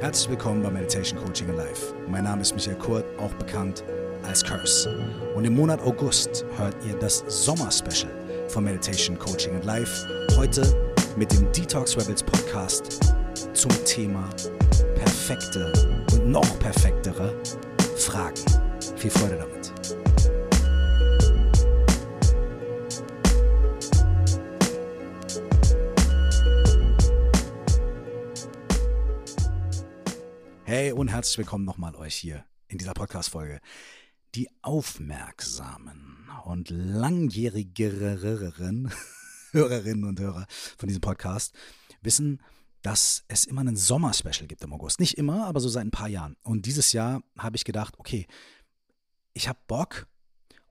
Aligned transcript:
Herzlich 0.00 0.28
willkommen 0.28 0.62
bei 0.62 0.70
Meditation 0.70 1.18
Coaching 1.18 1.48
Alive. 1.48 1.94
Mein 2.06 2.24
Name 2.24 2.42
ist 2.42 2.54
Michael 2.54 2.76
Kurt, 2.76 3.04
auch 3.18 3.32
bekannt 3.34 3.82
als 4.24 4.44
Curse. 4.44 4.94
Und 5.34 5.46
im 5.46 5.54
Monat 5.54 5.80
August 5.80 6.44
hört 6.58 6.76
ihr 6.86 6.94
das 6.98 7.24
Sommer-Special 7.28 8.12
von 8.48 8.64
Meditation 8.64 9.18
Coaching 9.18 9.54
Alive. 9.62 9.90
Heute 10.36 10.62
mit 11.16 11.32
dem 11.32 11.50
Detox 11.50 11.96
Rebels 11.96 12.22
Podcast 12.22 13.14
zum 13.54 13.70
Thema 13.86 14.28
perfekte 14.96 15.72
und 16.12 16.28
noch 16.28 16.58
perfektere 16.58 17.34
Fragen. 17.96 18.36
Viel 18.96 19.10
Freude 19.10 19.38
damit. 19.38 19.95
Und 30.96 31.08
herzlich 31.08 31.36
willkommen 31.36 31.66
nochmal 31.66 31.94
euch 31.94 32.14
hier 32.14 32.46
in 32.68 32.78
dieser 32.78 32.94
Podcast-Folge. 32.94 33.60
Die 34.34 34.48
aufmerksamen 34.62 36.26
und 36.46 36.70
langjährigeren 36.70 38.90
Hörerinnen 39.50 40.04
und 40.04 40.18
Hörer 40.18 40.46
von 40.78 40.88
diesem 40.88 41.02
Podcast 41.02 41.54
wissen, 42.00 42.40
dass 42.80 43.24
es 43.28 43.44
immer 43.44 43.60
einen 43.60 43.76
Sommer-Special 43.76 44.46
gibt 44.46 44.64
im 44.64 44.72
August. 44.72 44.98
Nicht 44.98 45.18
immer, 45.18 45.46
aber 45.46 45.60
so 45.60 45.68
seit 45.68 45.84
ein 45.84 45.90
paar 45.90 46.08
Jahren. 46.08 46.34
Und 46.42 46.64
dieses 46.64 46.92
Jahr 46.92 47.22
habe 47.36 47.56
ich 47.56 47.64
gedacht, 47.64 47.98
okay, 47.98 48.26
ich 49.34 49.48
habe 49.48 49.58
Bock, 49.66 50.06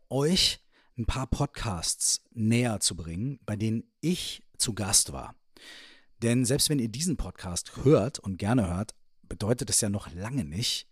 euch 0.10 0.60
ein 0.98 1.06
paar 1.06 1.28
Podcasts 1.28 2.24
näher 2.32 2.80
zu 2.80 2.96
bringen, 2.96 3.40
bei 3.46 3.56
denen 3.56 3.84
ich 4.02 4.42
zu 4.58 4.74
Gast 4.74 5.14
war. 5.14 5.36
Denn 6.24 6.46
selbst 6.46 6.72
wenn 6.72 6.80
ihr 6.80 6.90
diesen 6.90 7.16
Podcast 7.16 7.74
hört 7.84 8.18
und 8.18 8.38
gerne 8.38 8.68
hört, 8.68 8.96
bedeutet 9.28 9.70
es 9.70 9.82
ja 9.82 9.90
noch 9.90 10.14
lange 10.14 10.46
nicht, 10.46 10.88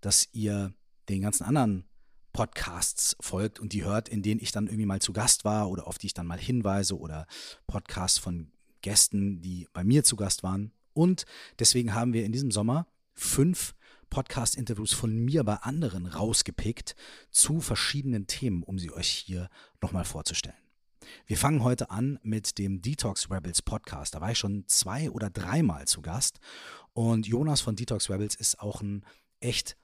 dass 0.00 0.28
ihr 0.32 0.72
den 1.08 1.22
ganzen 1.22 1.44
anderen 1.44 1.84
Podcasts 2.32 3.16
folgt 3.20 3.60
und 3.60 3.72
die 3.72 3.84
hört, 3.84 4.08
in 4.08 4.22
denen 4.22 4.40
ich 4.40 4.52
dann 4.52 4.66
irgendwie 4.66 4.86
mal 4.86 5.00
zu 5.00 5.12
Gast 5.12 5.44
war 5.44 5.68
oder 5.68 5.86
auf 5.86 5.98
die 5.98 6.06
ich 6.06 6.14
dann 6.14 6.26
mal 6.26 6.38
hinweise 6.38 6.98
oder 6.98 7.26
Podcasts 7.66 8.18
von 8.18 8.50
Gästen, 8.80 9.40
die 9.40 9.68
bei 9.72 9.84
mir 9.84 10.02
zu 10.04 10.16
Gast 10.16 10.42
waren. 10.42 10.72
Und 10.94 11.24
deswegen 11.58 11.94
haben 11.94 12.12
wir 12.12 12.24
in 12.24 12.32
diesem 12.32 12.50
Sommer 12.50 12.86
fünf 13.14 13.74
Podcast-Interviews 14.10 14.92
von 14.92 15.14
mir 15.14 15.44
bei 15.44 15.56
anderen 15.56 16.06
rausgepickt 16.06 16.94
zu 17.30 17.60
verschiedenen 17.60 18.26
Themen, 18.26 18.62
um 18.62 18.78
sie 18.78 18.92
euch 18.92 19.08
hier 19.08 19.48
nochmal 19.80 20.04
vorzustellen. 20.04 20.56
Wir 21.26 21.36
fangen 21.36 21.62
heute 21.62 21.90
an 21.90 22.18
mit 22.22 22.58
dem 22.58 22.82
Detox 22.82 23.30
Rebels 23.30 23.62
Podcast. 23.62 24.14
Da 24.14 24.20
war 24.20 24.30
ich 24.30 24.38
schon 24.38 24.64
zwei 24.68 25.10
oder 25.10 25.30
dreimal 25.30 25.86
zu 25.86 26.02
Gast 26.02 26.40
und 26.94 27.26
Jonas 27.26 27.60
von 27.60 27.76
Detox 27.76 28.10
Rebels 28.10 28.34
ist 28.34 28.60
auch 28.60 28.82
ein 28.82 29.04
echt 29.40 29.76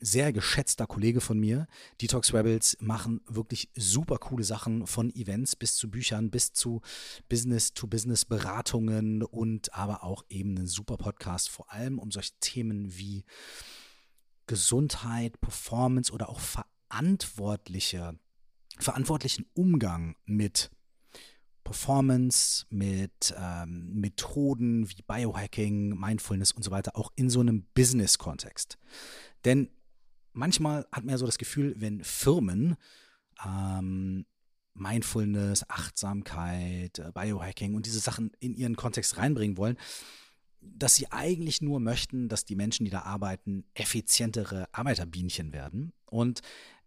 sehr 0.00 0.32
geschätzter 0.32 0.86
Kollege 0.86 1.20
von 1.20 1.38
mir. 1.38 1.66
Detox 2.00 2.34
Rebels 2.34 2.76
machen 2.80 3.20
wirklich 3.26 3.70
super 3.74 4.18
coole 4.18 4.44
Sachen 4.44 4.86
von 4.86 5.14
Events 5.14 5.56
bis 5.56 5.76
zu 5.76 5.90
Büchern, 5.90 6.30
bis 6.30 6.52
zu 6.52 6.82
Business-to-Business-Beratungen 7.28 9.22
und 9.22 9.74
aber 9.74 10.04
auch 10.04 10.24
eben 10.28 10.56
einen 10.56 10.66
super 10.66 10.96
Podcast, 10.96 11.48
vor 11.48 11.72
allem 11.72 11.98
um 11.98 12.10
solche 12.10 12.32
Themen 12.40 12.96
wie 12.96 13.24
Gesundheit, 14.46 15.40
Performance 15.40 16.12
oder 16.12 16.28
auch 16.28 16.40
verantwortliche, 16.40 18.18
verantwortlichen 18.78 19.46
Umgang 19.54 20.16
mit 20.26 20.70
Performance, 21.64 22.66
mit 22.70 23.34
ähm, 23.38 23.94
Methoden 23.94 24.88
wie 24.88 25.02
Biohacking, 25.06 25.98
Mindfulness 25.98 26.52
und 26.52 26.62
so 26.62 26.70
weiter, 26.70 26.96
auch 26.96 27.10
in 27.16 27.30
so 27.30 27.40
einem 27.40 27.64
Business-Kontext. 27.74 28.78
Denn 29.44 29.70
manchmal 30.32 30.86
hat 30.92 31.04
man 31.04 31.10
ja 31.10 31.18
so 31.18 31.26
das 31.26 31.38
Gefühl, 31.38 31.74
wenn 31.78 32.04
Firmen 32.04 32.76
ähm, 33.44 34.26
Mindfulness, 34.74 35.68
Achtsamkeit, 35.68 36.98
äh, 36.98 37.12
Biohacking 37.12 37.74
und 37.74 37.86
diese 37.86 38.00
Sachen 38.00 38.32
in 38.40 38.54
ihren 38.54 38.76
Kontext 38.76 39.16
reinbringen 39.16 39.56
wollen, 39.56 39.76
dass 40.60 40.96
sie 40.96 41.10
eigentlich 41.12 41.60
nur 41.60 41.80
möchten, 41.80 42.28
dass 42.28 42.44
die 42.44 42.56
Menschen, 42.56 42.84
die 42.84 42.90
da 42.90 43.02
arbeiten, 43.02 43.64
effizientere 43.74 44.66
Arbeiterbienchen 44.72 45.52
werden. 45.52 45.92
Und 46.06 46.40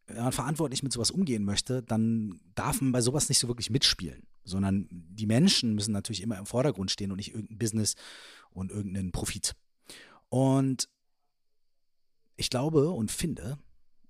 wenn 0.08 0.24
man 0.24 0.32
verantwortlich 0.32 0.84
mit 0.84 0.92
sowas 0.92 1.12
umgehen 1.12 1.44
möchte, 1.44 1.84
dann 1.84 2.40
darf 2.56 2.82
man 2.82 2.92
bei 2.92 3.02
sowas 3.02 3.30
nicht 3.30 3.40
so 3.40 3.48
wirklich 3.48 3.70
mitspielen, 3.70 4.24
sondern 4.48 4.88
die 4.90 5.26
Menschen 5.26 5.76
müssen 5.76 5.92
natürlich 5.92 6.22
immer 6.22 6.38
im 6.38 6.46
Vordergrund 6.46 6.92
stehen 6.92 7.12
und 7.12 7.18
nicht 7.18 7.34
irgendein 7.34 7.58
Business 7.58 7.96
und 8.52 8.72
irgendeinen 8.72 9.12
Profit. 9.12 9.56
Und 10.30 10.90
ich 12.36 12.50
glaube 12.50 12.90
und 12.92 13.12
finde 13.12 13.58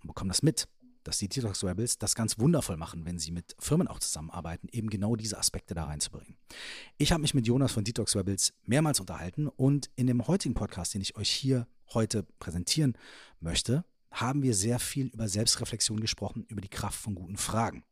und 0.01 0.07
bekomme 0.07 0.29
das 0.29 0.43
mit, 0.43 0.67
dass 1.03 1.19
die 1.19 1.29
Detox 1.29 1.63
Rebels 1.63 1.97
das 1.97 2.15
ganz 2.15 2.37
wundervoll 2.37 2.75
machen, 2.75 3.05
wenn 3.05 3.17
sie 3.17 3.31
mit 3.31 3.55
Firmen 3.59 3.87
auch 3.87 3.99
zusammenarbeiten, 3.99 4.67
eben 4.71 4.89
genau 4.89 5.15
diese 5.15 5.37
Aspekte 5.37 5.73
da 5.73 5.85
reinzubringen. 5.85 6.35
Ich 6.97 7.13
habe 7.13 7.21
mich 7.21 7.33
mit 7.33 7.47
Jonas 7.47 7.71
von 7.71 7.85
Detox 7.85 8.15
Rebels 8.15 8.53
mehrmals 8.65 8.99
unterhalten 8.99 9.47
und 9.47 9.89
in 9.95 10.07
dem 10.07 10.27
heutigen 10.27 10.53
Podcast, 10.53 10.93
den 10.93 11.01
ich 11.01 11.15
euch 11.15 11.29
hier 11.29 11.65
heute 11.93 12.23
präsentieren 12.39 12.97
möchte, 13.39 13.85
haben 14.11 14.43
wir 14.43 14.53
sehr 14.53 14.79
viel 14.79 15.07
über 15.07 15.29
Selbstreflexion 15.29 16.01
gesprochen, 16.01 16.45
über 16.49 16.59
die 16.59 16.69
Kraft 16.69 16.99
von 16.99 17.15
guten 17.15 17.37
Fragen. 17.37 17.83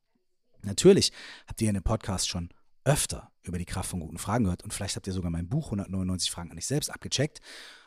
Natürlich 0.66 1.12
habt 1.48 1.62
ihr 1.62 1.70
in 1.70 1.76
dem 1.76 1.84
Podcast 1.84 2.28
schon 2.28 2.50
öfter 2.84 3.32
über 3.44 3.58
die 3.58 3.66
Kraft 3.66 3.90
von 3.90 4.00
guten 4.00 4.18
Fragen 4.18 4.46
gehört 4.46 4.64
und 4.64 4.74
vielleicht 4.74 4.96
habt 4.96 5.08
ihr 5.08 5.14
sogar 5.14 5.32
mein 5.32 5.50
Buch 5.50 5.66
199 5.68 6.30
Fragen 6.30 6.52
an 6.52 6.58
dich 6.58 6.68
selbst 6.68 6.90
abgecheckt. 6.90 7.40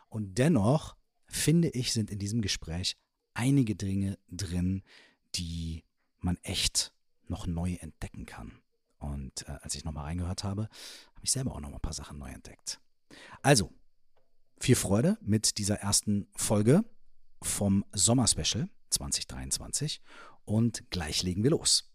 Und 0.08 0.38
dennoch 0.38 0.96
finde 1.26 1.68
ich, 1.68 1.92
sind 1.92 2.10
in 2.10 2.18
diesem 2.18 2.42
Gespräch 2.42 2.96
einige 3.34 3.76
Dinge 3.76 4.18
drin, 4.28 4.82
die 5.34 5.84
man 6.18 6.36
echt 6.42 6.92
noch 7.28 7.46
neu 7.46 7.74
entdecken 7.74 8.26
kann. 8.26 8.60
Und 8.98 9.48
äh, 9.48 9.52
als 9.60 9.74
ich 9.74 9.84
nochmal 9.84 10.04
reingehört 10.04 10.42
habe, 10.42 10.62
habe 10.62 11.24
ich 11.24 11.30
selber 11.30 11.52
auch 11.52 11.60
noch 11.60 11.68
mal 11.68 11.76
ein 11.76 11.82
paar 11.82 11.92
Sachen 11.92 12.18
neu 12.18 12.30
entdeckt. 12.30 12.80
Also, 13.42 13.72
viel 14.58 14.74
Freude 14.74 15.18
mit 15.20 15.58
dieser 15.58 15.76
ersten 15.76 16.26
Folge 16.34 16.84
vom 17.42 17.84
Sommerspecial 17.92 18.68
2023 18.90 20.00
und 20.44 20.90
gleich 20.90 21.22
legen 21.22 21.44
wir 21.44 21.50
los. 21.50 21.88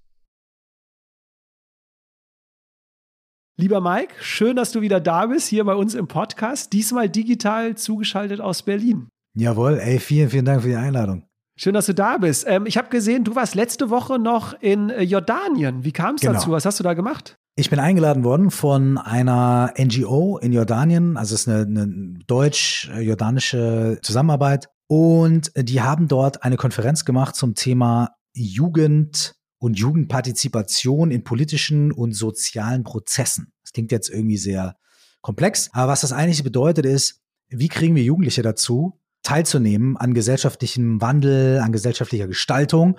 Lieber 3.55 3.81
Mike, 3.81 4.15
schön, 4.19 4.55
dass 4.55 4.71
du 4.71 4.81
wieder 4.81 4.99
da 4.99 5.27
bist, 5.27 5.47
hier 5.47 5.63
bei 5.63 5.75
uns 5.75 5.93
im 5.93 6.07
Podcast, 6.07 6.73
diesmal 6.73 7.07
digital 7.07 7.75
zugeschaltet 7.75 8.41
aus 8.41 8.63
Berlin. 8.63 9.09
Jawohl, 9.37 9.77
ey, 9.77 9.99
vielen, 9.99 10.31
vielen 10.31 10.45
Dank 10.45 10.63
für 10.63 10.69
die 10.69 10.75
Einladung. 10.75 11.27
Schön, 11.55 11.75
dass 11.75 11.85
du 11.85 11.93
da 11.93 12.17
bist. 12.17 12.45
Ähm, 12.47 12.65
ich 12.65 12.77
habe 12.79 12.89
gesehen, 12.89 13.23
du 13.23 13.35
warst 13.35 13.53
letzte 13.53 13.91
Woche 13.91 14.17
noch 14.17 14.59
in 14.59 14.89
äh, 14.89 15.03
Jordanien. 15.03 15.83
Wie 15.83 15.91
kam 15.91 16.15
es 16.15 16.21
genau. 16.21 16.33
dazu? 16.33 16.49
Was 16.49 16.65
hast 16.65 16.79
du 16.79 16.83
da 16.83 16.95
gemacht? 16.95 17.35
Ich 17.55 17.69
bin 17.69 17.77
eingeladen 17.77 18.23
worden 18.23 18.49
von 18.49 18.97
einer 18.97 19.71
NGO 19.77 20.39
in 20.39 20.51
Jordanien, 20.51 21.15
also 21.15 21.35
es 21.35 21.41
ist 21.41 21.47
eine, 21.47 21.61
eine 21.61 22.17
deutsch-jordanische 22.25 23.99
Zusammenarbeit. 24.01 24.69
Und 24.87 25.51
die 25.55 25.81
haben 25.83 26.07
dort 26.07 26.43
eine 26.43 26.57
Konferenz 26.57 27.05
gemacht 27.05 27.35
zum 27.35 27.53
Thema 27.53 28.15
Jugend 28.33 29.35
und 29.63 29.79
Jugendpartizipation 29.79 31.09
in 31.09 31.23
politischen 31.23 31.93
und 31.93 32.11
sozialen 32.11 32.83
Prozessen. 32.83 33.53
Das 33.61 33.71
klingt 33.71 33.93
jetzt 33.93 34.09
irgendwie 34.09 34.35
sehr 34.35 34.75
komplex, 35.21 35.69
aber 35.71 35.93
was 35.93 36.01
das 36.01 36.11
eigentlich 36.11 36.43
bedeutet 36.43 36.85
ist, 36.85 37.21
wie 37.47 37.69
kriegen 37.69 37.95
wir 37.95 38.03
Jugendliche 38.03 38.41
dazu, 38.41 38.99
teilzunehmen 39.21 39.95
an 39.95 40.13
gesellschaftlichem 40.13 40.99
Wandel, 40.99 41.59
an 41.59 41.71
gesellschaftlicher 41.71 42.27
Gestaltung 42.27 42.97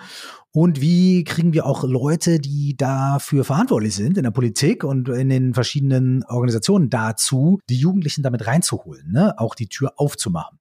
und 0.53 0.81
wie 0.81 1.25
kriegen 1.25 1.53
wir 1.53 1.67
auch 1.67 1.85
Leute, 1.85 2.41
die 2.41 2.79
dafür 2.79 3.45
verantwortlich 3.45 3.95
sind 3.95 4.17
in 4.17 4.23
der 4.25 4.31
Politik 4.31 4.85
und 4.85 5.11
in 5.11 5.29
den 5.29 5.53
verschiedenen 5.53 6.25
Organisationen 6.25 6.89
dazu, 6.89 7.61
die 7.69 7.77
Jugendlichen 7.77 8.23
damit 8.23 8.47
reinzuholen, 8.47 9.13
ne? 9.13 9.39
auch 9.39 9.55
die 9.55 9.69
Tür 9.69 9.93
aufzumachen. 9.97 10.59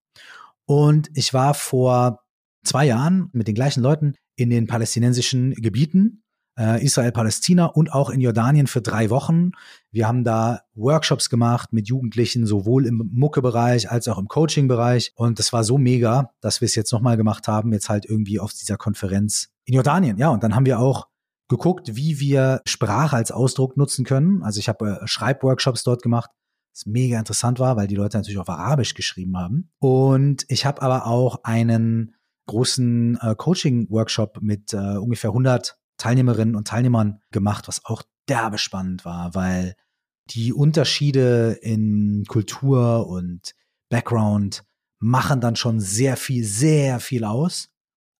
Und 0.65 1.09
ich 1.13 1.33
war 1.33 1.53
vor 1.53 2.19
zwei 2.65 2.87
Jahren 2.87 3.29
mit 3.31 3.47
den 3.47 3.55
gleichen 3.55 3.81
Leuten 3.81 4.15
in 4.35 4.49
den 4.49 4.67
palästinensischen 4.67 5.53
Gebieten, 5.53 6.23
äh, 6.57 6.83
Israel, 6.83 7.11
Palästina 7.11 7.65
und 7.65 7.91
auch 7.91 8.09
in 8.09 8.21
Jordanien 8.21 8.67
für 8.67 8.81
drei 8.81 9.09
Wochen. 9.09 9.51
Wir 9.91 10.07
haben 10.07 10.23
da 10.23 10.61
Workshops 10.75 11.29
gemacht 11.29 11.73
mit 11.73 11.87
Jugendlichen, 11.87 12.45
sowohl 12.45 12.85
im 12.85 13.09
Mucke-Bereich 13.11 13.89
als 13.89 14.07
auch 14.07 14.17
im 14.17 14.27
Coaching-Bereich. 14.27 15.13
Und 15.15 15.39
das 15.39 15.53
war 15.53 15.63
so 15.63 15.77
mega, 15.77 16.31
dass 16.41 16.61
wir 16.61 16.65
es 16.65 16.75
jetzt 16.75 16.91
nochmal 16.91 17.17
gemacht 17.17 17.47
haben, 17.47 17.73
jetzt 17.73 17.89
halt 17.89 18.05
irgendwie 18.05 18.39
auf 18.39 18.53
dieser 18.53 18.77
Konferenz 18.77 19.49
in 19.65 19.73
Jordanien. 19.73 20.17
Ja, 20.17 20.29
und 20.29 20.43
dann 20.43 20.55
haben 20.55 20.65
wir 20.65 20.79
auch 20.79 21.07
geguckt, 21.49 21.95
wie 21.95 22.19
wir 22.19 22.61
Sprache 22.65 23.15
als 23.15 23.31
Ausdruck 23.31 23.77
nutzen 23.77 24.05
können. 24.05 24.43
Also 24.43 24.59
ich 24.59 24.69
habe 24.69 24.99
äh, 25.01 25.07
Schreibworkshops 25.07 25.83
dort 25.83 26.01
gemacht 26.01 26.29
was 26.73 26.85
mega 26.85 27.19
interessant 27.19 27.59
war, 27.59 27.77
weil 27.77 27.87
die 27.87 27.95
Leute 27.95 28.17
natürlich 28.17 28.39
auf 28.39 28.49
Arabisch 28.49 28.95
geschrieben 28.95 29.37
haben. 29.37 29.69
Und 29.79 30.45
ich 30.47 30.65
habe 30.65 30.81
aber 30.81 31.05
auch 31.05 31.43
einen 31.43 32.15
großen 32.45 33.17
äh, 33.21 33.35
Coaching-Workshop 33.35 34.39
mit 34.41 34.73
äh, 34.73 34.97
ungefähr 34.97 35.31
100 35.31 35.77
Teilnehmerinnen 35.97 36.55
und 36.55 36.67
Teilnehmern 36.67 37.21
gemacht, 37.31 37.67
was 37.67 37.85
auch 37.85 38.03
derbe 38.27 38.57
spannend 38.57 39.05
war, 39.05 39.35
weil 39.35 39.75
die 40.29 40.53
Unterschiede 40.53 41.57
in 41.61 42.25
Kultur 42.27 43.07
und 43.07 43.53
Background 43.89 44.63
machen 44.99 45.41
dann 45.41 45.55
schon 45.55 45.79
sehr 45.79 46.17
viel, 46.17 46.45
sehr 46.45 46.99
viel 46.99 47.25
aus. 47.25 47.69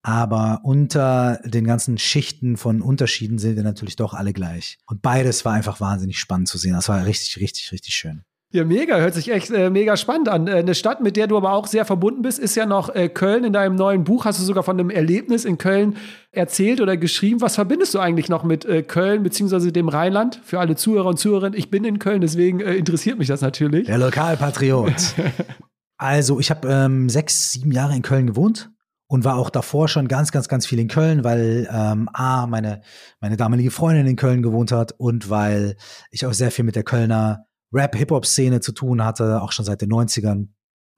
Aber 0.06 0.60
unter 0.64 1.40
den 1.46 1.64
ganzen 1.64 1.98
Schichten 1.98 2.58
von 2.58 2.82
Unterschieden 2.82 3.40
sind 3.40 3.56
wir 3.56 3.64
natürlich 3.64 3.96
doch 3.96 4.14
alle 4.14 4.34
gleich. 4.34 4.78
Und 4.86 5.02
beides 5.02 5.46
war 5.46 5.54
einfach 5.54 5.80
wahnsinnig 5.80 6.20
spannend 6.20 6.50
zu 6.50 6.58
sehen. 6.58 6.74
Das 6.74 6.90
war 6.90 7.06
richtig, 7.06 7.38
richtig, 7.40 7.72
richtig 7.72 7.96
schön. 7.96 8.26
Ja, 8.54 8.64
mega, 8.64 8.98
hört 8.98 9.16
sich 9.16 9.32
echt 9.32 9.50
äh, 9.50 9.72
mega 9.72 9.98
spannend 9.98 10.30
an. 10.30 10.48
Äh, 10.48 10.52
eine 10.52 10.76
Stadt, 10.76 11.02
mit 11.02 11.16
der 11.16 11.26
du 11.26 11.38
aber 11.38 11.54
auch 11.54 11.66
sehr 11.66 11.86
verbunden 11.86 12.22
bist, 12.22 12.38
ist 12.38 12.54
ja 12.54 12.68
noch 12.68 12.94
äh, 12.94 13.10
Köln. 13.10 13.46
In 13.46 13.52
deinem 13.52 13.74
neuen 13.74 14.04
Buch 14.04 14.26
hast 14.26 14.40
du 14.40 14.44
sogar 14.44 14.62
von 14.62 14.80
einem 14.80 14.92
Erlebnis 14.92 15.44
in 15.44 15.58
Köln 15.58 15.98
erzählt 16.32 16.80
oder 16.80 16.96
geschrieben. 16.96 17.42
Was 17.42 17.56
verbindest 17.56 17.96
du 17.96 18.00
eigentlich 18.00 18.30
noch 18.30 18.44
mit 18.44 18.64
äh, 18.66 18.84
Köln 18.84 19.24
bzw. 19.24 19.72
dem 19.72 19.90
Rheinland? 19.90 20.40
Für 20.44 20.60
alle 20.60 20.76
Zuhörer 20.76 21.08
und 21.08 21.18
Zuhörerinnen, 21.18 21.58
ich 21.58 21.72
bin 21.72 21.84
in 21.84 21.98
Köln, 21.98 22.22
deswegen 22.22 22.60
äh, 22.60 22.76
interessiert 22.76 23.18
mich 23.18 23.28
das 23.28 23.42
natürlich. 23.42 23.88
Der 23.88 23.98
Lokalpatriot. 23.98 25.16
also, 25.98 26.40
ich 26.40 26.52
habe 26.52 26.68
ähm, 26.70 27.10
sechs, 27.10 27.54
sieben 27.54 27.72
Jahre 27.72 27.96
in 27.96 28.04
Köln 28.04 28.28
gewohnt 28.28 28.70
und 29.08 29.26
war 29.26 29.38
auch 29.38 29.50
davor 29.50 29.88
schon 29.88 30.08
ganz, 30.08 30.32
ganz, 30.32 30.48
ganz 30.48 30.68
viel 30.68 30.78
in 30.78 30.90
Köln, 30.90 31.24
weil 31.24 31.68
ähm, 31.74 32.08
A, 32.14 32.46
meine, 32.46 32.84
meine 33.20 33.36
damalige 33.36 33.72
Freundin 33.72 34.06
in 34.06 34.16
Köln 34.16 34.44
gewohnt 34.44 34.72
hat 34.72 34.92
und 34.92 35.32
weil 35.32 35.76
ich 36.12 36.28
auch 36.28 36.34
sehr 36.34 36.52
viel 36.52 36.66
mit 36.66 36.76
der 36.76 36.84
Kölner 36.84 37.48
Rap-Hip-Hop-Szene 37.74 38.62
zu 38.62 38.72
tun 38.72 39.04
hatte, 39.04 39.42
auch 39.42 39.52
schon 39.52 39.66
seit 39.66 39.82
den 39.82 39.92
90ern. 39.92 40.48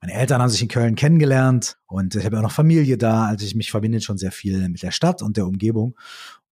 Meine 0.00 0.12
Eltern 0.12 0.42
haben 0.42 0.50
sich 0.50 0.62
in 0.62 0.68
Köln 0.68 0.94
kennengelernt 0.94 1.78
und 1.86 2.14
ich 2.14 2.24
habe 2.24 2.38
auch 2.38 2.42
noch 2.42 2.52
Familie 2.52 2.98
da. 2.98 3.26
Also 3.26 3.46
ich 3.46 3.54
mich 3.54 3.70
verbinde 3.70 4.00
schon 4.00 4.18
sehr 4.18 4.32
viel 4.32 4.68
mit 4.68 4.82
der 4.82 4.90
Stadt 4.90 5.22
und 5.22 5.36
der 5.36 5.46
Umgebung. 5.46 5.96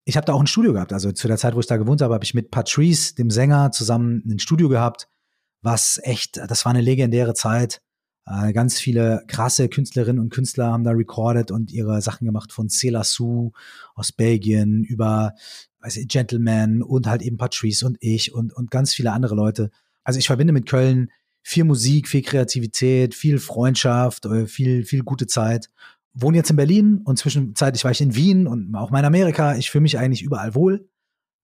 Ich 0.05 0.17
habe 0.17 0.25
da 0.25 0.32
auch 0.32 0.41
ein 0.41 0.47
Studio 0.47 0.73
gehabt. 0.73 0.93
Also 0.93 1.12
zu 1.12 1.29
der 1.29 1.37
Zeit, 1.37 1.55
wo 1.55 1.61
ich 1.61 1.67
da 1.67 1.76
gewohnt 1.76 2.03
habe, 2.03 2.15
habe 2.15 2.25
ich 2.25 2.35
mit 2.35 2.50
Patrice, 2.50 3.15
dem 3.15 3.31
Sänger, 3.31 3.71
zusammen 3.71 4.23
ein 4.26 4.38
Studio 4.38 4.69
gehabt, 4.69 5.09
was 5.62 6.00
echt, 6.03 6.38
das 6.38 6.65
war 6.65 6.70
eine 6.70 6.81
legendäre 6.81 7.35
Zeit. 7.35 7.81
Äh, 8.27 8.53
ganz 8.55 8.79
viele 8.79 9.25
krasse 9.29 9.69
Künstlerinnen 9.69 10.20
und 10.23 10.31
Künstler 10.31 10.73
haben 10.73 10.85
da 10.85 10.93
recorded 10.93 11.50
und 11.50 11.70
ihre 11.70 12.00
Sachen 12.00 12.25
gemacht 12.25 12.53
von 12.53 12.69
Sue 12.70 13.53
aus 13.94 14.12
Belgien 14.12 14.85
über 14.85 15.35
weiß 15.85 15.99
ich, 15.99 16.09
Gentleman 16.09 16.82
und 16.82 17.06
halt 17.06 17.20
eben 17.20 17.37
Patrice 17.37 17.87
und 17.87 17.99
ich 18.00 18.32
und, 18.32 18.53
und 18.55 18.70
ganz 18.70 18.94
viele 18.94 19.12
andere 19.12 19.35
Leute. 19.35 19.70
Also 20.05 20.19
ich 20.19 20.27
verbinde 20.27 20.53
mit 20.53 20.69
Köln 20.69 21.11
viel 21.43 21.65
Musik, 21.65 22.09
viel 22.09 22.23
Kreativität, 22.23 23.15
viel 23.15 23.39
Freundschaft, 23.39 24.25
äh, 24.27 24.47
viel, 24.47 24.85
viel 24.85 25.03
gute 25.03 25.27
Zeit. 25.27 25.69
Wohne 26.15 26.37
jetzt 26.37 26.51
in 26.51 26.56
Berlin 26.56 27.01
und 27.05 27.19
zwischenzeitlich 27.19 27.85
war 27.85 27.91
ich 27.91 28.01
in 28.01 28.15
Wien 28.15 28.47
und 28.47 28.75
auch 28.75 28.91
mal 28.91 29.01
in 29.01 29.05
Amerika. 29.05 29.56
Ich 29.56 29.71
fühle 29.71 29.83
mich 29.83 29.99
eigentlich 29.99 30.23
überall 30.23 30.55
wohl. 30.55 30.89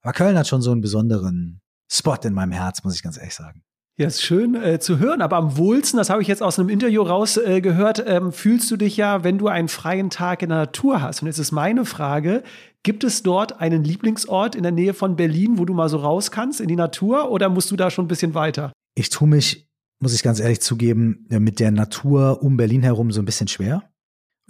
Aber 0.03 0.13
Köln 0.13 0.39
hat 0.39 0.47
schon 0.47 0.63
so 0.63 0.73
einen 0.73 0.81
besonderen 0.81 1.61
Spot 1.91 2.17
in 2.25 2.33
meinem 2.33 2.53
Herz, 2.53 2.85
muss 2.85 2.95
ich 2.95 3.03
ganz 3.03 3.19
ehrlich 3.19 3.35
sagen. 3.35 3.63
Ja, 4.01 4.07
ist 4.07 4.23
schön 4.23 4.55
äh, 4.55 4.81
zu 4.81 4.99
hören, 4.99 5.21
aber 5.21 5.37
am 5.37 5.59
wohlsten, 5.59 5.99
das 5.99 6.09
habe 6.09 6.23
ich 6.23 6.29
jetzt 6.29 6.43
aus 6.43 6.59
einem 6.59 6.71
Interview 6.71 7.03
rausgehört, 7.03 7.99
äh, 7.99 8.17
ähm, 8.17 8.33
fühlst 8.33 8.71
du 8.71 8.79
dich 8.79 8.97
ja, 8.97 9.25
wenn 9.25 9.37
du 9.37 9.49
einen 9.49 9.69
freien 9.69 10.09
Tag 10.09 10.41
in 10.41 10.49
der 10.49 10.57
Natur 10.57 11.03
hast. 11.03 11.21
Und 11.21 11.27
jetzt 11.27 11.39
ist 11.39 11.53
meine 11.53 11.85
Frage, 11.85 12.43
gibt 12.83 13.05
es 13.05 13.23
dort 13.23 13.61
einen 13.61 13.85
Lieblingsort 13.85 14.55
in 14.55 14.63
der 14.63 14.73
Nähe 14.73 14.95
von 14.95 15.17
Berlin, 15.17 15.59
wo 15.59 15.67
du 15.67 15.75
mal 15.75 15.91
so 15.91 15.99
raus 15.99 16.31
kannst 16.31 16.63
in 16.63 16.69
die 16.69 16.77
Natur 16.77 17.31
oder 17.31 17.51
musst 17.51 17.71
du 17.73 17.77
da 17.77 17.91
schon 17.91 18.07
ein 18.07 18.09
bisschen 18.09 18.33
weiter? 18.33 18.73
Ich 18.95 19.11
tue 19.11 19.29
mich, 19.29 19.69
muss 20.01 20.15
ich 20.15 20.23
ganz 20.23 20.41
ehrlich 20.41 20.63
zugeben, 20.63 21.27
mit 21.29 21.61
der 21.61 21.71
Natur 21.71 22.43
um 22.43 22.57
Berlin 22.57 22.83
herum 22.83 23.13
so 23.13 23.21
ein 23.21 23.27
bisschen 23.27 23.49
schwer 23.49 23.90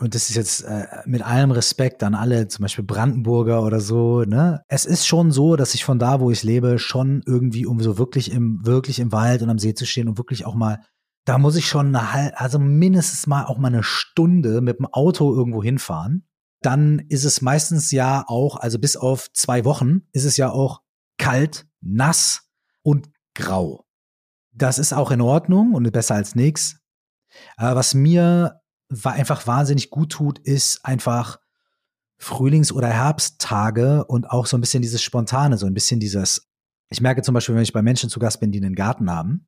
und 0.01 0.15
das 0.15 0.31
ist 0.31 0.37
jetzt 0.37 0.63
äh, 0.63 0.87
mit 1.05 1.23
allem 1.23 1.51
Respekt 1.51 2.03
an 2.03 2.15
alle, 2.15 2.49
zum 2.49 2.63
Beispiel 2.63 2.85
Brandenburger 2.85 3.63
oder 3.63 3.81
so, 3.81 4.23
ne? 4.23 4.63
Es 4.69 4.87
ist 4.87 5.07
schon 5.07 5.31
so, 5.31 5.57
dass 5.57 5.75
ich 5.75 5.85
von 5.85 5.99
da, 5.99 6.21
wo 6.21 6.31
ich 6.31 6.43
lebe, 6.43 6.79
schon 6.79 7.23
irgendwie, 7.27 7.67
um 7.67 7.81
so 7.81 7.99
wirklich 7.99 8.33
im, 8.33 8.65
wirklich 8.65 8.99
im 8.99 9.13
Wald 9.13 9.43
und 9.43 9.51
am 9.51 9.59
See 9.59 9.75
zu 9.75 9.87
stehen 9.87 10.09
und 10.09 10.17
wirklich 10.17 10.47
auch 10.47 10.55
mal, 10.55 10.81
da 11.27 11.39
muss 11.39 11.57
ich 11.57 11.67
schon 11.67 11.95
eine, 11.95 12.39
also 12.39 12.59
mindestens 12.59 13.27
mal 13.27 13.45
auch 13.45 13.59
mal 13.59 13.69
eine 13.69 13.83
Stunde 13.83 14.61
mit 14.63 14.79
dem 14.79 14.87
Auto 14.87 15.35
irgendwo 15.35 15.63
hinfahren. 15.63 16.27
Dann 16.63 16.99
ist 17.09 17.25
es 17.25 17.43
meistens 17.43 17.91
ja 17.91 18.25
auch, 18.27 18.57
also 18.57 18.79
bis 18.79 18.97
auf 18.97 19.31
zwei 19.33 19.65
Wochen, 19.65 20.03
ist 20.13 20.25
es 20.25 20.37
ja 20.37 20.51
auch 20.51 20.81
kalt, 21.19 21.67
nass 21.81 22.49
und 22.83 23.11
grau. 23.35 23.85
Das 24.53 24.79
ist 24.79 24.93
auch 24.93 25.11
in 25.11 25.21
Ordnung 25.21 25.75
und 25.75 25.91
besser 25.93 26.15
als 26.15 26.35
nichts. 26.35 26.79
Was 27.57 27.95
mir 27.95 28.60
einfach 29.05 29.47
wahnsinnig 29.47 29.91
gut 29.91 30.13
tut, 30.13 30.39
ist 30.39 30.85
einfach 30.85 31.41
Frühlings- 32.19 32.73
oder 32.73 32.89
Herbsttage 32.89 34.05
und 34.05 34.29
auch 34.31 34.47
so 34.47 34.57
ein 34.57 34.61
bisschen 34.61 34.83
dieses 34.83 35.03
Spontane, 35.03 35.57
so 35.57 35.67
ein 35.67 35.75
bisschen 35.75 36.01
dieses, 36.01 36.51
ich 36.91 37.01
merke 37.01 37.23
zum 37.23 37.35
Beispiel, 37.35 37.55
wenn 37.55 37.63
ich 37.63 37.73
bei 37.73 37.83
Menschen 37.83 38.11
zu 38.11 38.19
Gast 38.19 38.41
bin, 38.41 38.53
die 38.53 38.63
einen 38.63 38.75
Garten 38.75 39.11
haben, 39.11 39.47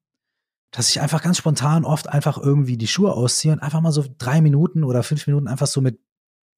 dass 0.70 0.88
ich 0.88 1.00
einfach 1.00 1.22
ganz 1.22 1.36
spontan 1.36 1.84
oft 1.84 2.08
einfach 2.08 2.38
irgendwie 2.38 2.78
die 2.78 2.86
Schuhe 2.86 3.12
ausziehe 3.12 3.52
und 3.52 3.60
einfach 3.60 3.82
mal 3.82 3.92
so 3.92 4.04
drei 4.16 4.40
Minuten 4.40 4.84
oder 4.84 5.02
fünf 5.02 5.26
Minuten 5.26 5.48
einfach 5.48 5.66
so 5.66 5.82
mit 5.82 6.00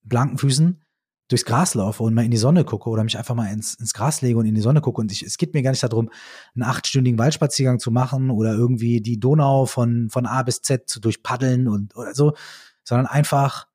blanken 0.05 0.39
Füßen 0.39 0.81
durchs 1.29 1.45
Gras 1.45 1.75
laufe 1.75 2.03
und 2.03 2.15
mal 2.15 2.25
in 2.25 2.31
die 2.31 2.37
Sonne 2.37 2.65
gucke 2.65 2.89
oder 2.91 3.03
mich 3.03 3.19
einfach 3.19 3.35
mal 3.35 3.51
ins, 3.51 3.75
ins 3.75 3.95
Gras 3.95 4.21
lege 4.21 4.39
und 4.39 4.47
in 4.47 4.55
die 4.55 4.61
Sonne 4.61 4.81
gucke. 4.81 5.01
Und 5.01 5.11
ich, 5.11 5.23
es 5.23 5.39
geht 5.39 5.55
mir 5.55 5.63
gar 5.63 5.71
nicht 5.71 5.83
darum, 5.83 6.11
einen 6.55 6.63
achtstündigen 6.63 7.19
Waldspaziergang 7.19 7.79
zu 7.79 7.91
machen 7.91 8.31
oder 8.31 8.53
irgendwie 8.53 9.01
die 9.01 9.19
Donau 9.19 9.67
von, 9.67 10.11
von 10.11 10.27
A 10.27 10.43
bis 10.43 10.61
Z 10.63 10.89
zu 10.89 11.01
durchpaddeln 11.01 11.67
und 11.67 11.97
oder 11.97 12.15
so, 12.15 12.35
sondern 12.85 13.07
einfach 13.07 13.67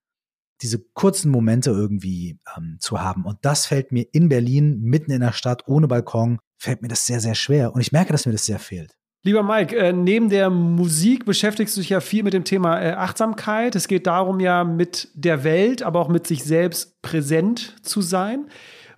diese 0.62 0.80
kurzen 0.94 1.32
Momente 1.32 1.72
irgendwie 1.72 2.40
ähm, 2.58 2.78
zu 2.80 3.02
haben. 3.02 3.26
Und 3.26 3.40
das 3.44 3.66
fällt 3.66 3.92
mir 3.92 4.06
in 4.12 4.30
Berlin, 4.30 4.82
mitten 4.82 5.12
in 5.12 5.22
der 5.22 5.32
Stadt, 5.32 5.64
ohne 5.68 5.88
Balkon, 5.88 6.40
fällt 6.58 6.82
mir 6.82 6.90
das 6.90 7.06
sehr, 7.06 7.20
sehr 7.20 7.36
schwer. 7.36 7.74
Und 7.74 7.82
ich 7.82 7.92
merke, 7.92 8.12
dass 8.12 8.26
mir 8.26 8.34
das 8.34 8.46
sehr 8.46 8.60
fehlt. 8.60 8.96
Lieber 9.24 9.44
Mike, 9.44 9.76
äh, 9.76 9.92
neben 9.92 10.30
der 10.30 10.50
Musik 10.50 11.26
beschäftigst 11.26 11.76
du 11.76 11.82
dich 11.82 11.90
ja 11.90 12.00
viel 12.00 12.24
mit 12.24 12.34
dem 12.34 12.46
Thema 12.46 12.82
äh, 12.82 12.92
Achtsamkeit. 12.92 13.76
Es 13.76 13.90
geht 13.90 14.08
darum 14.08 14.40
ja, 14.40 14.64
mit 14.64 15.10
der 15.14 15.44
Welt, 15.44 15.84
aber 15.84 16.00
auch 16.00 16.08
mit 16.08 16.26
sich 16.26 16.44
selbst 16.44 17.02
präsent 17.02 17.76
zu 17.82 18.02
sein. 18.02 18.48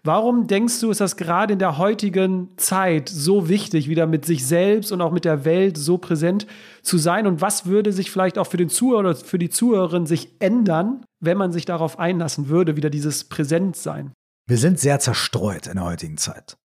Warum 0.04 0.48
denkst 0.48 0.80
du, 0.80 0.90
ist 0.90 1.00
das 1.00 1.16
gerade 1.16 1.54
in 1.54 1.60
der 1.60 1.78
heutigen 1.78 2.50
Zeit 2.58 3.08
so 3.08 3.50
wichtig, 3.50 3.88
wieder 3.88 4.08
mit 4.08 4.26
sich 4.26 4.48
selbst 4.48 4.92
und 4.92 5.00
auch 5.00 5.12
mit 5.12 5.26
der 5.26 5.46
Welt 5.46 5.78
so 5.78 6.00
präsent 6.00 6.48
zu 6.82 6.98
sein? 6.98 7.28
Und 7.28 7.40
was 7.40 7.68
würde 7.68 7.94
sich 7.94 8.10
vielleicht 8.10 8.40
auch 8.40 8.48
für 8.48 8.58
den 8.58 8.70
Zuhörer 8.70 9.00
oder 9.02 9.16
für 9.16 9.38
die 9.38 9.52
Zuhörerin 9.52 10.08
sich 10.08 10.30
ändern, 10.40 11.06
wenn 11.20 11.38
man 11.38 11.52
sich 11.52 11.66
darauf 11.66 12.00
einlassen 12.00 12.50
würde, 12.50 12.76
wieder 12.76 12.90
dieses 12.90 13.26
Präsentsein? 13.26 14.12
Wir 14.48 14.58
sind 14.58 14.80
sehr 14.80 15.00
zerstreut 15.00 15.68
in 15.68 15.76
der 15.76 15.86
heutigen 15.86 16.18
Zeit. 16.18 16.58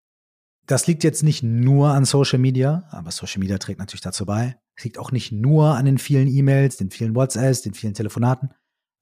Das 0.67 0.87
liegt 0.87 1.03
jetzt 1.03 1.25
nicht 1.25 1.43
nur 1.43 1.89
an 1.89 2.05
Social 2.05 2.39
Media, 2.39 2.85
aber 2.91 3.11
Social 3.11 3.41
Media 3.41 3.59
trägt 3.59 3.81
natürlich 3.81 4.01
dazu 4.01 4.27
bei. 4.27 4.57
Es 4.77 4.85
liegt 4.85 4.97
auch 4.97 5.11
nicht 5.11 5.33
nur 5.33 5.75
an 5.77 5.87
den 5.87 5.99
vielen 5.99 6.29
E-Mails, 6.29 6.77
den 6.77 6.91
vielen 6.91 7.17
WhatsApps, 7.17 7.63
den 7.63 7.75
vielen 7.75 7.95
Telefonaten. 7.95 8.51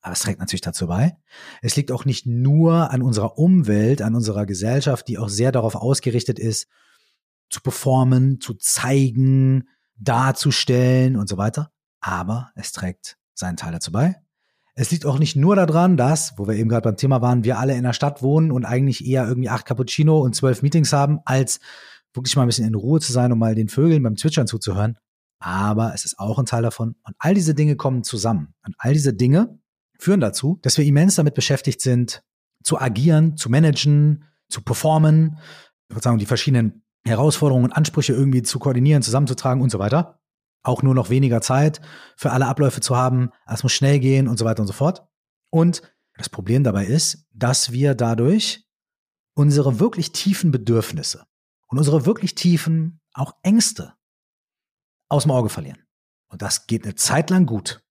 Aber 0.03 0.13
es 0.13 0.21
trägt 0.21 0.41
natürlich 0.41 0.61
dazu 0.61 0.89
bei. 0.89 1.17
Es 1.63 1.77
liegt 1.77 1.93
auch 1.93 2.05
nicht 2.05 2.27
nur 2.27 2.91
an 2.91 3.03
unserer 3.03 3.39
Umwelt, 3.39 4.03
an 4.03 4.17
unserer 4.17 4.47
Gesellschaft, 4.47 5.07
die 5.07 5.17
auch 5.17 5.29
sehr 5.29 5.53
darauf 5.53 5.77
ausgerichtet 5.77 6.41
ist, 6.41 6.67
zu 7.49 7.61
performen, 7.61 8.41
zu 8.41 8.55
zeigen, 8.55 9.69
darzustellen 9.97 11.17
und 11.17 11.29
so 11.29 11.37
weiter. 11.37 11.71
Aber 12.01 12.51
es 12.57 12.73
trägt 12.73 13.17
seinen 13.35 13.57
Teil 13.57 13.73
dazu 13.73 13.93
bei. 13.93 14.17
Es 14.75 14.91
liegt 14.91 15.07
auch 15.07 15.19
nicht 15.19 15.37
nur 15.37 15.55
daran, 15.55 15.97
dass, 15.97 16.37
wo 16.37 16.49
wir 16.49 16.55
eben 16.55 16.69
gerade 16.69 16.83
beim 16.83 16.97
Thema 16.97 17.21
waren, 17.21 17.45
wir 17.45 17.59
alle 17.59 17.77
in 17.77 17.85
der 17.85 17.93
Stadt 17.93 18.23
wohnen 18.23 18.51
und 18.51 18.65
eigentlich 18.65 19.07
eher 19.07 19.29
irgendwie 19.29 19.51
acht 19.51 19.67
Cappuccino 19.67 20.19
und 20.19 20.35
zwölf 20.35 20.63
Meetings 20.63 20.93
haben, 20.93 21.21
als 21.27 21.61
wirklich 22.15 22.35
mal 22.37 22.43
ein 22.43 22.49
bisschen 22.49 22.67
in 22.67 22.75
Ruhe 22.75 22.99
zu 22.99 23.13
sein 23.13 23.31
und 23.33 23.39
mal 23.39 23.55
den 23.55 23.69
Vögeln 23.69 24.03
beim 24.03 24.17
Zwitschern 24.17 24.47
zuzuhören. 24.47 24.99
Aber 25.39 25.93
es 25.95 26.05
ist 26.05 26.19
auch 26.19 26.39
ein 26.39 26.47
Teil 26.47 26.63
davon. 26.63 26.97
Und 27.05 27.15
all 27.19 27.35
diese 27.35 27.55
Dinge 27.55 27.77
kommen 27.77 28.03
zusammen. 28.03 28.55
Und 28.65 28.75
all 28.79 28.95
diese 28.95 29.13
Dinge 29.13 29.59
führen 30.03 30.21
dazu, 30.21 30.59
dass 30.63 30.77
wir 30.79 30.85
immens 30.85 31.15
damit 31.15 31.35
beschäftigt 31.35 31.81
sind, 31.81 32.23
zu 32.65 32.81
agieren, 32.81 33.37
zu 33.37 33.49
managen, 33.51 34.25
zu 34.49 34.63
performen, 34.63 35.39
sozusagen 35.89 36.19
die 36.19 36.27
verschiedenen 36.27 36.85
Herausforderungen 37.05 37.67
und 37.67 37.73
Ansprüche 37.73 38.13
irgendwie 38.13 38.43
zu 38.43 38.59
koordinieren, 38.59 39.03
zusammenzutragen 39.03 39.63
und 39.63 39.71
so 39.71 39.79
weiter. 39.79 40.21
Auch 40.65 40.83
nur 40.83 40.95
noch 40.95 41.11
weniger 41.11 41.41
Zeit 41.41 41.81
für 42.17 42.31
alle 42.33 42.47
Abläufe 42.47 42.81
zu 42.81 42.97
haben. 42.97 43.31
Es 43.47 43.63
muss 43.63 43.73
schnell 43.73 43.99
gehen 44.01 44.29
und 44.29 44.39
so 44.39 44.45
weiter 44.45 44.61
und 44.61 44.67
so 44.67 44.73
fort. 44.73 45.07
Und 45.51 45.83
das 46.17 46.29
Problem 46.29 46.63
dabei 46.65 46.87
ist, 46.87 47.27
dass 47.33 47.73
wir 47.73 47.95
dadurch 47.95 48.69
unsere 49.35 49.81
wirklich 49.81 50.13
tiefen 50.13 50.51
Bedürfnisse 50.51 51.25
und 51.69 51.79
unsere 51.79 52.07
wirklich 52.07 52.35
tiefen, 52.35 53.01
auch 53.15 53.35
Ängste 53.43 53.95
aus 55.09 55.25
dem 55.25 55.33
Auge 55.33 55.49
verlieren. 55.49 55.79
Und 56.29 56.43
das 56.43 56.67
geht 56.67 56.85
eine 56.85 56.95
Zeit 56.95 57.31
lang 57.31 57.47
gut. 57.47 57.83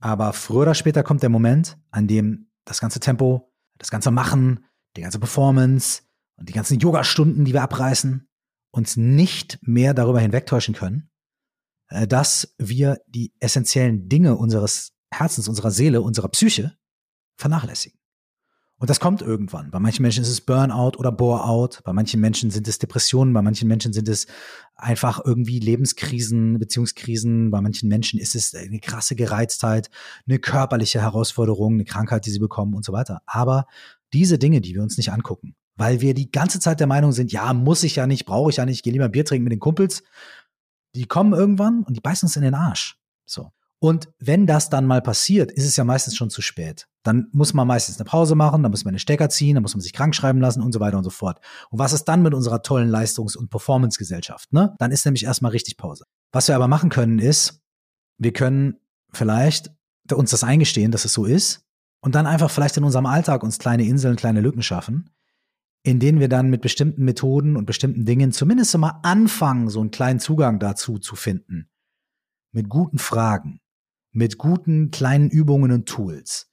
Aber 0.00 0.32
früher 0.32 0.62
oder 0.62 0.74
später 0.74 1.02
kommt 1.02 1.22
der 1.22 1.28
Moment, 1.28 1.78
an 1.90 2.06
dem 2.06 2.50
das 2.64 2.80
ganze 2.80 3.00
Tempo, 3.00 3.52
das 3.78 3.90
ganze 3.90 4.10
Machen, 4.10 4.64
die 4.96 5.02
ganze 5.02 5.18
Performance 5.18 6.02
und 6.36 6.48
die 6.48 6.52
ganzen 6.52 6.78
Yoga-Stunden, 6.78 7.44
die 7.44 7.52
wir 7.52 7.62
abreißen, 7.62 8.28
uns 8.70 8.96
nicht 8.96 9.58
mehr 9.62 9.94
darüber 9.94 10.20
hinwegtäuschen 10.20 10.74
können, 10.74 11.10
äh, 11.88 12.06
dass 12.06 12.54
wir 12.58 13.00
die 13.06 13.32
essentiellen 13.40 14.08
Dinge 14.08 14.36
unseres 14.36 14.92
Herzens, 15.10 15.48
unserer 15.48 15.70
Seele, 15.70 16.02
unserer 16.02 16.28
Psyche 16.28 16.76
vernachlässigen. 17.36 17.97
Und 18.80 18.88
das 18.90 19.00
kommt 19.00 19.22
irgendwann. 19.22 19.72
Bei 19.72 19.80
manchen 19.80 20.02
Menschen 20.02 20.22
ist 20.22 20.30
es 20.30 20.40
Burnout 20.40 20.98
oder 20.98 21.10
Bore-out. 21.10 21.80
Bei 21.84 21.92
manchen 21.92 22.20
Menschen 22.20 22.50
sind 22.50 22.68
es 22.68 22.78
Depressionen. 22.78 23.34
Bei 23.34 23.42
manchen 23.42 23.66
Menschen 23.66 23.92
sind 23.92 24.08
es 24.08 24.28
einfach 24.76 25.20
irgendwie 25.24 25.58
Lebenskrisen, 25.58 26.60
Beziehungskrisen. 26.60 27.50
Bei 27.50 27.60
manchen 27.60 27.88
Menschen 27.88 28.20
ist 28.20 28.36
es 28.36 28.54
eine 28.54 28.78
krasse 28.78 29.16
Gereiztheit, 29.16 29.90
eine 30.28 30.38
körperliche 30.38 31.00
Herausforderung, 31.00 31.74
eine 31.74 31.84
Krankheit, 31.84 32.24
die 32.24 32.30
sie 32.30 32.38
bekommen 32.38 32.74
und 32.74 32.84
so 32.84 32.92
weiter. 32.92 33.20
Aber 33.26 33.66
diese 34.12 34.38
Dinge, 34.38 34.60
die 34.60 34.74
wir 34.74 34.82
uns 34.82 34.96
nicht 34.96 35.10
angucken, 35.10 35.56
weil 35.74 36.00
wir 36.00 36.14
die 36.14 36.30
ganze 36.30 36.60
Zeit 36.60 36.78
der 36.78 36.86
Meinung 36.86 37.10
sind, 37.10 37.32
ja, 37.32 37.52
muss 37.52 37.82
ich 37.82 37.96
ja 37.96 38.06
nicht, 38.06 38.26
brauche 38.26 38.50
ich 38.50 38.58
ja 38.58 38.64
nicht, 38.64 38.84
gehe 38.84 38.92
lieber 38.92 39.08
Bier 39.08 39.24
trinken 39.24 39.44
mit 39.44 39.52
den 39.52 39.60
Kumpels. 39.60 40.04
Die 40.94 41.06
kommen 41.06 41.32
irgendwann 41.32 41.82
und 41.82 41.96
die 41.96 42.00
beißen 42.00 42.26
uns 42.26 42.36
in 42.36 42.42
den 42.42 42.54
Arsch. 42.54 42.96
So. 43.26 43.50
Und 43.80 44.08
wenn 44.18 44.46
das 44.46 44.70
dann 44.70 44.86
mal 44.86 45.00
passiert, 45.00 45.52
ist 45.52 45.64
es 45.64 45.76
ja 45.76 45.84
meistens 45.84 46.16
schon 46.16 46.30
zu 46.30 46.42
spät. 46.42 46.88
Dann 47.04 47.28
muss 47.32 47.54
man 47.54 47.66
meistens 47.66 47.98
eine 47.98 48.06
Pause 48.06 48.34
machen, 48.34 48.62
dann 48.62 48.72
muss 48.72 48.84
man 48.84 48.90
eine 48.90 48.98
Stecker 48.98 49.28
ziehen, 49.28 49.54
dann 49.54 49.62
muss 49.62 49.74
man 49.74 49.80
sich 49.80 49.92
krank 49.92 50.16
schreiben 50.16 50.40
lassen 50.40 50.62
und 50.62 50.72
so 50.72 50.80
weiter 50.80 50.98
und 50.98 51.04
so 51.04 51.10
fort. 51.10 51.40
Und 51.70 51.78
was 51.78 51.92
ist 51.92 52.04
dann 52.04 52.22
mit 52.22 52.34
unserer 52.34 52.62
tollen 52.62 52.88
Leistungs- 52.88 53.36
und 53.36 53.50
Performance-Gesellschaft? 53.50 54.52
Ne? 54.52 54.74
Dann 54.78 54.90
ist 54.90 55.04
nämlich 55.04 55.24
erstmal 55.24 55.52
richtig 55.52 55.76
Pause. 55.76 56.06
Was 56.32 56.48
wir 56.48 56.56
aber 56.56 56.66
machen 56.66 56.90
können, 56.90 57.20
ist, 57.20 57.60
wir 58.18 58.32
können 58.32 58.78
vielleicht 59.12 59.70
uns 60.12 60.30
das 60.30 60.42
eingestehen, 60.42 60.90
dass 60.90 61.04
es 61.04 61.12
so 61.12 61.24
ist 61.24 61.64
und 62.00 62.14
dann 62.14 62.26
einfach 62.26 62.50
vielleicht 62.50 62.76
in 62.76 62.84
unserem 62.84 63.06
Alltag 63.06 63.44
uns 63.44 63.58
kleine 63.58 63.84
Inseln, 63.84 64.16
kleine 64.16 64.40
Lücken 64.40 64.62
schaffen, 64.62 65.10
in 65.84 66.00
denen 66.00 66.18
wir 66.18 66.28
dann 66.28 66.50
mit 66.50 66.62
bestimmten 66.62 67.04
Methoden 67.04 67.56
und 67.56 67.66
bestimmten 67.66 68.04
Dingen 68.04 68.32
zumindest 68.32 68.76
mal 68.76 68.98
anfangen, 69.02 69.68
so 69.70 69.80
einen 69.80 69.92
kleinen 69.92 70.18
Zugang 70.18 70.58
dazu 70.58 70.98
zu 70.98 71.14
finden. 71.14 71.70
Mit 72.52 72.68
guten 72.68 72.98
Fragen, 72.98 73.60
mit 74.12 74.38
guten 74.38 74.90
kleinen 74.90 75.30
Übungen 75.30 75.72
und 75.72 75.88
Tools. 75.88 76.50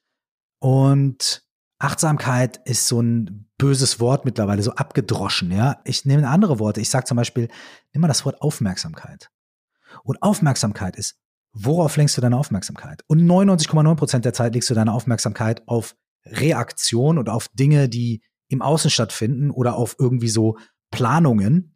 Und 0.60 1.44
Achtsamkeit 1.78 2.62
ist 2.66 2.88
so 2.88 3.02
ein 3.02 3.50
böses 3.58 4.00
Wort 4.00 4.26
mittlerweile, 4.26 4.64
so 4.64 4.72
abgedroschen, 4.72 5.52
ja. 5.52 5.82
Ich 5.84 6.06
nehme 6.06 6.28
andere 6.28 6.60
Worte. 6.60 6.82
Ich 6.82 6.90
sage 6.90 7.06
zum 7.06 7.18
Beispiel, 7.18 7.50
nimm 7.94 8.02
mal 8.02 8.08
das 8.08 8.26
Wort 8.26 8.42
Aufmerksamkeit. 8.42 9.30
Und 10.04 10.22
Aufmerksamkeit 10.22 10.96
ist, 10.96 11.18
worauf 11.54 11.96
lenkst 11.98 12.18
du 12.18 12.22
deine 12.22 12.38
Aufmerksamkeit? 12.38 13.04
Und 13.08 13.22
99,9 13.22 13.96
Prozent 13.96 14.26
der 14.26 14.34
Zeit 14.34 14.54
legst 14.54 14.70
du 14.70 14.74
deine 14.74 14.94
Aufmerksamkeit 14.94 15.68
auf 15.68 15.96
Reaktion 16.26 17.18
und 17.18 17.30
auf 17.30 17.48
Dinge, 17.50 17.88
die 17.88 18.24
im 18.48 18.62
Außen 18.62 18.90
stattfinden 18.90 19.52
oder 19.52 19.76
auf 19.76 19.96
irgendwie 20.00 20.30
so 20.30 20.58
Planungen, 20.92 21.75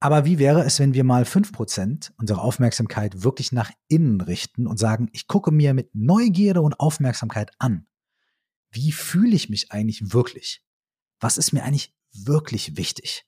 aber 0.00 0.24
wie 0.24 0.38
wäre 0.38 0.64
es, 0.64 0.78
wenn 0.78 0.94
wir 0.94 1.02
mal 1.02 1.24
fünf 1.24 1.52
Prozent 1.52 2.12
unserer 2.18 2.42
Aufmerksamkeit 2.42 3.24
wirklich 3.24 3.50
nach 3.50 3.70
innen 3.88 4.20
richten 4.20 4.66
und 4.66 4.78
sagen, 4.78 5.08
ich 5.12 5.26
gucke 5.26 5.50
mir 5.50 5.74
mit 5.74 5.94
Neugierde 5.94 6.62
und 6.62 6.78
Aufmerksamkeit 6.78 7.50
an. 7.58 7.86
Wie 8.70 8.92
fühle 8.92 9.34
ich 9.34 9.48
mich 9.48 9.72
eigentlich 9.72 10.12
wirklich? 10.12 10.62
Was 11.18 11.36
ist 11.36 11.52
mir 11.52 11.64
eigentlich 11.64 11.94
wirklich 12.12 12.76
wichtig? 12.76 13.24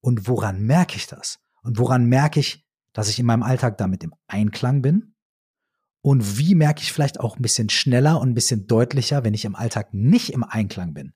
Und 0.00 0.26
woran 0.26 0.62
merke 0.62 0.96
ich 0.96 1.06
das? 1.06 1.40
Und 1.62 1.78
woran 1.78 2.06
merke 2.06 2.40
ich, 2.40 2.66
dass 2.92 3.08
ich 3.08 3.18
in 3.18 3.26
meinem 3.26 3.42
Alltag 3.42 3.76
damit 3.76 4.02
im 4.04 4.14
Einklang 4.26 4.80
bin? 4.80 5.14
Und 6.00 6.38
wie 6.38 6.54
merke 6.54 6.82
ich 6.82 6.92
vielleicht 6.92 7.20
auch 7.20 7.36
ein 7.36 7.42
bisschen 7.42 7.70
schneller 7.70 8.20
und 8.20 8.30
ein 8.30 8.34
bisschen 8.34 8.66
deutlicher, 8.66 9.24
wenn 9.24 9.34
ich 9.34 9.44
im 9.44 9.56
Alltag 9.56 9.92
nicht 9.92 10.32
im 10.32 10.44
Einklang 10.44 10.94
bin? 10.94 11.12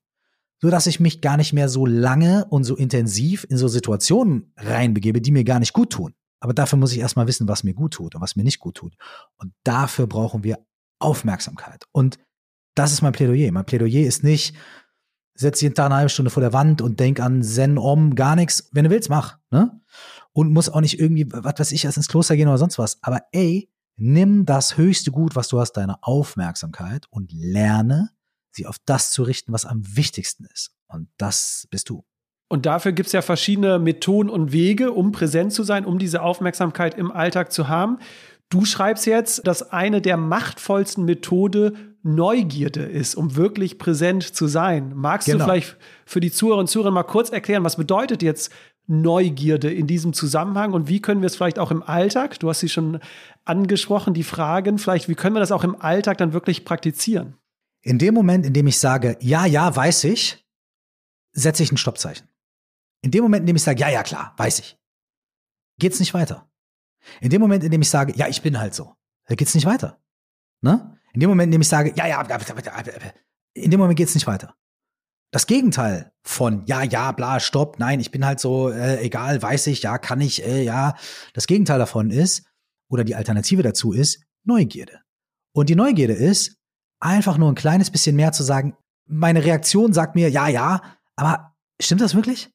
So 0.61 0.69
dass 0.69 0.87
ich 0.87 0.99
mich 0.99 1.21
gar 1.21 1.37
nicht 1.37 1.53
mehr 1.53 1.69
so 1.69 1.85
lange 1.85 2.45
und 2.49 2.63
so 2.63 2.75
intensiv 2.75 3.45
in 3.49 3.57
so 3.57 3.67
Situationen 3.67 4.53
reinbegebe, 4.57 5.21
die 5.21 5.31
mir 5.31 5.43
gar 5.43 5.59
nicht 5.59 5.73
gut 5.73 5.91
tun. 5.91 6.13
Aber 6.41 6.53
dafür 6.53 6.77
muss 6.77 6.91
ich 6.91 6.99
erstmal 6.99 7.27
wissen, 7.27 7.47
was 7.47 7.63
mir 7.63 7.73
gut 7.73 7.93
tut 7.93 8.15
und 8.15 8.21
was 8.21 8.35
mir 8.35 8.43
nicht 8.43 8.59
gut 8.59 8.75
tut. 8.75 8.95
Und 9.37 9.53
dafür 9.63 10.07
brauchen 10.07 10.43
wir 10.43 10.59
Aufmerksamkeit. 10.99 11.85
Und 11.91 12.17
das 12.75 12.91
ist 12.91 13.01
mein 13.01 13.13
Plädoyer. 13.13 13.51
Mein 13.51 13.65
Plädoyer 13.65 14.05
ist 14.05 14.23
nicht, 14.23 14.55
setz 15.33 15.61
jeden 15.61 15.75
Tag 15.75 15.87
eine 15.87 15.95
halbe 15.95 16.09
Stunde 16.09 16.31
vor 16.31 16.41
der 16.41 16.53
Wand 16.53 16.81
und 16.81 16.99
denk 16.99 17.19
an 17.19 17.43
Zen, 17.43 17.77
Om, 17.77 18.15
gar 18.15 18.35
nichts. 18.35 18.69
Wenn 18.71 18.85
du 18.85 18.89
willst, 18.89 19.09
mach. 19.09 19.37
Ne? 19.51 19.81
Und 20.33 20.51
muss 20.51 20.69
auch 20.69 20.81
nicht 20.81 20.99
irgendwie, 20.99 21.25
was 21.29 21.59
weiß 21.59 21.71
ich, 21.71 21.85
erst 21.85 21.97
ins 21.97 22.07
Kloster 22.07 22.35
gehen 22.35 22.47
oder 22.47 22.57
sonst 22.57 22.77
was. 22.77 23.01
Aber 23.01 23.21
ey, 23.31 23.69
nimm 23.97 24.45
das 24.45 24.77
höchste 24.77 25.11
Gut, 25.11 25.35
was 25.35 25.47
du 25.47 25.59
hast, 25.59 25.73
deine 25.73 26.03
Aufmerksamkeit 26.03 27.07
und 27.09 27.31
lerne, 27.31 28.11
sie 28.59 28.67
auf 28.67 28.77
das 28.85 29.11
zu 29.11 29.23
richten, 29.23 29.51
was 29.51 29.65
am 29.65 29.81
wichtigsten 29.95 30.45
ist. 30.53 30.71
Und 30.87 31.09
das 31.17 31.67
bist 31.71 31.89
du. 31.89 32.03
Und 32.49 32.65
dafür 32.65 32.91
gibt 32.91 33.07
es 33.07 33.13
ja 33.13 33.21
verschiedene 33.21 33.77
Methoden 33.79 34.29
und 34.29 34.51
Wege, 34.51 34.91
um 34.91 35.11
präsent 35.11 35.53
zu 35.53 35.63
sein, 35.63 35.85
um 35.85 35.99
diese 35.99 36.21
Aufmerksamkeit 36.21 36.97
im 36.97 37.11
Alltag 37.11 37.51
zu 37.51 37.67
haben. 37.67 37.99
Du 38.49 38.65
schreibst 38.65 39.05
jetzt, 39.05 39.45
dass 39.45 39.71
eine 39.71 40.01
der 40.01 40.17
machtvollsten 40.17 41.05
Methode 41.05 41.73
Neugierde 42.01 42.81
ist, 42.81 43.15
um 43.15 43.35
wirklich 43.35 43.77
präsent 43.77 44.23
zu 44.23 44.47
sein. 44.47 44.93
Magst 44.95 45.27
genau. 45.27 45.39
du 45.39 45.43
vielleicht 45.43 45.77
für 46.05 46.19
die 46.19 46.31
Zuhörer 46.31 46.59
und 46.59 46.67
Zuhörer 46.67 46.91
mal 46.91 47.03
kurz 47.03 47.29
erklären, 47.29 47.63
was 47.63 47.75
bedeutet 47.75 48.23
jetzt 48.23 48.51
Neugierde 48.87 49.71
in 49.71 49.85
diesem 49.85 50.13
Zusammenhang 50.13 50.73
und 50.73 50.87
wie 50.87 50.99
können 50.99 51.21
wir 51.21 51.27
es 51.27 51.35
vielleicht 51.35 51.59
auch 51.59 51.69
im 51.69 51.83
Alltag, 51.83 52.39
du 52.39 52.49
hast 52.49 52.61
sie 52.61 52.69
schon 52.69 52.99
angesprochen, 53.45 54.15
die 54.15 54.23
Fragen, 54.23 54.79
vielleicht, 54.79 55.07
wie 55.07 55.13
können 55.13 55.35
wir 55.35 55.41
das 55.41 55.51
auch 55.51 55.63
im 55.63 55.79
Alltag 55.79 56.17
dann 56.17 56.33
wirklich 56.33 56.65
praktizieren? 56.65 57.35
In 57.81 57.97
dem 57.97 58.13
Moment, 58.13 58.45
in 58.45 58.53
dem 58.53 58.67
ich 58.67 58.77
sage, 58.77 59.17
ja, 59.21 59.45
ja, 59.45 59.73
weiß 59.73 60.03
ich, 60.05 60.45
setze 61.31 61.63
ich 61.63 61.71
ein 61.71 61.77
Stoppzeichen. 61.77 62.27
In 63.01 63.11
dem 63.11 63.23
Moment, 63.23 63.41
in 63.41 63.47
dem 63.47 63.55
ich 63.55 63.63
sage, 63.63 63.79
ja, 63.79 63.89
ja, 63.89 64.03
klar, 64.03 64.33
weiß 64.37 64.59
ich, 64.59 64.77
geht's 65.79 65.99
nicht 65.99 66.13
weiter. 66.13 66.49
In 67.21 67.29
dem 67.29 67.41
Moment, 67.41 67.63
in 67.63 67.71
dem 67.71 67.81
ich 67.81 67.89
sage, 67.89 68.13
ja, 68.15 68.27
ich 68.27 68.41
bin 68.41 68.59
halt 68.59 68.75
so, 68.75 68.95
geht's 69.27 69.55
nicht 69.55 69.65
weiter. 69.65 70.01
Ne? 70.61 70.99
In 71.13 71.21
dem 71.21 71.29
Moment, 71.29 71.47
in 71.47 71.51
dem 71.53 71.61
ich 71.61 71.69
sage, 71.69 71.93
ja, 71.95 72.07
ja, 72.07 72.21
in 73.53 73.71
dem 73.71 73.79
Moment 73.79 73.97
geht's 73.97 74.15
nicht 74.15 74.27
weiter. 74.27 74.55
Das 75.31 75.45
Gegenteil 75.47 76.11
von 76.23 76.65
ja, 76.65 76.83
ja, 76.83 77.11
bla, 77.11 77.39
stopp, 77.39 77.77
nein, 77.79 77.99
ich 77.99 78.11
bin 78.11 78.25
halt 78.25 78.39
so, 78.39 78.69
äh, 78.69 78.99
egal, 79.01 79.41
weiß 79.41 79.67
ich, 79.67 79.83
ja, 79.83 79.97
kann 79.97 80.21
ich, 80.21 80.43
äh, 80.43 80.63
ja. 80.63 80.95
Das 81.33 81.45
Gegenteil 81.45 81.77
davon 81.77 82.09
ist, 82.09 82.45
oder 82.89 83.03
die 83.03 83.15
Alternative 83.15 83.61
dazu 83.61 83.93
ist, 83.93 84.23
Neugierde. 84.43 85.01
Und 85.53 85.69
die 85.69 85.75
Neugierde 85.75 86.13
ist, 86.13 86.58
einfach 86.99 87.37
nur 87.37 87.49
ein 87.51 87.55
kleines 87.55 87.91
bisschen 87.91 88.15
mehr 88.15 88.31
zu 88.31 88.43
sagen, 88.43 88.75
meine 89.05 89.43
Reaktion 89.43 89.93
sagt 89.93 90.15
mir, 90.15 90.29
ja, 90.29 90.47
ja, 90.47 90.81
aber 91.15 91.55
stimmt 91.81 92.01
das 92.01 92.15
wirklich? 92.15 92.51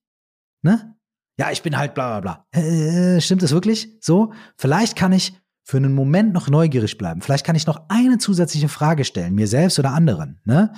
Ne? 0.62 0.96
Ja, 1.38 1.50
ich 1.50 1.62
bin 1.62 1.76
halt 1.76 1.94
bla 1.94 2.20
bla 2.20 2.46
bla. 2.52 2.60
Äh, 2.60 3.20
stimmt 3.20 3.42
das 3.42 3.52
wirklich? 3.52 3.98
So? 4.00 4.32
Vielleicht 4.56 4.96
kann 4.96 5.12
ich 5.12 5.38
für 5.64 5.78
einen 5.78 5.94
Moment 5.94 6.32
noch 6.32 6.48
neugierig 6.48 6.98
bleiben. 6.98 7.22
Vielleicht 7.22 7.44
kann 7.44 7.56
ich 7.56 7.66
noch 7.66 7.88
eine 7.88 8.18
zusätzliche 8.18 8.68
Frage 8.68 9.04
stellen, 9.04 9.34
mir 9.34 9.48
selbst 9.48 9.78
oder 9.78 9.92
anderen. 9.92 10.40
Ne? 10.44 10.72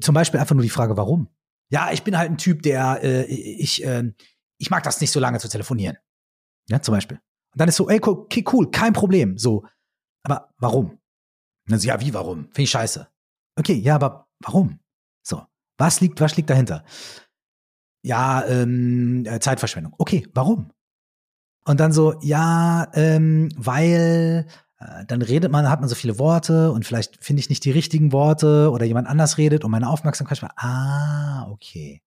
Zum 0.00 0.14
Beispiel 0.14 0.40
einfach 0.40 0.54
nur 0.54 0.64
die 0.64 0.70
Frage, 0.70 0.96
warum? 0.96 1.28
Ja, 1.70 1.92
ich 1.92 2.02
bin 2.02 2.18
halt 2.18 2.30
ein 2.30 2.36
Typ, 2.36 2.62
der, 2.62 3.02
äh, 3.02 3.24
ich, 3.24 3.84
äh, 3.84 4.12
ich 4.58 4.70
mag 4.70 4.82
das 4.82 5.00
nicht 5.00 5.12
so 5.12 5.20
lange 5.20 5.38
zu 5.38 5.48
telefonieren. 5.48 5.96
Ja, 6.68 6.82
zum 6.82 6.92
Beispiel. 6.92 7.18
Und 7.52 7.60
dann 7.60 7.68
ist 7.68 7.76
so, 7.76 7.88
ey, 7.88 8.00
okay, 8.02 8.44
cool, 8.52 8.70
kein 8.70 8.92
Problem. 8.92 9.38
So, 9.38 9.64
aber 10.24 10.50
warum? 10.58 10.98
Und 11.66 11.72
dann 11.72 11.80
so, 11.80 11.88
ja, 11.88 12.00
wie, 12.00 12.12
warum? 12.12 12.44
Finde 12.46 12.62
ich 12.62 12.70
scheiße. 12.70 13.08
Okay, 13.56 13.74
ja, 13.74 13.94
aber 13.94 14.28
warum? 14.40 14.80
So, 15.22 15.42
was 15.78 16.00
liegt, 16.00 16.20
was 16.20 16.36
liegt 16.36 16.50
dahinter? 16.50 16.84
Ja, 18.02 18.44
ähm, 18.46 19.24
äh, 19.26 19.40
Zeitverschwendung. 19.40 19.94
Okay, 19.98 20.28
warum? 20.34 20.70
Und 21.64 21.80
dann 21.80 21.92
so, 21.92 22.20
ja, 22.20 22.88
ähm, 22.92 23.48
weil 23.56 24.46
äh, 24.78 25.04
dann 25.06 25.22
redet 25.22 25.50
man, 25.50 25.70
hat 25.70 25.80
man 25.80 25.88
so 25.88 25.94
viele 25.94 26.18
Worte 26.18 26.70
und 26.72 26.84
vielleicht 26.84 27.24
finde 27.24 27.40
ich 27.40 27.48
nicht 27.48 27.64
die 27.64 27.70
richtigen 27.70 28.12
Worte 28.12 28.70
oder 28.70 28.84
jemand 28.84 29.08
anders 29.08 29.38
redet 29.38 29.64
und 29.64 29.70
meine 29.70 29.88
Aufmerksamkeit 29.88 30.42
ah, 30.56 31.48
okay. 31.48 32.02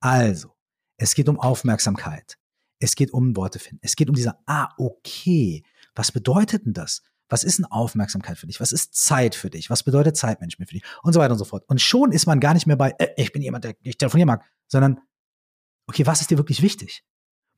Also, 0.00 0.54
es 0.96 1.14
geht 1.14 1.28
um 1.28 1.40
Aufmerksamkeit. 1.40 2.38
Es 2.78 2.94
geht 2.94 3.12
um 3.12 3.36
Worte 3.36 3.58
finden. 3.58 3.80
Es 3.82 3.96
geht 3.96 4.08
um 4.08 4.14
dieser, 4.14 4.38
ah, 4.46 4.68
okay. 4.78 5.64
Was 5.94 6.12
bedeutet 6.12 6.66
denn 6.66 6.72
das? 6.72 7.02
Was 7.32 7.44
ist 7.44 7.60
eine 7.60 7.72
Aufmerksamkeit 7.72 8.36
für 8.36 8.46
dich? 8.46 8.60
Was 8.60 8.72
ist 8.72 8.94
Zeit 8.94 9.34
für 9.34 9.48
dich? 9.48 9.70
Was 9.70 9.84
bedeutet 9.84 10.18
Zeitmanagement 10.18 10.68
für 10.68 10.74
dich? 10.74 10.84
Und 11.02 11.14
so 11.14 11.20
weiter 11.20 11.32
und 11.32 11.38
so 11.38 11.46
fort. 11.46 11.64
Und 11.66 11.80
schon 11.80 12.12
ist 12.12 12.26
man 12.26 12.40
gar 12.40 12.52
nicht 12.52 12.66
mehr 12.66 12.76
bei, 12.76 12.94
äh, 12.98 13.08
ich 13.16 13.32
bin 13.32 13.40
jemand, 13.40 13.64
der 13.64 13.74
nicht 13.82 13.98
telefonieren 13.98 14.26
mag, 14.26 14.44
sondern, 14.68 15.00
okay, 15.86 16.04
was 16.04 16.20
ist 16.20 16.30
dir 16.30 16.36
wirklich 16.36 16.60
wichtig? 16.60 17.04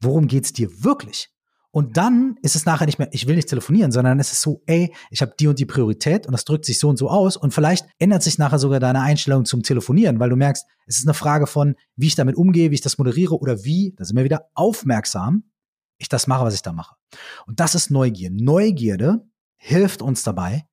Worum 0.00 0.28
geht 0.28 0.44
es 0.44 0.52
dir 0.52 0.84
wirklich? 0.84 1.28
Und 1.72 1.96
dann 1.96 2.36
ist 2.42 2.54
es 2.54 2.66
nachher 2.66 2.86
nicht 2.86 3.00
mehr, 3.00 3.08
ich 3.10 3.26
will 3.26 3.34
nicht 3.34 3.48
telefonieren, 3.48 3.90
sondern 3.90 4.20
es 4.20 4.30
ist 4.30 4.42
so, 4.42 4.62
ey, 4.66 4.94
ich 5.10 5.22
habe 5.22 5.34
die 5.40 5.48
und 5.48 5.58
die 5.58 5.66
Priorität 5.66 6.24
und 6.28 6.32
das 6.32 6.44
drückt 6.44 6.66
sich 6.66 6.78
so 6.78 6.88
und 6.88 6.96
so 6.96 7.10
aus 7.10 7.36
und 7.36 7.52
vielleicht 7.52 7.84
ändert 7.98 8.22
sich 8.22 8.38
nachher 8.38 8.60
sogar 8.60 8.78
deine 8.78 9.00
Einstellung 9.00 9.44
zum 9.44 9.64
Telefonieren, 9.64 10.20
weil 10.20 10.30
du 10.30 10.36
merkst, 10.36 10.64
es 10.86 10.98
ist 10.98 11.04
eine 11.08 11.14
Frage 11.14 11.48
von, 11.48 11.74
wie 11.96 12.06
ich 12.06 12.14
damit 12.14 12.36
umgehe, 12.36 12.70
wie 12.70 12.76
ich 12.76 12.80
das 12.80 12.96
moderiere 12.96 13.36
oder 13.40 13.64
wie, 13.64 13.92
da 13.96 14.04
sind 14.04 14.16
wir 14.16 14.22
wieder 14.22 14.50
aufmerksam, 14.54 15.50
ich 15.98 16.08
das 16.08 16.28
mache, 16.28 16.44
was 16.44 16.54
ich 16.54 16.62
da 16.62 16.72
mache. 16.72 16.94
Und 17.48 17.58
das 17.58 17.74
ist 17.74 17.90
Neugier. 17.90 18.30
Neugierde 18.30 19.26
hilft 19.64 20.02
uns 20.02 20.22
dabei, 20.22 20.66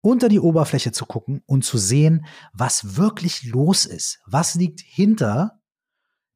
unter 0.00 0.30
die 0.30 0.40
Oberfläche 0.40 0.92
zu 0.92 1.04
gucken 1.04 1.42
und 1.44 1.62
zu 1.62 1.76
sehen, 1.76 2.24
was 2.54 2.96
wirklich 2.96 3.44
los 3.44 3.84
ist. 3.84 4.18
Was 4.26 4.54
liegt 4.54 4.80
hinter 4.80 5.60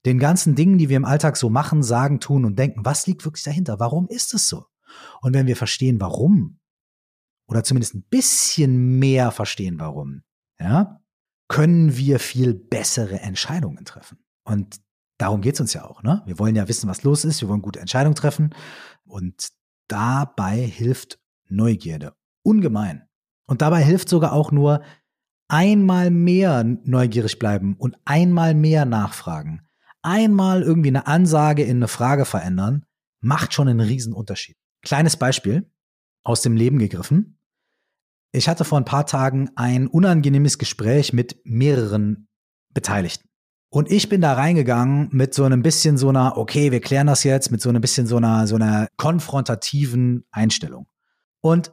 den 0.05 0.19
ganzen 0.19 0.55
Dingen, 0.55 0.77
die 0.77 0.91
wir 0.91 0.99
im 0.99 1.07
Alltag 1.07 1.39
so 1.39 1.49
machen, 1.49 1.83
sagen, 1.83 2.21
tun 2.21 2.45
und 2.45 2.59
denken. 2.59 2.85
Was 2.85 3.07
liegt 3.07 3.25
wirklich 3.25 3.43
dahinter? 3.43 3.81
Warum 3.81 4.07
ist 4.09 4.35
es 4.35 4.49
so? 4.49 4.67
Und 5.23 5.33
wenn 5.33 5.47
wir 5.47 5.57
verstehen, 5.57 5.99
warum, 5.99 6.61
oder 7.47 7.65
zumindest 7.65 7.95
ein 7.95 8.05
bisschen 8.05 8.99
mehr 8.99 9.31
verstehen, 9.31 9.79
warum, 9.79 10.23
ja, 10.61 11.01
können 11.49 11.97
wir 11.97 12.21
viel 12.21 12.53
bessere 12.53 13.21
Entscheidungen 13.21 13.87
treffen. 13.87 14.19
Und 14.45 14.77
darum 15.17 15.41
geht 15.41 15.55
es 15.55 15.61
uns 15.61 15.73
ja 15.73 15.85
auch. 15.85 16.03
Ne? 16.03 16.23
Wir 16.27 16.39
wollen 16.39 16.55
ja 16.55 16.69
wissen, 16.69 16.89
was 16.89 17.03
los 17.03 17.25
ist. 17.25 17.41
Wir 17.41 17.49
wollen 17.49 17.63
gute 17.63 17.81
Entscheidungen 17.81 18.15
treffen. 18.15 18.55
Und 19.05 19.49
dabei 19.89 20.59
hilft 20.59 21.19
Neugierde 21.49 22.15
ungemein. 22.43 23.05
Und 23.47 23.63
dabei 23.63 23.83
hilft 23.83 24.09
sogar 24.09 24.33
auch 24.33 24.53
nur 24.53 24.83
einmal 25.49 26.11
mehr 26.11 26.65
neugierig 26.65 27.39
bleiben 27.39 27.77
und 27.77 27.97
einmal 28.05 28.55
mehr 28.55 28.85
nachfragen. 28.85 29.63
Einmal 30.03 30.63
irgendwie 30.63 30.89
eine 30.89 31.07
Ansage 31.07 31.65
in 31.65 31.79
eine 31.79 31.89
Frage 31.89 32.25
verändern, 32.25 32.85
macht 33.21 33.53
schon 33.53 33.69
einen 33.69 33.81
riesen 33.81 34.13
Unterschied. 34.13 34.57
Kleines 34.83 35.17
Beispiel 35.17 35.71
aus 36.25 36.43
dem 36.43 36.57
Leben 36.57 36.79
gegriffen. 36.79 37.39
Ich 38.33 38.49
hatte 38.49 38.65
vor 38.65 38.79
ein 38.79 38.85
paar 38.85 39.07
Tagen 39.07 39.51
ein 39.57 39.87
unangenehmes 39.87 40.59
Gespräch 40.59 41.13
mit 41.13 41.41
mehreren 41.45 42.29
Beteiligten. 42.75 43.29
Und 43.71 43.91
ich 43.91 44.09
bin 44.09 44.21
da 44.21 44.35
reingegangen 44.35 45.09
mit 45.13 45.35
so 45.35 45.45
einem 45.45 45.63
bisschen 45.63 45.99
so 45.99 46.11
einer, 46.11 46.37
okay, 46.37 46.71
wir 46.73 46.81
klären 46.81 47.07
das 47.07 47.25
jetzt, 47.25 47.51
mit 47.51 47.61
so 47.61 47.69
einem 47.69 47.81
bisschen 47.81 48.07
so 48.07 48.17
einer, 48.17 48.47
so 48.47 48.55
einer 48.55 48.89
konfrontativen 48.97 50.27
Einstellung. 50.31 50.87
Und 51.41 51.73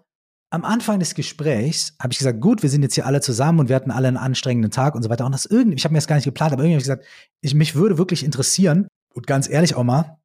am 0.50 0.64
Anfang 0.64 1.00
des 1.00 1.16
Gesprächs 1.16 1.96
habe 2.00 2.14
ich 2.14 2.20
gesagt, 2.20 2.40
gut, 2.40 2.64
wir 2.64 2.70
sind 2.70 2.82
jetzt 2.84 2.96
hier 2.96 3.06
alle 3.06 3.20
zusammen 3.22 3.60
und 3.60 3.70
wir 3.70 3.76
hatten 3.76 3.92
alle 3.92 4.08
einen 4.08 4.18
anstrengenden 4.18 4.72
Tag 4.72 4.96
und 4.96 5.04
so 5.04 5.10
weiter. 5.10 5.26
Und 5.26 5.32
das 5.32 5.46
irgendwie, 5.46 5.76
ich 5.76 5.84
habe 5.84 5.94
mir 5.94 5.98
das 5.98 6.08
gar 6.08 6.16
nicht 6.16 6.26
geplant, 6.26 6.54
aber 6.54 6.64
irgendwie 6.64 6.76
habe 6.76 6.82
ich 6.82 6.86
gesagt, 6.86 7.06
ich, 7.42 7.54
mich 7.54 7.76
würde 7.76 7.98
wirklich 7.98 8.24
interessieren 8.24 8.88
und 9.14 9.28
ganz 9.28 9.50
ehrlich 9.50 9.76
auch 9.76 9.84
mal, 9.84 10.18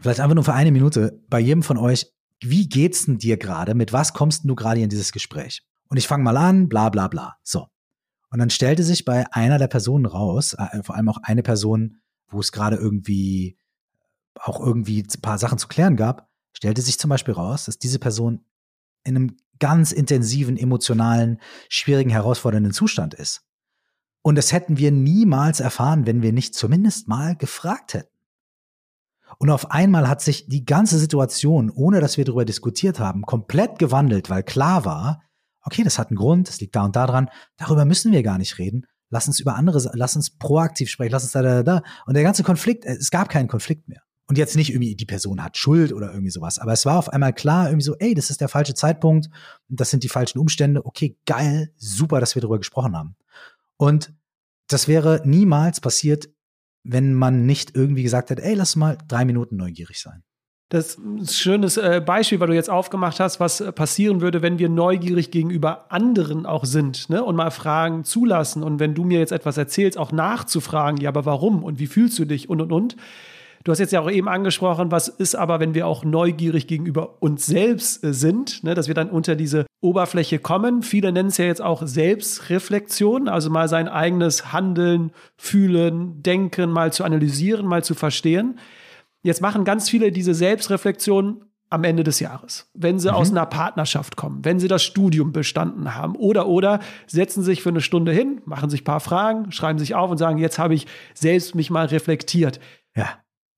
vielleicht 0.00 0.20
einfach 0.20 0.34
nur 0.34 0.44
für 0.44 0.54
eine 0.54 0.72
Minute, 0.72 1.22
bei 1.28 1.40
jedem 1.40 1.62
von 1.62 1.78
euch, 1.78 2.10
wie 2.42 2.68
geht's 2.68 3.06
denn 3.06 3.18
dir 3.18 3.36
gerade? 3.36 3.74
Mit 3.74 3.92
was 3.92 4.12
kommst 4.12 4.44
du 4.44 4.54
gerade 4.54 4.80
in 4.80 4.88
dieses 4.88 5.12
Gespräch? 5.12 5.62
Und 5.88 5.96
ich 5.96 6.08
fange 6.08 6.24
mal 6.24 6.36
an, 6.36 6.68
bla 6.68 6.88
bla 6.88 7.08
bla. 7.08 7.36
So. 7.42 7.68
Und 8.30 8.38
dann 8.38 8.50
stellte 8.50 8.82
sich 8.82 9.04
bei 9.04 9.24
einer 9.32 9.58
der 9.58 9.68
Personen 9.68 10.06
raus, 10.06 10.54
äh, 10.54 10.82
vor 10.82 10.96
allem 10.96 11.08
auch 11.08 11.18
eine 11.22 11.42
Person, 11.42 11.98
wo 12.28 12.40
es 12.40 12.52
gerade 12.52 12.76
irgendwie 12.76 13.56
auch 14.34 14.60
irgendwie 14.60 15.02
ein 15.02 15.20
paar 15.22 15.38
Sachen 15.38 15.58
zu 15.58 15.68
klären 15.68 15.96
gab, 15.96 16.28
stellte 16.52 16.82
sich 16.82 16.98
zum 16.98 17.08
Beispiel 17.08 17.34
raus, 17.34 17.64
dass 17.64 17.78
diese 17.78 17.98
Person 17.98 18.44
in 19.06 19.16
einem 19.16 19.36
ganz 19.58 19.92
intensiven, 19.92 20.56
emotionalen, 20.56 21.40
schwierigen, 21.68 22.10
herausfordernden 22.10 22.72
Zustand 22.72 23.14
ist. 23.14 23.42
Und 24.22 24.36
das 24.36 24.52
hätten 24.52 24.76
wir 24.76 24.90
niemals 24.90 25.60
erfahren, 25.60 26.06
wenn 26.06 26.22
wir 26.22 26.32
nicht 26.32 26.54
zumindest 26.54 27.08
mal 27.08 27.36
gefragt 27.36 27.94
hätten. 27.94 28.10
Und 29.38 29.50
auf 29.50 29.70
einmal 29.70 30.08
hat 30.08 30.20
sich 30.20 30.46
die 30.48 30.64
ganze 30.64 30.98
Situation, 30.98 31.70
ohne 31.70 32.00
dass 32.00 32.16
wir 32.16 32.24
darüber 32.24 32.44
diskutiert 32.44 32.98
haben, 33.00 33.22
komplett 33.22 33.78
gewandelt, 33.78 34.30
weil 34.30 34.42
klar 34.42 34.84
war, 34.84 35.22
okay, 35.62 35.82
das 35.82 35.98
hat 35.98 36.08
einen 36.08 36.16
Grund, 36.16 36.48
das 36.48 36.60
liegt 36.60 36.76
da 36.76 36.84
und 36.84 36.96
da 36.96 37.06
dran, 37.06 37.28
darüber 37.56 37.84
müssen 37.84 38.12
wir 38.12 38.22
gar 38.22 38.38
nicht 38.38 38.58
reden. 38.58 38.86
Lass 39.10 39.28
uns 39.28 39.38
über 39.40 39.54
andere, 39.54 39.90
lass 39.94 40.16
uns 40.16 40.30
proaktiv 40.30 40.90
sprechen, 40.90 41.12
lass 41.12 41.22
uns 41.22 41.32
da, 41.32 41.42
da, 41.42 41.62
da. 41.62 41.82
Und 42.06 42.14
der 42.14 42.22
ganze 42.22 42.42
Konflikt, 42.42 42.84
es 42.84 43.10
gab 43.10 43.28
keinen 43.28 43.48
Konflikt 43.48 43.88
mehr. 43.88 44.02
Und 44.28 44.38
jetzt 44.38 44.56
nicht 44.56 44.70
irgendwie, 44.70 44.96
die 44.96 45.04
Person 45.04 45.42
hat 45.42 45.56
Schuld 45.56 45.92
oder 45.92 46.10
irgendwie 46.10 46.30
sowas. 46.30 46.58
Aber 46.58 46.72
es 46.72 46.84
war 46.84 46.98
auf 46.98 47.12
einmal 47.12 47.32
klar, 47.32 47.68
irgendwie 47.68 47.84
so, 47.84 47.94
ey, 47.98 48.14
das 48.14 48.30
ist 48.30 48.40
der 48.40 48.48
falsche 48.48 48.74
Zeitpunkt, 48.74 49.28
das 49.68 49.90
sind 49.90 50.02
die 50.02 50.08
falschen 50.08 50.38
Umstände. 50.38 50.84
Okay, 50.84 51.16
geil, 51.26 51.72
super, 51.76 52.18
dass 52.18 52.34
wir 52.34 52.42
darüber 52.42 52.58
gesprochen 52.58 52.96
haben. 52.96 53.16
Und 53.76 54.12
das 54.68 54.88
wäre 54.88 55.22
niemals 55.24 55.80
passiert, 55.80 56.28
wenn 56.82 57.14
man 57.14 57.46
nicht 57.46 57.76
irgendwie 57.76 58.02
gesagt 58.02 58.30
hätte, 58.30 58.42
ey, 58.42 58.54
lass 58.54 58.74
mal 58.74 58.98
drei 59.06 59.24
Minuten 59.24 59.56
neugierig 59.56 60.00
sein. 60.00 60.22
Das 60.68 60.86
ist 60.86 60.98
ein 60.98 61.26
schönes 61.28 61.76
äh, 61.76 62.02
Beispiel, 62.04 62.40
weil 62.40 62.48
du 62.48 62.54
jetzt 62.54 62.70
aufgemacht 62.70 63.20
hast, 63.20 63.38
was 63.38 63.60
äh, 63.60 63.70
passieren 63.70 64.20
würde, 64.20 64.42
wenn 64.42 64.58
wir 64.58 64.68
neugierig 64.68 65.30
gegenüber 65.30 65.92
anderen 65.92 66.44
auch 66.44 66.64
sind 66.64 67.08
ne? 67.08 67.22
und 67.22 67.36
mal 67.36 67.52
Fragen 67.52 68.02
zulassen. 68.02 68.64
Und 68.64 68.80
wenn 68.80 68.92
du 68.92 69.04
mir 69.04 69.20
jetzt 69.20 69.30
etwas 69.30 69.56
erzählst, 69.58 69.96
auch 69.96 70.10
nachzufragen, 70.10 71.00
ja, 71.00 71.10
aber 71.10 71.24
warum 71.24 71.62
und 71.62 71.78
wie 71.78 71.86
fühlst 71.86 72.18
du 72.18 72.24
dich 72.24 72.48
und 72.48 72.60
und 72.60 72.72
und 72.72 72.96
Du 73.66 73.72
hast 73.72 73.80
jetzt 73.80 73.92
ja 73.92 74.00
auch 74.00 74.08
eben 74.08 74.28
angesprochen, 74.28 74.92
was 74.92 75.08
ist 75.08 75.34
aber, 75.34 75.58
wenn 75.58 75.74
wir 75.74 75.88
auch 75.88 76.04
neugierig 76.04 76.68
gegenüber 76.68 77.20
uns 77.20 77.46
selbst 77.46 78.04
äh, 78.04 78.14
sind, 78.14 78.62
ne, 78.62 78.74
dass 78.74 78.86
wir 78.86 78.94
dann 78.94 79.10
unter 79.10 79.34
diese 79.34 79.66
Oberfläche 79.80 80.38
kommen. 80.38 80.82
Viele 80.82 81.10
nennen 81.10 81.30
es 81.30 81.36
ja 81.38 81.46
jetzt 81.46 81.60
auch 81.60 81.84
Selbstreflexion, 81.84 83.26
also 83.26 83.50
mal 83.50 83.68
sein 83.68 83.88
eigenes 83.88 84.52
Handeln, 84.52 85.10
Fühlen, 85.36 86.22
Denken 86.22 86.70
mal 86.70 86.92
zu 86.92 87.02
analysieren, 87.02 87.66
mal 87.66 87.82
zu 87.82 87.96
verstehen. 87.96 88.60
Jetzt 89.24 89.42
machen 89.42 89.64
ganz 89.64 89.90
viele 89.90 90.12
diese 90.12 90.34
Selbstreflexion 90.34 91.42
am 91.68 91.82
Ende 91.82 92.04
des 92.04 92.20
Jahres, 92.20 92.70
wenn 92.72 93.00
sie 93.00 93.08
mhm. 93.08 93.16
aus 93.16 93.32
einer 93.32 93.46
Partnerschaft 93.46 94.14
kommen, 94.14 94.44
wenn 94.44 94.60
sie 94.60 94.68
das 94.68 94.84
Studium 94.84 95.32
bestanden 95.32 95.96
haben 95.96 96.14
oder 96.14 96.46
oder 96.46 96.78
setzen 97.08 97.42
sich 97.42 97.64
für 97.64 97.70
eine 97.70 97.80
Stunde 97.80 98.12
hin, 98.12 98.42
machen 98.44 98.70
sich 98.70 98.82
ein 98.82 98.84
paar 98.84 99.00
Fragen, 99.00 99.50
schreiben 99.50 99.80
sich 99.80 99.96
auf 99.96 100.08
und 100.08 100.18
sagen, 100.18 100.38
jetzt 100.38 100.60
habe 100.60 100.74
ich 100.74 100.86
selbst 101.14 101.56
mich 101.56 101.68
mal 101.68 101.86
reflektiert. 101.86 102.60
Ja. 102.94 103.08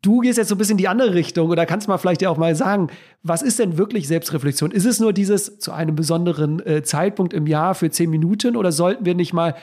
Du 0.01 0.21
gehst 0.21 0.39
jetzt 0.39 0.49
so 0.49 0.55
ein 0.55 0.59
bisschen 0.59 0.75
in 0.75 0.79
die 0.79 0.89
andere 0.89 1.15
Richtung 1.15 1.49
oder 1.49 1.67
kannst 1.67 1.89
mal 1.89 1.99
vielleicht 1.99 2.23
ja 2.23 2.31
auch 2.31 2.37
mal 2.37 2.55
sagen, 2.55 2.89
was 3.23 3.43
ist 3.43 3.59
denn 3.59 3.79
wirklich 3.79 4.07
Selbstreflexion? 4.07 4.71
Ist 4.71 4.85
es 4.85 5.01
nur 5.01 5.13
dieses 5.13 5.59
zu 5.59 5.73
einem 5.73 5.97
besonderen 5.97 6.65
äh, 6.65 6.83
Zeitpunkt 6.83 7.33
im 7.33 7.47
Jahr 7.49 7.75
für 7.75 7.91
zehn 7.91 8.09
Minuten 8.09 8.55
oder 8.55 8.71
sollten 8.71 9.05
wir 9.05 9.15
nicht 9.15 9.33
mal 9.33 9.57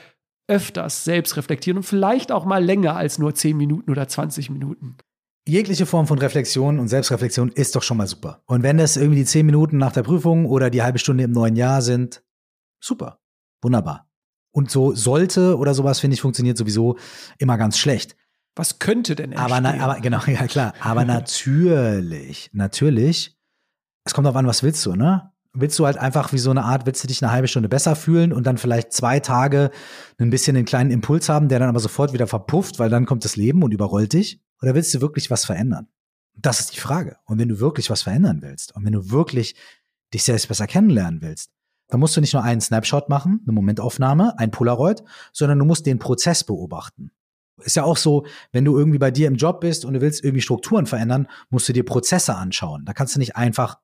öfters 0.46 1.04
selbst 1.04 1.36
reflektieren 1.36 1.78
und 1.78 1.82
vielleicht 1.84 2.32
auch 2.32 2.44
mal 2.44 2.62
länger 2.62 2.96
als 2.96 3.18
nur 3.18 3.34
zehn 3.34 3.56
Minuten 3.56 3.90
oder 3.90 4.06
20 4.08 4.50
Minuten? 4.50 4.96
Jegliche 5.48 5.86
Form 5.86 6.06
von 6.06 6.18
Reflexion 6.18 6.78
und 6.78 6.88
Selbstreflexion 6.88 7.50
ist 7.50 7.74
doch 7.74 7.82
schon 7.82 7.96
mal 7.96 8.06
super. 8.06 8.42
Und 8.46 8.62
wenn 8.62 8.78
das 8.78 8.96
irgendwie 8.96 9.20
die 9.20 9.24
zehn 9.24 9.46
Minuten 9.46 9.78
nach 9.78 9.92
der 9.92 10.02
Prüfung 10.02 10.44
oder 10.44 10.70
die 10.70 10.82
halbe 10.82 10.98
Stunde 10.98 11.24
im 11.24 11.32
neuen 11.32 11.56
Jahr 11.56 11.82
sind, 11.82 12.22
super. 12.80 13.20
Wunderbar. 13.62 14.10
Und 14.52 14.70
so 14.70 14.94
sollte 14.94 15.56
oder 15.56 15.72
sowas, 15.72 16.00
finde 16.00 16.14
ich, 16.14 16.20
funktioniert 16.20 16.58
sowieso 16.58 16.96
immer 17.38 17.56
ganz 17.58 17.78
schlecht. 17.78 18.16
Was 18.56 18.78
könnte 18.78 19.14
denn 19.14 19.32
entstehen? 19.32 19.52
Aber, 19.52 19.60
na, 19.60 19.84
aber 19.84 20.00
genau, 20.00 20.20
ja 20.26 20.46
klar. 20.46 20.72
Aber 20.80 21.04
natürlich, 21.04 22.50
natürlich, 22.52 23.36
es 24.04 24.14
kommt 24.14 24.24
darauf 24.24 24.38
an, 24.38 24.46
was 24.46 24.62
willst 24.62 24.84
du, 24.86 24.94
ne? 24.94 25.30
Willst 25.58 25.78
du 25.78 25.86
halt 25.86 25.96
einfach 25.96 26.32
wie 26.34 26.38
so 26.38 26.50
eine 26.50 26.64
Art, 26.64 26.84
willst 26.84 27.02
du 27.02 27.08
dich 27.08 27.22
eine 27.22 27.32
halbe 27.32 27.48
Stunde 27.48 27.68
besser 27.68 27.96
fühlen 27.96 28.32
und 28.32 28.46
dann 28.46 28.58
vielleicht 28.58 28.92
zwei 28.92 29.20
Tage 29.20 29.70
ein 30.18 30.28
bisschen 30.28 30.54
einen 30.54 30.66
kleinen 30.66 30.90
Impuls 30.90 31.30
haben, 31.30 31.48
der 31.48 31.58
dann 31.58 31.70
aber 31.70 31.80
sofort 31.80 32.12
wieder 32.12 32.26
verpufft, 32.26 32.78
weil 32.78 32.90
dann 32.90 33.06
kommt 33.06 33.24
das 33.24 33.36
Leben 33.36 33.62
und 33.62 33.72
überrollt 33.72 34.12
dich? 34.12 34.42
Oder 34.60 34.74
willst 34.74 34.92
du 34.92 35.00
wirklich 35.00 35.30
was 35.30 35.46
verändern? 35.46 35.88
Das 36.34 36.60
ist 36.60 36.74
die 36.74 36.80
Frage. 36.80 37.16
Und 37.24 37.38
wenn 37.38 37.48
du 37.48 37.58
wirklich 37.58 37.88
was 37.88 38.02
verändern 38.02 38.42
willst 38.42 38.76
und 38.76 38.84
wenn 38.84 38.92
du 38.92 39.10
wirklich 39.10 39.54
dich 40.12 40.24
selbst 40.24 40.48
besser 40.48 40.66
kennenlernen 40.66 41.22
willst, 41.22 41.50
dann 41.88 42.00
musst 42.00 42.16
du 42.16 42.20
nicht 42.20 42.34
nur 42.34 42.42
einen 42.42 42.60
Snapshot 42.60 43.08
machen, 43.08 43.40
eine 43.44 43.52
Momentaufnahme, 43.52 44.38
ein 44.38 44.50
Polaroid, 44.50 45.02
sondern 45.32 45.58
du 45.58 45.64
musst 45.64 45.86
den 45.86 45.98
Prozess 45.98 46.44
beobachten. 46.44 47.12
Ist 47.62 47.76
ja 47.76 47.84
auch 47.84 47.96
so, 47.96 48.26
wenn 48.52 48.64
du 48.64 48.76
irgendwie 48.76 48.98
bei 48.98 49.10
dir 49.10 49.28
im 49.28 49.36
Job 49.36 49.60
bist 49.60 49.84
und 49.84 49.94
du 49.94 50.00
willst 50.00 50.22
irgendwie 50.22 50.42
Strukturen 50.42 50.86
verändern, 50.86 51.26
musst 51.48 51.68
du 51.68 51.72
dir 51.72 51.84
Prozesse 51.84 52.34
anschauen. 52.34 52.84
Da 52.84 52.92
kannst 52.92 53.14
du 53.14 53.18
nicht 53.18 53.36
einfach 53.36 53.78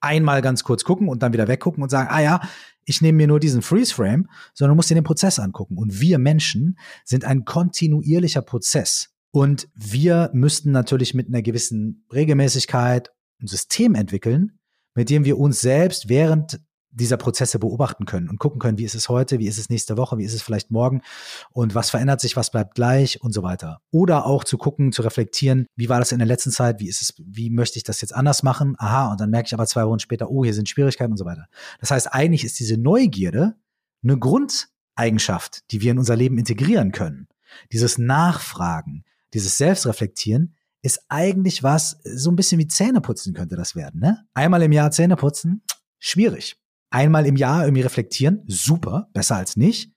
einmal 0.00 0.42
ganz 0.42 0.64
kurz 0.64 0.84
gucken 0.84 1.08
und 1.08 1.22
dann 1.22 1.32
wieder 1.32 1.48
weggucken 1.48 1.82
und 1.82 1.88
sagen, 1.88 2.08
ah 2.10 2.20
ja, 2.20 2.40
ich 2.84 3.00
nehme 3.00 3.16
mir 3.16 3.26
nur 3.26 3.40
diesen 3.40 3.62
Freeze-Frame, 3.62 4.28
sondern 4.52 4.72
du 4.72 4.76
musst 4.76 4.90
dir 4.90 4.94
den 4.94 5.04
Prozess 5.04 5.38
angucken. 5.38 5.78
Und 5.78 6.00
wir 6.00 6.18
Menschen 6.18 6.78
sind 7.04 7.24
ein 7.24 7.44
kontinuierlicher 7.44 8.42
Prozess. 8.42 9.10
Und 9.30 9.68
wir 9.74 10.30
müssten 10.32 10.70
natürlich 10.70 11.14
mit 11.14 11.28
einer 11.28 11.42
gewissen 11.42 12.04
Regelmäßigkeit 12.12 13.10
ein 13.40 13.46
System 13.46 13.94
entwickeln, 13.94 14.58
mit 14.94 15.10
dem 15.10 15.24
wir 15.24 15.38
uns 15.38 15.60
selbst 15.60 16.08
während 16.08 16.60
dieser 16.94 17.16
Prozesse 17.16 17.58
beobachten 17.58 18.06
können 18.06 18.28
und 18.28 18.38
gucken 18.38 18.60
können, 18.60 18.78
wie 18.78 18.84
ist 18.84 18.94
es 18.94 19.08
heute, 19.08 19.38
wie 19.38 19.48
ist 19.48 19.58
es 19.58 19.68
nächste 19.68 19.96
Woche, 19.96 20.16
wie 20.16 20.24
ist 20.24 20.34
es 20.34 20.42
vielleicht 20.42 20.70
morgen 20.70 21.02
und 21.50 21.74
was 21.74 21.90
verändert 21.90 22.20
sich, 22.20 22.36
was 22.36 22.50
bleibt 22.50 22.74
gleich 22.74 23.20
und 23.20 23.32
so 23.32 23.42
weiter. 23.42 23.80
Oder 23.90 24.26
auch 24.26 24.44
zu 24.44 24.56
gucken, 24.56 24.92
zu 24.92 25.02
reflektieren, 25.02 25.66
wie 25.76 25.88
war 25.88 25.98
das 25.98 26.12
in 26.12 26.18
der 26.18 26.28
letzten 26.28 26.52
Zeit, 26.52 26.80
wie 26.80 26.88
ist 26.88 27.02
es, 27.02 27.14
wie 27.18 27.50
möchte 27.50 27.78
ich 27.78 27.84
das 27.84 28.00
jetzt 28.00 28.14
anders 28.14 28.42
machen? 28.42 28.76
Aha, 28.78 29.10
und 29.10 29.20
dann 29.20 29.30
merke 29.30 29.48
ich 29.48 29.54
aber 29.54 29.66
zwei 29.66 29.84
Wochen 29.86 29.98
später, 29.98 30.30
oh, 30.30 30.44
hier 30.44 30.54
sind 30.54 30.68
Schwierigkeiten 30.68 31.12
und 31.12 31.18
so 31.18 31.24
weiter. 31.24 31.46
Das 31.80 31.90
heißt, 31.90 32.12
eigentlich 32.12 32.44
ist 32.44 32.58
diese 32.60 32.76
Neugierde 32.76 33.56
eine 34.02 34.18
Grundeigenschaft, 34.18 35.70
die 35.72 35.80
wir 35.80 35.90
in 35.90 35.98
unser 35.98 36.16
Leben 36.16 36.38
integrieren 36.38 36.92
können. 36.92 37.26
Dieses 37.72 37.98
Nachfragen, 37.98 39.04
dieses 39.32 39.58
Selbstreflektieren 39.58 40.54
ist 40.82 41.00
eigentlich 41.08 41.62
was, 41.62 41.98
so 42.04 42.30
ein 42.30 42.36
bisschen 42.36 42.58
wie 42.58 42.68
Zähneputzen 42.68 43.32
könnte 43.32 43.56
das 43.56 43.74
werden, 43.74 44.00
ne? 44.00 44.26
Einmal 44.34 44.62
im 44.62 44.72
Jahr 44.72 44.90
Zähneputzen, 44.90 45.62
schwierig 45.98 46.56
einmal 46.94 47.26
im 47.26 47.36
Jahr 47.36 47.64
irgendwie 47.64 47.82
reflektieren, 47.82 48.44
super, 48.46 49.08
besser 49.12 49.36
als 49.36 49.56
nicht. 49.56 49.92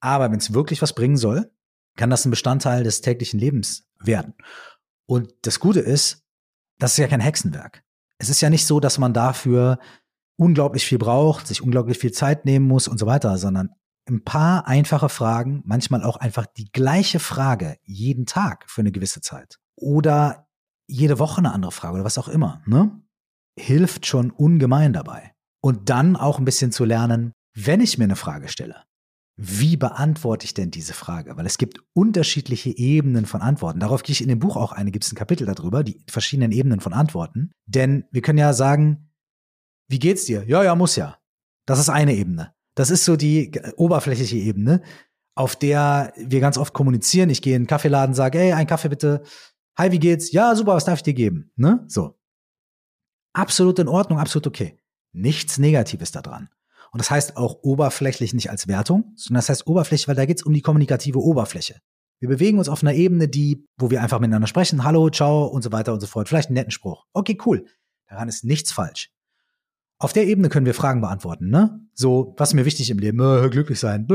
Aber 0.00 0.30
wenn 0.30 0.38
es 0.38 0.52
wirklich 0.52 0.82
was 0.82 0.94
bringen 0.94 1.16
soll, 1.16 1.52
kann 1.96 2.10
das 2.10 2.24
ein 2.24 2.30
Bestandteil 2.30 2.82
des 2.82 3.00
täglichen 3.00 3.38
Lebens 3.38 3.86
werden. 4.00 4.34
Und 5.06 5.32
das 5.42 5.60
Gute 5.60 5.80
ist, 5.80 6.24
das 6.78 6.92
ist 6.92 6.98
ja 6.98 7.06
kein 7.06 7.20
Hexenwerk. 7.20 7.84
Es 8.18 8.28
ist 8.28 8.40
ja 8.40 8.50
nicht 8.50 8.66
so, 8.66 8.80
dass 8.80 8.98
man 8.98 9.14
dafür 9.14 9.78
unglaublich 10.36 10.84
viel 10.84 10.98
braucht, 10.98 11.46
sich 11.46 11.62
unglaublich 11.62 11.98
viel 11.98 12.12
Zeit 12.12 12.44
nehmen 12.44 12.66
muss 12.66 12.88
und 12.88 12.98
so 12.98 13.06
weiter, 13.06 13.38
sondern 13.38 13.70
ein 14.08 14.24
paar 14.24 14.66
einfache 14.66 15.08
Fragen, 15.08 15.62
manchmal 15.64 16.02
auch 16.02 16.16
einfach 16.16 16.46
die 16.46 16.72
gleiche 16.72 17.20
Frage 17.20 17.76
jeden 17.84 18.26
Tag 18.26 18.68
für 18.68 18.80
eine 18.80 18.90
gewisse 18.90 19.20
Zeit 19.20 19.60
oder 19.76 20.48
jede 20.88 21.20
Woche 21.20 21.38
eine 21.38 21.52
andere 21.52 21.70
Frage 21.70 21.94
oder 21.94 22.04
was 22.04 22.18
auch 22.18 22.28
immer, 22.28 22.62
ne? 22.66 23.00
Hilft 23.56 24.06
schon 24.06 24.30
ungemein 24.30 24.92
dabei. 24.92 25.31
Und 25.62 25.88
dann 25.90 26.16
auch 26.16 26.38
ein 26.38 26.44
bisschen 26.44 26.72
zu 26.72 26.84
lernen, 26.84 27.32
wenn 27.54 27.80
ich 27.80 27.98
mir 27.98 28.04
eine 28.04 28.16
Frage 28.16 28.48
stelle, 28.48 28.84
wie 29.36 29.76
beantworte 29.76 30.44
ich 30.44 30.54
denn 30.54 30.70
diese 30.70 30.92
Frage? 30.92 31.36
Weil 31.36 31.46
es 31.46 31.56
gibt 31.56 31.80
unterschiedliche 31.94 32.76
Ebenen 32.76 33.24
von 33.24 33.40
Antworten. 33.40 33.80
Darauf 33.80 34.02
gehe 34.02 34.12
ich 34.12 34.20
in 34.20 34.28
dem 34.28 34.40
Buch 34.40 34.56
auch 34.56 34.72
eine, 34.72 34.90
gibt 34.90 35.04
es 35.04 35.12
ein 35.12 35.16
Kapitel 35.16 35.46
darüber, 35.46 35.82
die 35.82 36.04
verschiedenen 36.08 36.52
Ebenen 36.52 36.80
von 36.80 36.92
Antworten. 36.92 37.52
Denn 37.66 38.04
wir 38.10 38.22
können 38.22 38.38
ja 38.38 38.52
sagen, 38.52 39.10
wie 39.88 39.98
geht's 39.98 40.26
dir? 40.26 40.44
Ja, 40.46 40.62
ja, 40.62 40.74
muss 40.74 40.96
ja. 40.96 41.18
Das 41.66 41.78
ist 41.78 41.88
eine 41.88 42.14
Ebene. 42.14 42.54
Das 42.74 42.90
ist 42.90 43.04
so 43.04 43.16
die 43.16 43.52
oberflächliche 43.76 44.36
Ebene, 44.36 44.82
auf 45.34 45.56
der 45.56 46.12
wir 46.16 46.40
ganz 46.40 46.58
oft 46.58 46.74
kommunizieren. 46.74 47.30
Ich 47.30 47.42
gehe 47.42 47.54
in 47.54 47.62
einen 47.62 47.66
Kaffeeladen, 47.66 48.14
sage, 48.14 48.38
ey, 48.38 48.52
ein 48.52 48.66
Kaffee 48.66 48.88
bitte. 48.88 49.22
Hi, 49.78 49.92
wie 49.92 49.98
geht's? 49.98 50.32
Ja, 50.32 50.54
super, 50.54 50.74
was 50.74 50.84
darf 50.84 50.98
ich 50.98 51.02
dir 51.02 51.14
geben? 51.14 51.50
Ne? 51.56 51.84
So. 51.88 52.18
Absolut 53.34 53.78
in 53.78 53.88
Ordnung, 53.88 54.18
absolut 54.18 54.46
okay. 54.46 54.78
Nichts 55.12 55.58
Negatives 55.58 56.12
daran. 56.12 56.48
Und 56.92 57.00
das 57.00 57.10
heißt 57.10 57.36
auch 57.36 57.62
oberflächlich 57.62 58.34
nicht 58.34 58.50
als 58.50 58.68
Wertung, 58.68 59.12
sondern 59.16 59.38
das 59.38 59.48
heißt 59.48 59.66
oberflächlich, 59.66 60.08
weil 60.08 60.14
da 60.14 60.26
geht 60.26 60.38
es 60.38 60.42
um 60.42 60.52
die 60.52 60.60
kommunikative 60.60 61.18
Oberfläche. 61.18 61.80
Wir 62.20 62.28
bewegen 62.28 62.58
uns 62.58 62.68
auf 62.68 62.82
einer 62.82 62.94
Ebene, 62.94 63.28
die, 63.28 63.66
wo 63.78 63.90
wir 63.90 64.02
einfach 64.02 64.20
miteinander 64.20 64.46
sprechen, 64.46 64.84
hallo, 64.84 65.10
ciao 65.10 65.46
und 65.46 65.62
so 65.62 65.72
weiter 65.72 65.92
und 65.92 66.00
so 66.00 66.06
fort. 66.06 66.28
Vielleicht 66.28 66.48
einen 66.48 66.54
netten 66.54 66.70
Spruch. 66.70 67.06
Okay, 67.12 67.36
cool. 67.46 67.66
Daran 68.06 68.28
ist 68.28 68.44
nichts 68.44 68.72
falsch. 68.72 69.10
Auf 69.98 70.12
der 70.12 70.26
Ebene 70.26 70.48
können 70.48 70.66
wir 70.66 70.74
Fragen 70.74 71.00
beantworten, 71.00 71.48
ne? 71.48 71.80
So, 71.94 72.34
was 72.36 72.50
ist 72.50 72.54
mir 72.54 72.64
wichtig 72.64 72.90
im 72.90 72.98
Leben? 72.98 73.20
Äh, 73.20 73.48
glücklich 73.50 73.80
sein. 73.80 74.06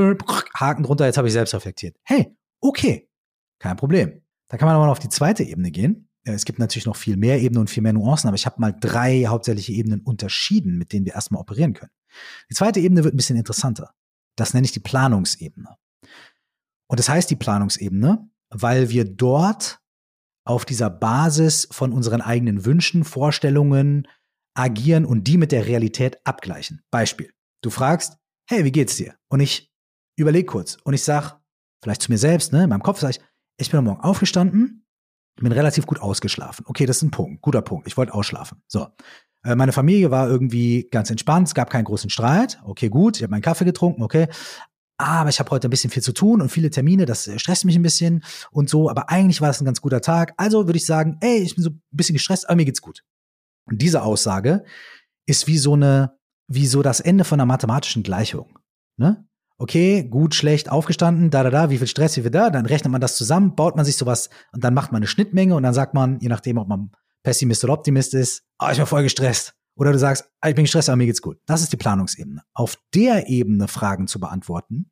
Haken 0.54 0.84
drunter, 0.84 1.06
jetzt 1.06 1.18
habe 1.18 1.28
ich 1.28 1.34
selbst 1.34 1.54
reflektiert. 1.54 1.98
Hey, 2.04 2.36
okay, 2.60 3.10
kein 3.60 3.78
Problem. 3.78 4.22
Da 4.48 4.58
kann 4.58 4.68
man 4.68 4.76
aber 4.76 4.86
noch 4.86 4.92
auf 4.92 5.00
die 5.00 5.10
zweite 5.10 5.44
Ebene 5.44 5.72
gehen. 5.72 6.07
Es 6.34 6.46
gibt 6.46 6.60
natürlich 6.60 6.86
noch 6.86 6.96
viel 6.96 7.18
mehr 7.18 7.40
Ebenen 7.42 7.62
und 7.62 7.70
viel 7.70 7.84
mehr 7.84 7.94
Nuancen, 7.94 8.28
aber 8.28 8.36
ich 8.36 8.46
habe 8.46 8.60
mal 8.60 8.76
drei 8.78 9.26
hauptsächliche 9.26 9.72
Ebenen 9.74 10.02
unterschieden, 10.02 10.78
mit 10.78 10.92
denen 10.92 11.06
wir 11.06 11.13
erstmal 11.13 11.42
operieren 11.42 11.74
können. 11.74 11.92
Die 12.50 12.56
zweite 12.56 12.80
Ebene 12.80 13.04
wird 13.04 13.13
ein 13.13 13.18
bisschen 13.18 13.38
interessanter. 13.38 13.94
Das 14.36 14.54
nenne 14.54 14.66
ich 14.66 14.72
die 14.72 14.80
Planungsebene. 14.80 15.76
Und 16.88 17.00
das 17.00 17.10
heißt 17.10 17.30
die 17.30 17.36
Planungsebene, 17.36 18.30
weil 18.50 18.90
wir 18.90 19.06
dort 19.06 19.80
auf 20.46 20.66
dieser 20.66 20.90
Basis 20.90 21.68
von 21.72 21.92
unseren 21.92 22.22
eigenen 22.22 22.66
Wünschen, 22.66 23.04
Vorstellungen 23.04 24.08
agieren 24.56 25.06
und 25.06 25.28
die 25.28 25.38
mit 25.38 25.52
der 25.52 25.66
Realität 25.66 26.26
abgleichen. 26.26 26.82
Beispiel. 26.90 27.32
Du 27.62 27.70
fragst, 27.70 28.18
hey, 28.50 28.63
wie 28.63 28.72
geht's 28.72 28.96
dir? 28.96 29.16
Und 29.30 29.40
ich 29.40 29.72
überlege 30.18 30.46
kurz 30.46 30.78
und 30.84 30.94
ich 30.94 31.04
sag, 31.04 31.40
vielleicht 31.84 32.02
zu 32.02 32.12
mir 32.12 32.18
selbst, 32.18 32.54
ne, 32.54 32.63
in 32.63 32.70
meinem 32.70 32.82
Kopf 32.84 33.00
sage 33.00 33.18
ich, 33.18 33.22
ich 33.60 33.70
bin 33.70 33.80
am 33.80 33.86
Morgen 33.86 34.02
aufgestanden, 34.02 34.87
bin 35.43 35.52
relativ 35.52 35.86
gut 35.86 36.00
ausgeschlafen. 36.00 36.65
Okay, 36.67 36.86
das 36.86 36.97
ist 36.97 37.04
ein 37.04 37.12
Punkt, 37.12 37.41
guter 37.41 37.62
Punkt. 37.62 37.88
Ich 37.88 37.97
wollte 37.97 38.13
ausschlafen. 38.13 38.62
So. 38.67 38.88
Äh, 39.43 39.56
meine 39.56 39.71
Familie 39.71 40.12
war 40.12 40.28
irgendwie 40.28 40.88
ganz 40.91 41.10
entspannt, 41.10 41.47
es 41.47 41.54
gab 41.54 41.69
keinen 41.69 41.86
großen 41.86 42.10
Streit. 42.10 42.60
Okay, 42.63 42.89
gut, 42.89 43.17
ich 43.17 43.23
habe 43.23 43.32
meinen 43.32 43.41
Kaffee 43.41 43.65
getrunken, 43.65 44.04
okay. 44.04 44.28
Aber 45.00 45.30
ich 45.30 45.39
habe 45.39 45.52
heute 45.52 45.67
ein 45.67 45.69
bisschen 45.69 45.91
viel 45.91 46.02
zu 46.02 46.12
tun 46.12 46.41
und 46.41 46.50
viele 46.50 46.71
Termine, 46.71 47.06
das 47.06 47.28
äh, 47.28 47.38
stresst 47.38 47.65
mich 47.65 47.76
ein 47.76 47.84
bisschen 47.84 48.23
und 48.52 48.69
so. 48.69 48.89
Aber 48.89 49.10
eigentlich 49.10 49.41
war 49.41 49.50
es 49.50 49.62
ein 49.62 49.65
ganz 49.65 49.80
guter 49.80 50.02
Tag. 50.02 50.34
Also 50.38 50.65
würde 50.65 50.78
ich 50.78 50.86
sagen, 50.86 51.17
ey, 51.21 51.38
ich 51.38 51.56
bin 51.56 51.63
so 51.63 51.69
ein 51.69 51.82
bisschen 51.91 52.15
gestresst, 52.15 52.50
aber 52.50 52.56
mir 52.56 52.65
geht's 52.65 52.82
gut. 52.82 53.04
Und 53.65 53.82
diese 53.82 54.02
Aussage 54.02 54.63
ist 55.28 55.45
wie 55.45 55.58
so 55.58 55.73
eine, 55.73 56.17
wie 56.47 56.65
so 56.65 56.82
das 56.82 57.00
Ende 57.00 57.26
von 57.26 57.39
einer 57.39 57.45
mathematischen 57.45 58.02
Gleichung. 58.02 58.58
Ne? 58.97 59.27
Okay, 59.60 60.04
gut, 60.04 60.36
schlecht, 60.36 60.70
aufgestanden, 60.70 61.32
da, 61.32 61.41
da, 61.41 61.50
da, 61.50 61.70
wie 61.72 61.80
viel 61.80 61.88
Stress, 61.88 62.15
wie 62.15 62.22
viel 62.22 62.32
da, 62.32 62.52
dann 62.52 62.67
rechnet 62.67 62.91
man 62.91 63.02
das 63.02 63.17
zusammen, 63.17 63.56
baut 63.56 63.76
man 63.76 63.86
sich 63.86 63.98
sowas 63.98 64.30
und 64.52 64.63
dann 64.63 64.76
macht 64.76 64.91
man 64.91 65.00
eine 65.00 65.08
Schnittmenge 65.08 65.56
und 65.56 65.63
dann 65.63 65.74
sagt 65.74 65.96
man, 65.96 66.20
je 66.20 66.28
nachdem, 66.30 66.60
ob 66.60 66.67
man 66.67 66.91
Pessimist 67.24 67.63
oder 67.63 67.74
Optimist 67.74 68.13
ist, 68.13 68.43
ah, 68.60 68.72
ich 68.72 68.78
bin 68.78 68.86
voll 68.86 69.04
gestresst. 69.04 69.56
Oder 69.76 69.91
du 69.91 70.00
sagst, 70.00 70.26
ah, 70.41 70.50
ich 70.50 70.56
bin 70.56 70.65
gestresst, 70.65 70.89
aber 70.89 70.96
mir 70.98 71.08
geht's 71.08 71.22
gut. 71.22 71.39
Das 71.46 71.62
ist 71.62 71.72
die 71.72 71.78
Planungsebene. 71.78 72.43
Auf 72.54 72.78
der 72.93 73.30
Ebene 73.30 73.67
Fragen 73.67 74.08
zu 74.08 74.20
beantworten, 74.20 74.91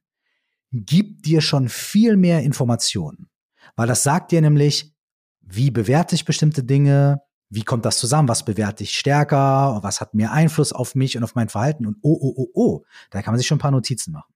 gibt 0.72 1.26
dir 1.26 1.42
schon 1.42 1.70
viel 1.70 2.18
mehr 2.18 2.42
Informationen. 2.42 3.30
Weil 3.76 3.88
das 3.88 4.04
sagt 4.04 4.32
dir 4.32 4.42
nämlich, 4.42 4.94
wie 5.42 5.72
bewerte 5.72 6.16
ich 6.16 6.26
bestimmte 6.26 6.64
Dinge, 6.64 7.22
wie 7.50 7.64
kommt 7.64 7.86
das 7.86 7.98
zusammen, 7.98 8.28
was 8.28 8.44
bewerte 8.44 8.84
ich 8.84 8.98
stärker, 8.98 9.80
was 9.82 10.02
hat 10.02 10.14
mehr 10.14 10.32
Einfluss 10.32 10.74
auf 10.74 10.96
mich 10.96 11.16
und 11.18 11.24
auf 11.24 11.36
mein 11.36 11.50
Verhalten 11.50 11.86
und 11.86 11.98
oh, 12.02 12.18
oh, 12.20 12.34
oh, 12.36 12.50
oh, 12.54 12.84
da 13.12 13.22
kann 13.22 13.34
man 13.34 13.38
sich 13.38 13.48
schon 13.48 13.58
ein 13.58 13.62
paar 13.62 13.72
Notizen 13.72 14.12
machen. 14.12 14.35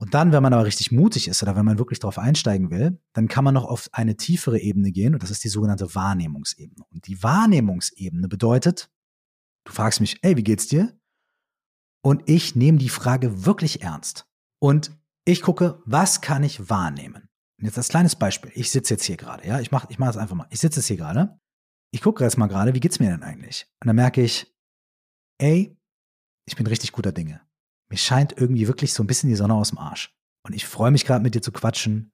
Und 0.00 0.14
dann, 0.14 0.32
wenn 0.32 0.42
man 0.42 0.52
aber 0.52 0.64
richtig 0.64 0.90
mutig 0.90 1.28
ist 1.28 1.42
oder 1.42 1.56
wenn 1.56 1.64
man 1.64 1.78
wirklich 1.78 2.00
darauf 2.00 2.18
einsteigen 2.18 2.70
will, 2.70 3.00
dann 3.12 3.28
kann 3.28 3.44
man 3.44 3.54
noch 3.54 3.64
auf 3.64 3.88
eine 3.92 4.16
tiefere 4.16 4.58
Ebene 4.58 4.90
gehen 4.90 5.14
und 5.14 5.22
das 5.22 5.30
ist 5.30 5.44
die 5.44 5.48
sogenannte 5.48 5.94
Wahrnehmungsebene. 5.94 6.84
Und 6.90 7.06
die 7.06 7.22
Wahrnehmungsebene 7.22 8.28
bedeutet, 8.28 8.90
du 9.64 9.72
fragst 9.72 10.00
mich, 10.00 10.18
ey, 10.22 10.36
wie 10.36 10.42
geht's 10.42 10.66
dir? 10.66 10.98
Und 12.02 12.28
ich 12.28 12.56
nehme 12.56 12.78
die 12.78 12.88
Frage 12.88 13.46
wirklich 13.46 13.82
ernst. 13.82 14.26
Und 14.60 14.96
ich 15.24 15.42
gucke, 15.42 15.80
was 15.86 16.20
kann 16.20 16.42
ich 16.42 16.68
wahrnehmen? 16.68 17.28
Und 17.58 17.66
jetzt 17.66 17.78
als 17.78 17.88
kleines 17.88 18.16
Beispiel. 18.16 18.50
Ich 18.54 18.70
sitze 18.70 18.94
jetzt 18.94 19.04
hier 19.04 19.16
gerade, 19.16 19.46
ja, 19.46 19.60
ich 19.60 19.70
mache 19.70 19.86
ich 19.88 19.98
mach 19.98 20.08
das 20.08 20.16
einfach 20.16 20.36
mal. 20.36 20.48
Ich 20.50 20.60
sitze 20.60 20.80
jetzt 20.80 20.86
hier 20.88 20.96
gerade. 20.96 21.38
Ich 21.92 22.02
gucke 22.02 22.24
jetzt 22.24 22.36
mal 22.36 22.48
gerade, 22.48 22.74
wie 22.74 22.80
geht's 22.80 22.98
mir 22.98 23.10
denn 23.10 23.22
eigentlich? 23.22 23.66
Und 23.80 23.86
dann 23.86 23.96
merke 23.96 24.20
ich, 24.20 24.52
ey, 25.38 25.78
ich 26.46 26.56
bin 26.56 26.66
richtig 26.66 26.92
guter 26.92 27.12
Dinge 27.12 27.40
mir 27.90 27.98
scheint 27.98 28.34
irgendwie 28.36 28.66
wirklich 28.66 28.92
so 28.92 29.02
ein 29.02 29.06
bisschen 29.06 29.28
die 29.28 29.36
Sonne 29.36 29.54
aus 29.54 29.70
dem 29.70 29.78
Arsch. 29.78 30.14
Und 30.46 30.54
ich 30.54 30.66
freue 30.66 30.90
mich 30.90 31.04
gerade 31.04 31.22
mit 31.22 31.34
dir 31.34 31.42
zu 31.42 31.52
quatschen. 31.52 32.12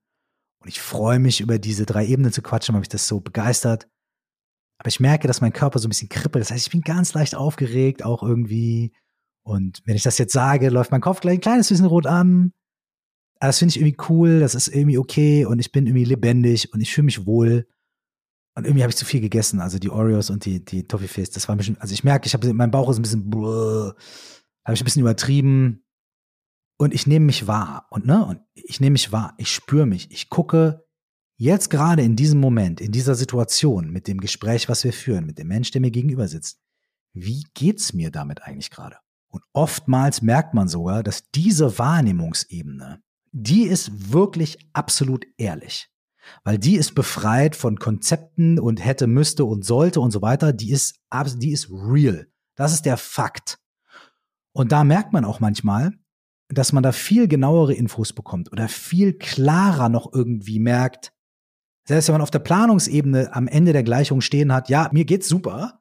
Und 0.62 0.68
ich 0.68 0.80
freue 0.80 1.18
mich 1.18 1.40
über 1.40 1.58
diese 1.58 1.86
drei 1.86 2.06
Ebenen 2.06 2.32
zu 2.32 2.42
quatschen, 2.42 2.74
weil 2.74 2.80
mich 2.80 2.88
das 2.88 3.06
so 3.06 3.20
begeistert. 3.20 3.88
Aber 4.78 4.88
ich 4.88 5.00
merke, 5.00 5.26
dass 5.26 5.40
mein 5.40 5.52
Körper 5.52 5.78
so 5.78 5.88
ein 5.88 5.90
bisschen 5.90 6.08
kribbelt. 6.08 6.42
Das 6.42 6.50
heißt, 6.50 6.66
ich 6.66 6.72
bin 6.72 6.82
ganz 6.82 7.14
leicht 7.14 7.34
aufgeregt, 7.34 8.02
auch 8.02 8.22
irgendwie. 8.22 8.92
Und 9.42 9.82
wenn 9.84 9.96
ich 9.96 10.02
das 10.02 10.18
jetzt 10.18 10.32
sage, 10.32 10.68
läuft 10.70 10.90
mein 10.90 11.00
Kopf 11.00 11.20
gleich 11.20 11.38
ein 11.38 11.40
kleines 11.40 11.68
bisschen 11.68 11.86
rot 11.86 12.06
an. 12.06 12.52
Aber 13.40 13.48
das 13.48 13.58
finde 13.58 13.70
ich 13.70 13.80
irgendwie 13.80 13.96
cool, 14.10 14.40
das 14.40 14.54
ist 14.54 14.68
irgendwie 14.68 14.98
okay 14.98 15.46
und 15.46 15.58
ich 15.58 15.72
bin 15.72 15.86
irgendwie 15.86 16.04
lebendig 16.04 16.72
und 16.74 16.80
ich 16.82 16.92
fühle 16.92 17.06
mich 17.06 17.24
wohl. 17.24 17.66
Und 18.54 18.66
irgendwie 18.66 18.82
habe 18.82 18.90
ich 18.90 18.96
zu 18.96 19.06
viel 19.06 19.22
gegessen, 19.22 19.60
also 19.60 19.78
die 19.78 19.90
Oreos 19.90 20.28
und 20.28 20.44
die, 20.44 20.62
die 20.62 20.86
Toffee-Face, 20.86 21.30
das 21.30 21.48
war 21.48 21.54
ein 21.54 21.58
bisschen, 21.58 21.80
also 21.80 21.94
ich 21.94 22.04
merke, 22.04 22.26
ich 22.26 22.34
habe, 22.34 22.52
mein 22.52 22.70
Bauch 22.70 22.90
ist 22.90 22.98
ein 22.98 23.02
bisschen, 23.02 23.30
habe 24.64 24.74
ich 24.74 24.82
ein 24.82 24.84
bisschen 24.84 25.02
übertrieben. 25.02 25.84
Und 26.76 26.94
ich 26.94 27.06
nehme 27.06 27.26
mich 27.26 27.46
wahr. 27.46 27.86
Und, 27.90 28.06
ne, 28.06 28.24
und 28.24 28.40
ich 28.54 28.80
nehme 28.80 28.92
mich 28.92 29.12
wahr. 29.12 29.34
Ich 29.36 29.52
spüre 29.52 29.86
mich. 29.86 30.10
Ich 30.10 30.30
gucke 30.30 30.86
jetzt 31.36 31.68
gerade 31.68 32.02
in 32.02 32.16
diesem 32.16 32.40
Moment, 32.40 32.80
in 32.80 32.92
dieser 32.92 33.14
Situation, 33.14 33.90
mit 33.90 34.08
dem 34.08 34.20
Gespräch, 34.20 34.68
was 34.68 34.84
wir 34.84 34.92
führen, 34.92 35.26
mit 35.26 35.38
dem 35.38 35.48
Mensch, 35.48 35.70
der 35.70 35.80
mir 35.80 35.90
gegenüber 35.90 36.26
sitzt. 36.28 36.60
Wie 37.12 37.44
geht's 37.54 37.92
mir 37.92 38.10
damit 38.10 38.42
eigentlich 38.42 38.70
gerade? 38.70 38.96
Und 39.28 39.42
oftmals 39.52 40.22
merkt 40.22 40.54
man 40.54 40.68
sogar, 40.68 41.02
dass 41.02 41.30
diese 41.30 41.78
Wahrnehmungsebene, 41.78 43.02
die 43.32 43.64
ist 43.64 44.12
wirklich 44.12 44.58
absolut 44.72 45.24
ehrlich. 45.36 45.88
Weil 46.44 46.58
die 46.58 46.76
ist 46.76 46.94
befreit 46.94 47.56
von 47.56 47.78
Konzepten 47.78 48.58
und 48.58 48.84
hätte, 48.84 49.06
müsste 49.06 49.44
und 49.44 49.64
sollte 49.64 50.00
und 50.00 50.10
so 50.10 50.22
weiter. 50.22 50.52
Die 50.52 50.70
ist, 50.70 51.00
die 51.36 51.52
ist 51.52 51.70
real. 51.70 52.28
Das 52.54 52.72
ist 52.72 52.82
der 52.82 52.96
Fakt. 52.96 53.58
Und 54.52 54.72
da 54.72 54.84
merkt 54.84 55.12
man 55.12 55.24
auch 55.24 55.40
manchmal, 55.40 55.92
dass 56.48 56.72
man 56.72 56.82
da 56.82 56.92
viel 56.92 57.28
genauere 57.28 57.74
Infos 57.74 58.12
bekommt 58.12 58.50
oder 58.52 58.68
viel 58.68 59.12
klarer 59.12 59.88
noch 59.88 60.12
irgendwie 60.12 60.58
merkt, 60.58 61.12
selbst 61.86 62.08
wenn 62.08 62.14
man 62.14 62.22
auf 62.22 62.30
der 62.30 62.40
Planungsebene 62.40 63.34
am 63.34 63.48
Ende 63.48 63.72
der 63.72 63.82
Gleichung 63.82 64.20
stehen 64.20 64.52
hat, 64.52 64.68
ja, 64.68 64.88
mir 64.92 65.04
geht's 65.04 65.28
super, 65.28 65.80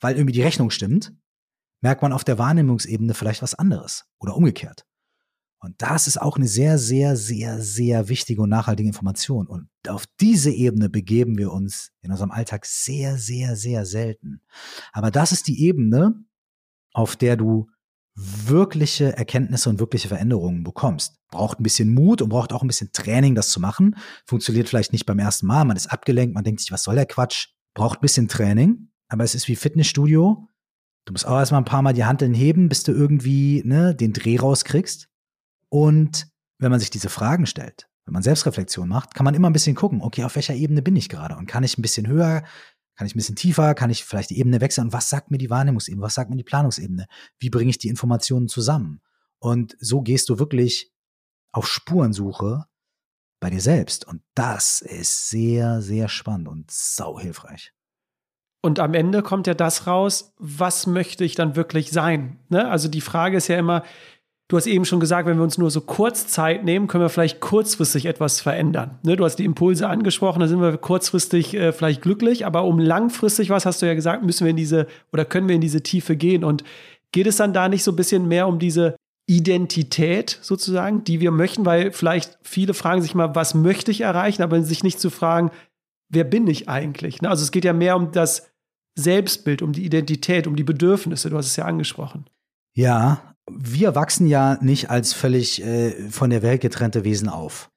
weil 0.00 0.16
irgendwie 0.16 0.32
die 0.32 0.42
Rechnung 0.42 0.70
stimmt, 0.70 1.12
merkt 1.80 2.02
man 2.02 2.12
auf 2.12 2.24
der 2.24 2.38
Wahrnehmungsebene 2.38 3.14
vielleicht 3.14 3.42
was 3.42 3.54
anderes 3.54 4.04
oder 4.18 4.36
umgekehrt. 4.36 4.84
Und 5.60 5.82
das 5.82 6.06
ist 6.06 6.20
auch 6.20 6.36
eine 6.36 6.46
sehr, 6.46 6.78
sehr, 6.78 7.16
sehr, 7.16 7.60
sehr 7.60 8.08
wichtige 8.08 8.42
und 8.42 8.48
nachhaltige 8.48 8.88
Information. 8.88 9.48
Und 9.48 9.68
auf 9.88 10.04
diese 10.20 10.52
Ebene 10.52 10.88
begeben 10.88 11.36
wir 11.36 11.52
uns 11.52 11.90
in 12.00 12.12
unserem 12.12 12.30
Alltag 12.30 12.64
sehr, 12.64 13.18
sehr, 13.18 13.56
sehr 13.56 13.84
selten. 13.84 14.40
Aber 14.92 15.10
das 15.10 15.32
ist 15.32 15.48
die 15.48 15.64
Ebene, 15.64 16.14
auf 16.92 17.16
der 17.16 17.36
du 17.36 17.68
wirkliche 18.18 19.16
Erkenntnisse 19.16 19.70
und 19.70 19.78
wirkliche 19.78 20.08
Veränderungen 20.08 20.64
bekommst. 20.64 21.20
Braucht 21.30 21.60
ein 21.60 21.62
bisschen 21.62 21.94
Mut 21.94 22.20
und 22.20 22.30
braucht 22.30 22.52
auch 22.52 22.62
ein 22.62 22.68
bisschen 22.68 22.90
Training, 22.92 23.34
das 23.34 23.50
zu 23.50 23.60
machen. 23.60 23.96
Funktioniert 24.26 24.68
vielleicht 24.68 24.92
nicht 24.92 25.06
beim 25.06 25.18
ersten 25.18 25.46
Mal, 25.46 25.64
man 25.64 25.76
ist 25.76 25.86
abgelenkt, 25.86 26.34
man 26.34 26.44
denkt 26.44 26.60
sich, 26.60 26.72
was 26.72 26.82
soll 26.82 26.96
der 26.96 27.06
Quatsch? 27.06 27.48
Braucht 27.74 27.98
ein 27.98 28.02
bisschen 28.02 28.28
Training, 28.28 28.90
aber 29.08 29.22
es 29.22 29.34
ist 29.34 29.46
wie 29.46 29.56
Fitnessstudio. 29.56 30.48
Du 31.04 31.12
musst 31.12 31.26
auch 31.26 31.38
erstmal 31.38 31.60
ein 31.60 31.66
paar 31.66 31.82
Mal 31.82 31.92
die 31.92 32.04
Handeln 32.04 32.34
heben, 32.34 32.68
bis 32.68 32.82
du 32.82 32.92
irgendwie 32.92 33.62
ne, 33.64 33.94
den 33.94 34.12
Dreh 34.12 34.36
rauskriegst. 34.36 35.08
Und 35.68 36.28
wenn 36.58 36.70
man 36.70 36.80
sich 36.80 36.90
diese 36.90 37.08
Fragen 37.08 37.46
stellt, 37.46 37.88
wenn 38.04 38.14
man 38.14 38.22
Selbstreflexion 38.22 38.88
macht, 38.88 39.14
kann 39.14 39.24
man 39.24 39.34
immer 39.34 39.48
ein 39.48 39.52
bisschen 39.52 39.76
gucken, 39.76 40.02
okay, 40.02 40.24
auf 40.24 40.34
welcher 40.34 40.54
Ebene 40.54 40.82
bin 40.82 40.96
ich 40.96 41.08
gerade 41.08 41.36
und 41.36 41.46
kann 41.46 41.62
ich 41.62 41.78
ein 41.78 41.82
bisschen 41.82 42.06
höher, 42.06 42.42
kann 42.98 43.06
ich 43.06 43.14
ein 43.14 43.18
bisschen 43.18 43.36
tiefer? 43.36 43.74
Kann 43.74 43.90
ich 43.90 44.04
vielleicht 44.04 44.30
die 44.30 44.40
Ebene 44.40 44.60
wechseln? 44.60 44.88
Und 44.88 44.92
was 44.92 45.08
sagt 45.08 45.30
mir 45.30 45.38
die 45.38 45.50
Wahrnehmungsebene? 45.50 46.02
Was 46.02 46.14
sagt 46.14 46.30
mir 46.30 46.36
die 46.36 46.42
Planungsebene? 46.42 47.06
Wie 47.38 47.48
bringe 47.48 47.70
ich 47.70 47.78
die 47.78 47.88
Informationen 47.88 48.48
zusammen? 48.48 49.00
Und 49.38 49.76
so 49.78 50.02
gehst 50.02 50.28
du 50.28 50.40
wirklich 50.40 50.92
auf 51.52 51.68
Spurensuche 51.68 52.64
bei 53.38 53.50
dir 53.50 53.60
selbst. 53.60 54.04
Und 54.04 54.22
das 54.34 54.80
ist 54.80 55.28
sehr, 55.28 55.80
sehr 55.80 56.08
spannend 56.08 56.48
und 56.48 56.72
sau 56.72 57.20
hilfreich. 57.20 57.72
Und 58.62 58.80
am 58.80 58.94
Ende 58.94 59.22
kommt 59.22 59.46
ja 59.46 59.54
das 59.54 59.86
raus, 59.86 60.34
was 60.36 60.88
möchte 60.88 61.24
ich 61.24 61.36
dann 61.36 61.54
wirklich 61.54 61.92
sein? 61.92 62.40
Ne? 62.48 62.68
Also 62.68 62.88
die 62.88 63.00
Frage 63.00 63.36
ist 63.36 63.46
ja 63.46 63.56
immer, 63.56 63.84
Du 64.50 64.56
hast 64.56 64.66
eben 64.66 64.86
schon 64.86 64.98
gesagt, 64.98 65.28
wenn 65.28 65.36
wir 65.36 65.42
uns 65.42 65.58
nur 65.58 65.70
so 65.70 65.82
kurz 65.82 66.26
Zeit 66.26 66.64
nehmen, 66.64 66.86
können 66.86 67.04
wir 67.04 67.10
vielleicht 67.10 67.40
kurzfristig 67.40 68.06
etwas 68.06 68.40
verändern. 68.40 68.98
Ne, 69.02 69.14
du 69.14 69.24
hast 69.26 69.36
die 69.36 69.44
Impulse 69.44 69.86
angesprochen, 69.86 70.40
da 70.40 70.48
sind 70.48 70.62
wir 70.62 70.78
kurzfristig 70.78 71.52
äh, 71.52 71.72
vielleicht 71.72 72.00
glücklich, 72.00 72.46
aber 72.46 72.64
um 72.64 72.78
langfristig 72.78 73.50
was, 73.50 73.66
hast 73.66 73.82
du 73.82 73.86
ja 73.86 73.92
gesagt, 73.92 74.24
müssen 74.24 74.46
wir 74.46 74.50
in 74.50 74.56
diese 74.56 74.86
oder 75.12 75.26
können 75.26 75.48
wir 75.48 75.54
in 75.54 75.60
diese 75.60 75.82
Tiefe 75.82 76.16
gehen. 76.16 76.44
Und 76.44 76.64
geht 77.12 77.26
es 77.26 77.36
dann 77.36 77.52
da 77.52 77.68
nicht 77.68 77.84
so 77.84 77.92
ein 77.92 77.96
bisschen 77.96 78.26
mehr 78.26 78.48
um 78.48 78.58
diese 78.58 78.96
Identität 79.26 80.38
sozusagen, 80.40 81.04
die 81.04 81.20
wir 81.20 81.30
möchten, 81.30 81.66
weil 81.66 81.92
vielleicht 81.92 82.38
viele 82.42 82.72
fragen 82.72 83.02
sich 83.02 83.14
mal, 83.14 83.34
was 83.34 83.54
möchte 83.54 83.90
ich 83.90 84.00
erreichen, 84.00 84.42
aber 84.42 84.62
sich 84.62 84.82
nicht 84.82 84.98
zu 84.98 85.10
fragen, 85.10 85.50
wer 86.08 86.24
bin 86.24 86.46
ich 86.46 86.70
eigentlich? 86.70 87.20
Ne? 87.20 87.28
Also 87.28 87.42
es 87.42 87.52
geht 87.52 87.66
ja 87.66 87.74
mehr 87.74 87.96
um 87.96 88.12
das 88.12 88.50
Selbstbild, 88.94 89.60
um 89.60 89.72
die 89.72 89.84
Identität, 89.84 90.46
um 90.46 90.56
die 90.56 90.64
Bedürfnisse. 90.64 91.28
Du 91.28 91.36
hast 91.36 91.46
es 91.46 91.56
ja 91.56 91.66
angesprochen. 91.66 92.24
Ja, 92.74 93.27
wir 93.50 93.94
wachsen 93.94 94.26
ja 94.26 94.58
nicht 94.60 94.90
als 94.90 95.12
völlig 95.12 95.62
äh, 95.62 96.10
von 96.10 96.30
der 96.30 96.42
Welt 96.42 96.60
getrennte 96.60 97.04
Wesen 97.04 97.28
auf. 97.28 97.70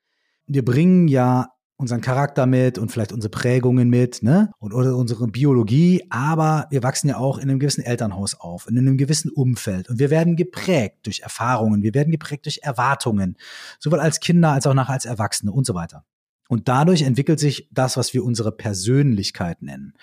Wir 0.48 0.66
bringen 0.66 1.08
ja 1.08 1.50
unseren 1.82 2.02
Charakter 2.02 2.46
mit 2.46 2.78
und 2.78 2.92
vielleicht 2.92 3.12
unsere 3.12 3.32
Prägungen 3.32 3.90
mit, 3.90 4.22
ne? 4.22 4.52
Und 4.60 4.74
oder 4.74 4.96
unsere 4.96 5.28
Biologie, 5.28 6.06
aber 6.10 6.68
wir 6.70 6.84
wachsen 6.84 7.10
ja 7.10 7.18
auch 7.18 7.38
in 7.38 7.50
einem 7.50 7.60
gewissen 7.60 7.84
Elternhaus 7.84 8.36
auf, 8.36 8.68
in 8.68 8.78
einem 8.78 8.98
gewissen 8.98 9.32
Umfeld 9.32 9.90
und 9.90 10.00
wir 10.00 10.12
werden 10.12 10.36
geprägt 10.36 11.00
durch 11.08 11.22
Erfahrungen, 11.22 11.82
wir 11.82 11.94
werden 11.94 12.12
geprägt 12.12 12.46
durch 12.46 12.60
Erwartungen, 12.62 13.36
sowohl 13.80 14.00
als 14.00 14.20
Kinder 14.20 14.52
als 14.52 14.68
auch 14.68 14.76
nachher 14.76 14.94
als 14.94 15.06
Erwachsene 15.06 15.52
und 15.52 15.66
so 15.66 15.74
weiter. 15.74 16.06
Und 16.48 16.68
dadurch 16.68 17.02
entwickelt 17.02 17.40
sich 17.40 17.68
das, 17.72 17.98
was 17.98 18.14
wir 18.14 18.24
unsere 18.24 18.52
Persönlichkeit 18.52 19.62
nennen, 19.62 19.94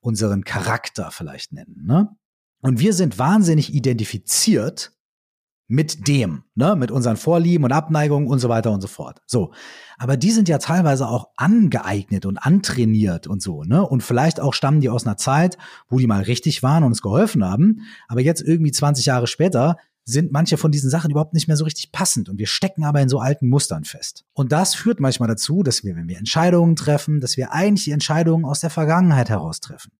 unseren 0.00 0.44
Charakter 0.44 1.10
vielleicht 1.10 1.52
nennen, 1.52 1.82
ne? 1.86 2.10
Und 2.60 2.78
wir 2.78 2.92
sind 2.92 3.18
wahnsinnig 3.18 3.74
identifiziert 3.74 4.92
mit 5.68 6.06
dem, 6.06 6.44
ne, 6.54 6.76
mit 6.76 6.90
unseren 6.90 7.16
Vorlieben 7.16 7.64
und 7.64 7.72
Abneigungen 7.72 8.28
und 8.28 8.40
so 8.40 8.48
weiter 8.48 8.72
und 8.72 8.80
so 8.80 8.88
fort. 8.88 9.20
So. 9.26 9.52
Aber 9.96 10.16
die 10.16 10.30
sind 10.30 10.48
ja 10.48 10.58
teilweise 10.58 11.08
auch 11.08 11.28
angeeignet 11.36 12.26
und 12.26 12.36
antrainiert 12.38 13.26
und 13.26 13.40
so, 13.40 13.62
ne? 13.62 13.86
Und 13.86 14.02
vielleicht 14.02 14.40
auch 14.40 14.52
stammen 14.52 14.80
die 14.80 14.90
aus 14.90 15.06
einer 15.06 15.16
Zeit, 15.16 15.56
wo 15.88 15.98
die 15.98 16.06
mal 16.06 16.22
richtig 16.22 16.62
waren 16.62 16.82
und 16.82 16.90
uns 16.90 17.02
geholfen 17.02 17.44
haben. 17.44 17.82
Aber 18.08 18.20
jetzt 18.20 18.42
irgendwie 18.42 18.72
20 18.72 19.06
Jahre 19.06 19.26
später 19.26 19.76
sind 20.04 20.32
manche 20.32 20.56
von 20.56 20.72
diesen 20.72 20.90
Sachen 20.90 21.10
überhaupt 21.10 21.34
nicht 21.34 21.46
mehr 21.46 21.56
so 21.56 21.64
richtig 21.64 21.92
passend 21.92 22.28
und 22.28 22.38
wir 22.38 22.48
stecken 22.48 22.84
aber 22.84 23.00
in 23.00 23.08
so 23.08 23.20
alten 23.20 23.48
Mustern 23.48 23.84
fest. 23.84 24.24
Und 24.32 24.52
das 24.52 24.74
führt 24.74 25.00
manchmal 25.00 25.28
dazu, 25.28 25.62
dass 25.62 25.84
wir, 25.84 25.94
wenn 25.94 26.08
wir 26.08 26.18
Entscheidungen 26.18 26.74
treffen, 26.74 27.20
dass 27.20 27.36
wir 27.36 27.52
eigentlich 27.52 27.84
die 27.84 27.92
Entscheidungen 27.92 28.44
aus 28.44 28.60
der 28.60 28.70
Vergangenheit 28.70 29.30
heraus 29.30 29.60
treffen. 29.60 29.92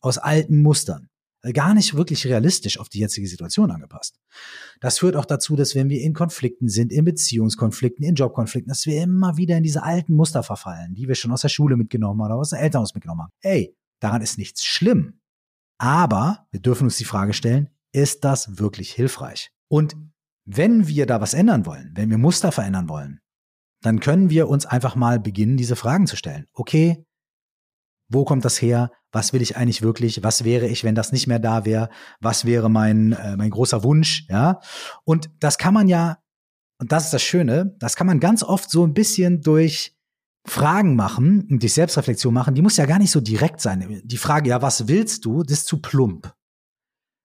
Aus 0.00 0.18
alten 0.18 0.60
Mustern 0.60 1.08
gar 1.52 1.74
nicht 1.74 1.94
wirklich 1.94 2.26
realistisch 2.26 2.78
auf 2.78 2.88
die 2.88 2.98
jetzige 2.98 3.28
Situation 3.28 3.70
angepasst. 3.70 4.18
Das 4.80 4.98
führt 4.98 5.16
auch 5.16 5.24
dazu, 5.24 5.56
dass 5.56 5.74
wenn 5.74 5.88
wir 5.88 6.00
in 6.00 6.12
Konflikten 6.12 6.68
sind, 6.68 6.92
in 6.92 7.04
Beziehungskonflikten, 7.04 8.04
in 8.04 8.14
Jobkonflikten, 8.14 8.68
dass 8.68 8.86
wir 8.86 9.02
immer 9.02 9.36
wieder 9.36 9.56
in 9.56 9.62
diese 9.62 9.82
alten 9.82 10.14
Muster 10.14 10.42
verfallen, 10.42 10.94
die 10.94 11.08
wir 11.08 11.14
schon 11.14 11.32
aus 11.32 11.42
der 11.42 11.48
Schule 11.48 11.76
mitgenommen 11.76 12.20
haben 12.20 12.30
oder 12.30 12.40
aus 12.40 12.50
dem 12.50 12.58
Elternhaus 12.58 12.94
mitgenommen 12.94 13.22
haben. 13.22 13.32
Ey, 13.40 13.76
daran 14.00 14.22
ist 14.22 14.38
nichts 14.38 14.64
schlimm. 14.64 15.20
Aber 15.78 16.46
wir 16.50 16.60
dürfen 16.60 16.84
uns 16.84 16.96
die 16.96 17.04
Frage 17.04 17.32
stellen, 17.32 17.68
ist 17.92 18.24
das 18.24 18.58
wirklich 18.58 18.92
hilfreich? 18.92 19.50
Und 19.68 19.96
wenn 20.44 20.86
wir 20.86 21.06
da 21.06 21.20
was 21.20 21.34
ändern 21.34 21.66
wollen, 21.66 21.92
wenn 21.94 22.10
wir 22.10 22.18
Muster 22.18 22.52
verändern 22.52 22.88
wollen, 22.88 23.20
dann 23.82 24.00
können 24.00 24.30
wir 24.30 24.48
uns 24.48 24.64
einfach 24.64 24.96
mal 24.96 25.20
beginnen, 25.20 25.56
diese 25.56 25.76
Fragen 25.76 26.06
zu 26.06 26.16
stellen. 26.16 26.46
Okay, 26.52 27.04
wo 28.08 28.24
kommt 28.24 28.44
das 28.44 28.60
her? 28.62 28.90
Was 29.16 29.32
will 29.32 29.40
ich 29.40 29.56
eigentlich 29.56 29.80
wirklich? 29.80 30.22
Was 30.22 30.44
wäre 30.44 30.68
ich, 30.68 30.84
wenn 30.84 30.94
das 30.94 31.10
nicht 31.10 31.26
mehr 31.26 31.38
da 31.38 31.64
wäre? 31.64 31.88
Was 32.20 32.44
wäre 32.44 32.68
mein, 32.68 33.12
äh, 33.12 33.34
mein 33.38 33.48
großer 33.48 33.82
Wunsch? 33.82 34.26
Ja. 34.28 34.60
Und 35.04 35.30
das 35.40 35.56
kann 35.56 35.72
man 35.72 35.88
ja, 35.88 36.18
und 36.78 36.92
das 36.92 37.06
ist 37.06 37.14
das 37.14 37.22
Schöne, 37.22 37.74
das 37.78 37.96
kann 37.96 38.06
man 38.06 38.20
ganz 38.20 38.42
oft 38.42 38.70
so 38.70 38.86
ein 38.86 38.92
bisschen 38.92 39.40
durch 39.40 39.96
Fragen 40.46 40.96
machen 40.96 41.48
und 41.50 41.62
durch 41.62 41.72
Selbstreflexion 41.72 42.34
machen. 42.34 42.54
Die 42.54 42.60
muss 42.60 42.76
ja 42.76 42.84
gar 42.84 42.98
nicht 42.98 43.10
so 43.10 43.22
direkt 43.22 43.62
sein. 43.62 44.02
Die 44.04 44.18
Frage, 44.18 44.50
ja, 44.50 44.60
was 44.60 44.86
willst 44.86 45.24
du? 45.24 45.42
Das 45.42 45.60
ist 45.60 45.66
zu 45.66 45.80
plump. 45.80 46.34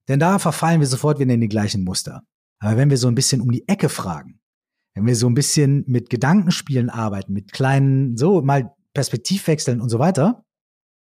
Denn 0.07 0.21
da 0.21 0.39
verfallen 0.39 0.79
wir 0.79 0.87
sofort 0.87 1.19
wieder 1.19 1.33
in 1.33 1.41
die 1.41 1.49
gleichen 1.49 1.83
Muster. 1.83 2.23
Aber 2.59 2.77
wenn 2.77 2.89
wir 2.89 2.97
so 2.97 3.09
ein 3.09 3.15
bisschen 3.15 3.41
um 3.41 3.51
die 3.51 3.67
Ecke 3.67 3.89
fragen, 3.89 4.39
wenn 4.95 5.05
wir 5.05 5.17
so 5.17 5.27
ein 5.27 5.33
bisschen 5.33 5.83
mit 5.87 6.09
Gedankenspielen 6.09 6.89
arbeiten, 6.89 7.33
mit 7.33 7.51
kleinen, 7.51 8.15
so 8.15 8.41
mal 8.41 8.73
Perspektivwechseln 8.93 9.81
und 9.81 9.89
so 9.89 9.99
weiter, 9.99 10.45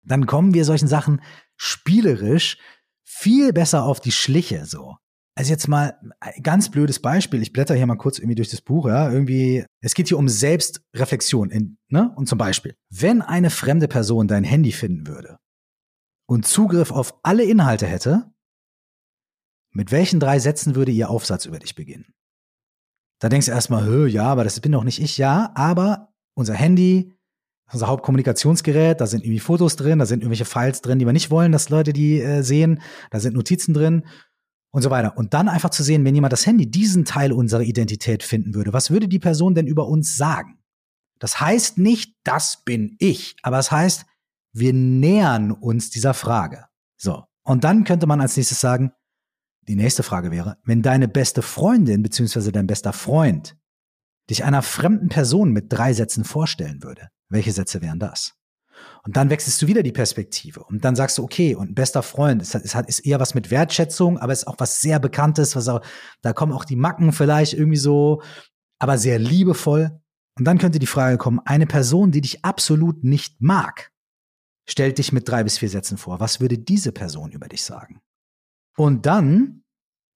dann 0.02 0.26
kommen 0.26 0.54
wir 0.54 0.64
solchen 0.64 0.88
Sachen 0.88 1.20
spielerisch 1.56 2.58
viel 3.04 3.52
besser 3.52 3.84
auf 3.84 4.00
die 4.00 4.12
Schliche 4.12 4.64
so. 4.66 4.96
Also 5.36 5.52
jetzt 5.52 5.68
mal 5.68 5.98
ein 6.20 6.42
ganz 6.42 6.70
blödes 6.70 7.00
Beispiel. 7.00 7.40
Ich 7.40 7.52
blätter 7.52 7.74
hier 7.74 7.86
mal 7.86 7.96
kurz 7.96 8.18
irgendwie 8.18 8.34
durch 8.34 8.50
das 8.50 8.60
Buch, 8.60 8.86
ja, 8.86 9.10
irgendwie. 9.10 9.64
Es 9.80 9.94
geht 9.94 10.08
hier 10.08 10.18
um 10.18 10.28
Selbstreflexion, 10.28 11.50
in, 11.50 11.78
ne? 11.88 12.12
Und 12.16 12.28
zum 12.28 12.36
Beispiel, 12.36 12.74
wenn 12.90 13.22
eine 13.22 13.50
fremde 13.50 13.88
Person 13.88 14.28
dein 14.28 14.44
Handy 14.44 14.72
finden 14.72 15.06
würde 15.06 15.38
und 16.26 16.46
Zugriff 16.46 16.90
auf 16.90 17.18
alle 17.22 17.44
Inhalte 17.44 17.86
hätte, 17.86 18.32
mit 19.72 19.92
welchen 19.92 20.20
drei 20.20 20.38
Sätzen 20.40 20.74
würde 20.74 20.92
ihr 20.92 21.10
Aufsatz 21.10 21.46
über 21.46 21.58
dich 21.58 21.74
beginnen? 21.74 22.12
Da 23.20 23.28
denkst 23.28 23.46
du 23.46 23.52
erstmal, 23.52 24.08
ja, 24.08 24.24
aber 24.24 24.44
das 24.44 24.60
bin 24.60 24.72
doch 24.72 24.84
nicht 24.84 25.00
ich, 25.00 25.16
ja, 25.16 25.52
aber 25.54 26.12
unser 26.34 26.54
Handy 26.54 27.14
unser 27.72 27.88
Hauptkommunikationsgerät, 27.88 29.00
da 29.00 29.06
sind 29.06 29.24
irgendwie 29.24 29.40
Fotos 29.40 29.76
drin, 29.76 29.98
da 29.98 30.06
sind 30.06 30.20
irgendwelche 30.20 30.44
Files 30.44 30.80
drin, 30.83 30.98
die 30.98 31.06
wir 31.06 31.12
nicht 31.12 31.30
wollen, 31.30 31.52
dass 31.52 31.68
Leute 31.68 31.92
die 31.92 32.20
äh, 32.20 32.42
sehen, 32.42 32.80
da 33.11 33.20
sind 33.20 33.35
Notizen 33.35 33.74
drin 33.74 34.04
und 34.70 34.83
so 34.83 34.90
weiter. 34.90 35.16
Und 35.16 35.35
dann 35.35 35.48
einfach 35.48 35.70
zu 35.70 35.83
sehen, 35.83 36.04
wenn 36.04 36.14
jemand 36.14 36.33
das 36.33 36.46
Handy 36.46 36.70
diesen 36.70 37.04
Teil 37.04 37.33
unserer 37.33 37.62
Identität 37.62 38.22
finden 38.22 38.54
würde, 38.54 38.72
was 38.72 38.90
würde 38.90 39.09
die 39.09 39.18
Person 39.18 39.54
denn 39.54 39.66
über 39.66 39.87
uns 39.87 40.16
sagen? 40.16 40.59
Das 41.18 41.40
heißt 41.40 41.78
nicht, 41.78 42.16
das 42.24 42.62
bin 42.64 42.96
ich, 42.98 43.37
aber 43.42 43.59
es 43.59 43.70
heißt, 43.70 44.06
wir 44.52 44.72
nähern 44.72 45.52
uns 45.52 45.90
dieser 45.90 46.14
Frage. 46.14 46.66
So. 46.96 47.24
Und 47.42 47.64
dann 47.64 47.85
könnte 47.85 48.06
man 48.06 48.20
als 48.20 48.37
nächstes 48.37 48.61
sagen, 48.61 48.92
die 49.68 49.76
nächste 49.76 50.02
Frage 50.02 50.30
wäre, 50.30 50.56
wenn 50.64 50.83
deine 50.83 51.09
beste 51.09 51.42
Freundin 51.42 52.02
bzw. 52.02 52.50
dein 52.50 52.66
bester 52.66 52.92
Freund 52.92 53.56
dich 54.28 54.44
einer 54.44 54.62
fremden 54.62 55.09
Person 55.09 55.52
mit 55.52 55.72
drei 55.72 55.92
Sätzen 55.92 56.24
vorstellen 56.24 56.83
würde, 56.83 57.09
welche 57.30 57.52
Sätze 57.52 57.80
wären 57.80 57.98
das? 57.98 58.34
Und 59.02 59.16
dann 59.16 59.30
wechselst 59.30 59.60
du 59.62 59.66
wieder 59.66 59.82
die 59.82 59.92
Perspektive 59.92 60.62
und 60.64 60.84
dann 60.84 60.96
sagst 60.96 61.18
du, 61.18 61.22
okay, 61.24 61.54
und 61.54 61.74
bester 61.74 62.02
Freund, 62.02 62.42
es, 62.42 62.54
hat, 62.54 62.88
ist 62.88 63.00
eher 63.00 63.20
was 63.20 63.34
mit 63.34 63.50
Wertschätzung, 63.50 64.18
aber 64.18 64.32
es 64.32 64.40
ist 64.40 64.48
auch 64.48 64.56
was 64.58 64.80
sehr 64.80 64.98
Bekanntes, 64.98 65.56
was 65.56 65.68
auch, 65.68 65.80
da 66.22 66.32
kommen 66.32 66.52
auch 66.52 66.64
die 66.64 66.76
Macken 66.76 67.12
vielleicht 67.12 67.54
irgendwie 67.54 67.78
so, 67.78 68.22
aber 68.78 68.98
sehr 68.98 69.18
liebevoll. 69.18 70.00
Und 70.38 70.44
dann 70.44 70.58
könnte 70.58 70.78
die 70.78 70.86
Frage 70.86 71.18
kommen, 71.18 71.40
eine 71.44 71.66
Person, 71.66 72.12
die 72.12 72.20
dich 72.20 72.44
absolut 72.44 73.04
nicht 73.04 73.40
mag, 73.40 73.90
stellt 74.68 74.98
dich 74.98 75.12
mit 75.12 75.28
drei 75.28 75.44
bis 75.44 75.58
vier 75.58 75.68
Sätzen 75.68 75.98
vor. 75.98 76.20
Was 76.20 76.40
würde 76.40 76.58
diese 76.58 76.92
Person 76.92 77.32
über 77.32 77.48
dich 77.48 77.64
sagen? 77.64 78.00
Und 78.76 79.06
dann, 79.06 79.64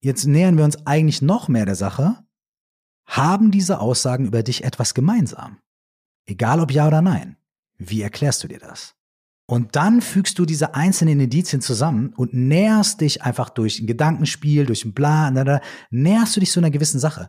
jetzt 0.02 0.26
nähern 0.26 0.56
wir 0.56 0.64
uns 0.64 0.86
eigentlich 0.86 1.22
noch 1.22 1.48
mehr 1.48 1.66
der 1.66 1.74
Sache, 1.74 2.18
haben 3.06 3.50
diese 3.50 3.80
Aussagen 3.80 4.26
über 4.26 4.42
dich 4.42 4.64
etwas 4.64 4.94
gemeinsam? 4.94 5.58
Egal 6.26 6.60
ob 6.60 6.70
ja 6.70 6.86
oder 6.86 7.02
nein. 7.02 7.36
Wie 7.76 8.02
erklärst 8.02 8.42
du 8.42 8.48
dir 8.48 8.58
das? 8.58 8.94
Und 9.46 9.76
dann 9.76 10.00
fügst 10.00 10.38
du 10.38 10.46
diese 10.46 10.74
einzelnen 10.74 11.20
Indizien 11.20 11.60
zusammen 11.60 12.14
und 12.16 12.32
näherst 12.32 13.00
dich 13.02 13.22
einfach 13.22 13.50
durch 13.50 13.78
ein 13.78 13.86
Gedankenspiel, 13.86 14.64
durch 14.64 14.84
ein 14.84 14.94
Bla, 14.94 15.30
näherst 15.90 16.36
du 16.36 16.40
dich 16.40 16.50
so 16.50 16.60
einer 16.60 16.70
gewissen 16.70 16.98
Sache. 16.98 17.28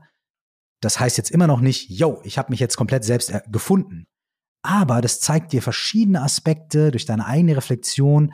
Das 0.80 1.00
heißt 1.00 1.18
jetzt 1.18 1.32
immer 1.32 1.48
noch 1.48 1.60
nicht, 1.60 1.90
yo, 1.90 2.22
ich 2.24 2.38
habe 2.38 2.52
mich 2.52 2.60
jetzt 2.60 2.78
komplett 2.78 3.04
selbst 3.04 3.34
gefunden. 3.52 4.08
Aber 4.62 5.02
das 5.02 5.20
zeigt 5.20 5.52
dir 5.52 5.62
verschiedene 5.62 6.22
Aspekte 6.22 6.92
durch 6.92 7.06
deine 7.06 7.26
eigene 7.26 7.58
Reflexion 7.58 8.34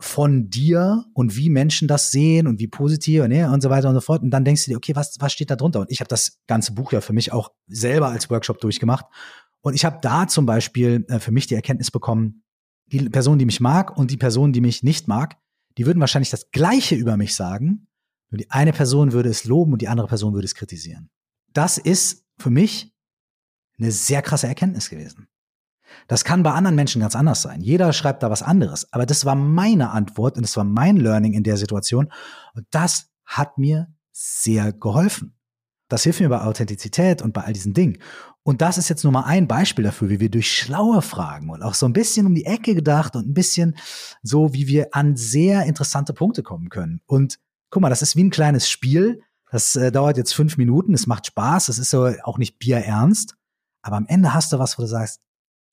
von 0.00 0.48
dir 0.48 1.04
und 1.14 1.36
wie 1.36 1.50
Menschen 1.50 1.86
das 1.86 2.10
sehen 2.10 2.46
und 2.46 2.58
wie 2.58 2.66
positiv 2.66 3.26
ne, 3.28 3.50
und 3.50 3.62
so 3.62 3.70
weiter 3.70 3.88
und 3.88 3.94
so 3.94 4.00
fort. 4.00 4.22
Und 4.22 4.30
dann 4.30 4.44
denkst 4.44 4.64
du 4.64 4.70
dir, 4.70 4.76
okay, 4.76 4.96
was, 4.96 5.16
was 5.20 5.32
steht 5.32 5.50
da 5.50 5.56
drunter? 5.56 5.80
Und 5.80 5.90
ich 5.90 6.00
habe 6.00 6.08
das 6.08 6.40
ganze 6.48 6.72
Buch 6.72 6.92
ja 6.92 7.00
für 7.00 7.12
mich 7.12 7.32
auch 7.32 7.50
selber 7.68 8.08
als 8.08 8.28
Workshop 8.30 8.60
durchgemacht 8.60 9.04
und 9.62 9.74
ich 9.74 9.84
habe 9.84 9.98
da 10.02 10.26
zum 10.28 10.44
Beispiel 10.44 11.06
äh, 11.08 11.18
für 11.18 11.32
mich 11.32 11.46
die 11.46 11.54
Erkenntnis 11.54 11.90
bekommen, 11.90 12.44
die 12.86 13.08
Person, 13.08 13.38
die 13.38 13.46
mich 13.46 13.60
mag 13.60 13.96
und 13.96 14.10
die 14.10 14.16
Person, 14.16 14.52
die 14.52 14.60
mich 14.60 14.82
nicht 14.82 15.08
mag, 15.08 15.38
die 15.78 15.86
würden 15.86 16.00
wahrscheinlich 16.00 16.30
das 16.30 16.50
Gleiche 16.50 16.94
über 16.94 17.16
mich 17.16 17.34
sagen. 17.34 17.86
Nur 18.30 18.38
die 18.38 18.50
eine 18.50 18.72
Person 18.72 19.12
würde 19.12 19.30
es 19.30 19.44
loben 19.44 19.72
und 19.72 19.80
die 19.80 19.88
andere 19.88 20.08
Person 20.08 20.34
würde 20.34 20.44
es 20.44 20.54
kritisieren. 20.54 21.10
Das 21.52 21.78
ist 21.78 22.26
für 22.38 22.50
mich 22.50 22.94
eine 23.78 23.90
sehr 23.90 24.20
krasse 24.20 24.46
Erkenntnis 24.46 24.90
gewesen. 24.90 25.28
Das 26.08 26.24
kann 26.24 26.42
bei 26.42 26.52
anderen 26.52 26.74
Menschen 26.74 27.00
ganz 27.00 27.14
anders 27.14 27.42
sein. 27.42 27.60
Jeder 27.60 27.92
schreibt 27.92 28.22
da 28.22 28.30
was 28.30 28.42
anderes. 28.42 28.90
Aber 28.92 29.06
das 29.06 29.24
war 29.24 29.34
meine 29.34 29.90
Antwort 29.90 30.36
und 30.36 30.42
das 30.42 30.56
war 30.56 30.64
mein 30.64 30.96
Learning 30.96 31.34
in 31.34 31.42
der 31.42 31.56
Situation. 31.56 32.10
Und 32.54 32.66
das 32.70 33.10
hat 33.24 33.58
mir 33.58 33.94
sehr 34.10 34.72
geholfen. 34.72 35.38
Das 35.92 36.04
hilft 36.04 36.20
mir 36.20 36.30
bei 36.30 36.40
Authentizität 36.40 37.20
und 37.20 37.34
bei 37.34 37.42
all 37.42 37.52
diesen 37.52 37.74
Dingen. 37.74 37.98
Und 38.44 38.62
das 38.62 38.78
ist 38.78 38.88
jetzt 38.88 39.04
nur 39.04 39.12
mal 39.12 39.24
ein 39.24 39.46
Beispiel 39.46 39.84
dafür, 39.84 40.08
wie 40.08 40.20
wir 40.20 40.30
durch 40.30 40.50
schlaue 40.50 41.02
Fragen 41.02 41.50
und 41.50 41.62
auch 41.62 41.74
so 41.74 41.84
ein 41.84 41.92
bisschen 41.92 42.26
um 42.26 42.34
die 42.34 42.46
Ecke 42.46 42.74
gedacht 42.74 43.14
und 43.14 43.28
ein 43.28 43.34
bisschen 43.34 43.76
so, 44.22 44.54
wie 44.54 44.66
wir 44.66 44.94
an 44.96 45.16
sehr 45.16 45.64
interessante 45.64 46.14
Punkte 46.14 46.42
kommen 46.42 46.70
können. 46.70 47.02
Und 47.04 47.38
guck 47.68 47.82
mal, 47.82 47.90
das 47.90 48.00
ist 48.00 48.16
wie 48.16 48.24
ein 48.24 48.30
kleines 48.30 48.70
Spiel. 48.70 49.20
Das 49.50 49.76
äh, 49.76 49.92
dauert 49.92 50.16
jetzt 50.16 50.34
fünf 50.34 50.56
Minuten, 50.56 50.94
es 50.94 51.06
macht 51.06 51.26
Spaß, 51.26 51.68
es 51.68 51.78
ist 51.78 51.90
so 51.90 52.06
auch 52.22 52.38
nicht 52.38 52.58
bierernst. 52.58 53.34
Aber 53.82 53.96
am 53.96 54.06
Ende 54.06 54.32
hast 54.32 54.50
du 54.54 54.58
was, 54.58 54.78
wo 54.78 54.82
du 54.82 54.88
sagst, 54.88 55.20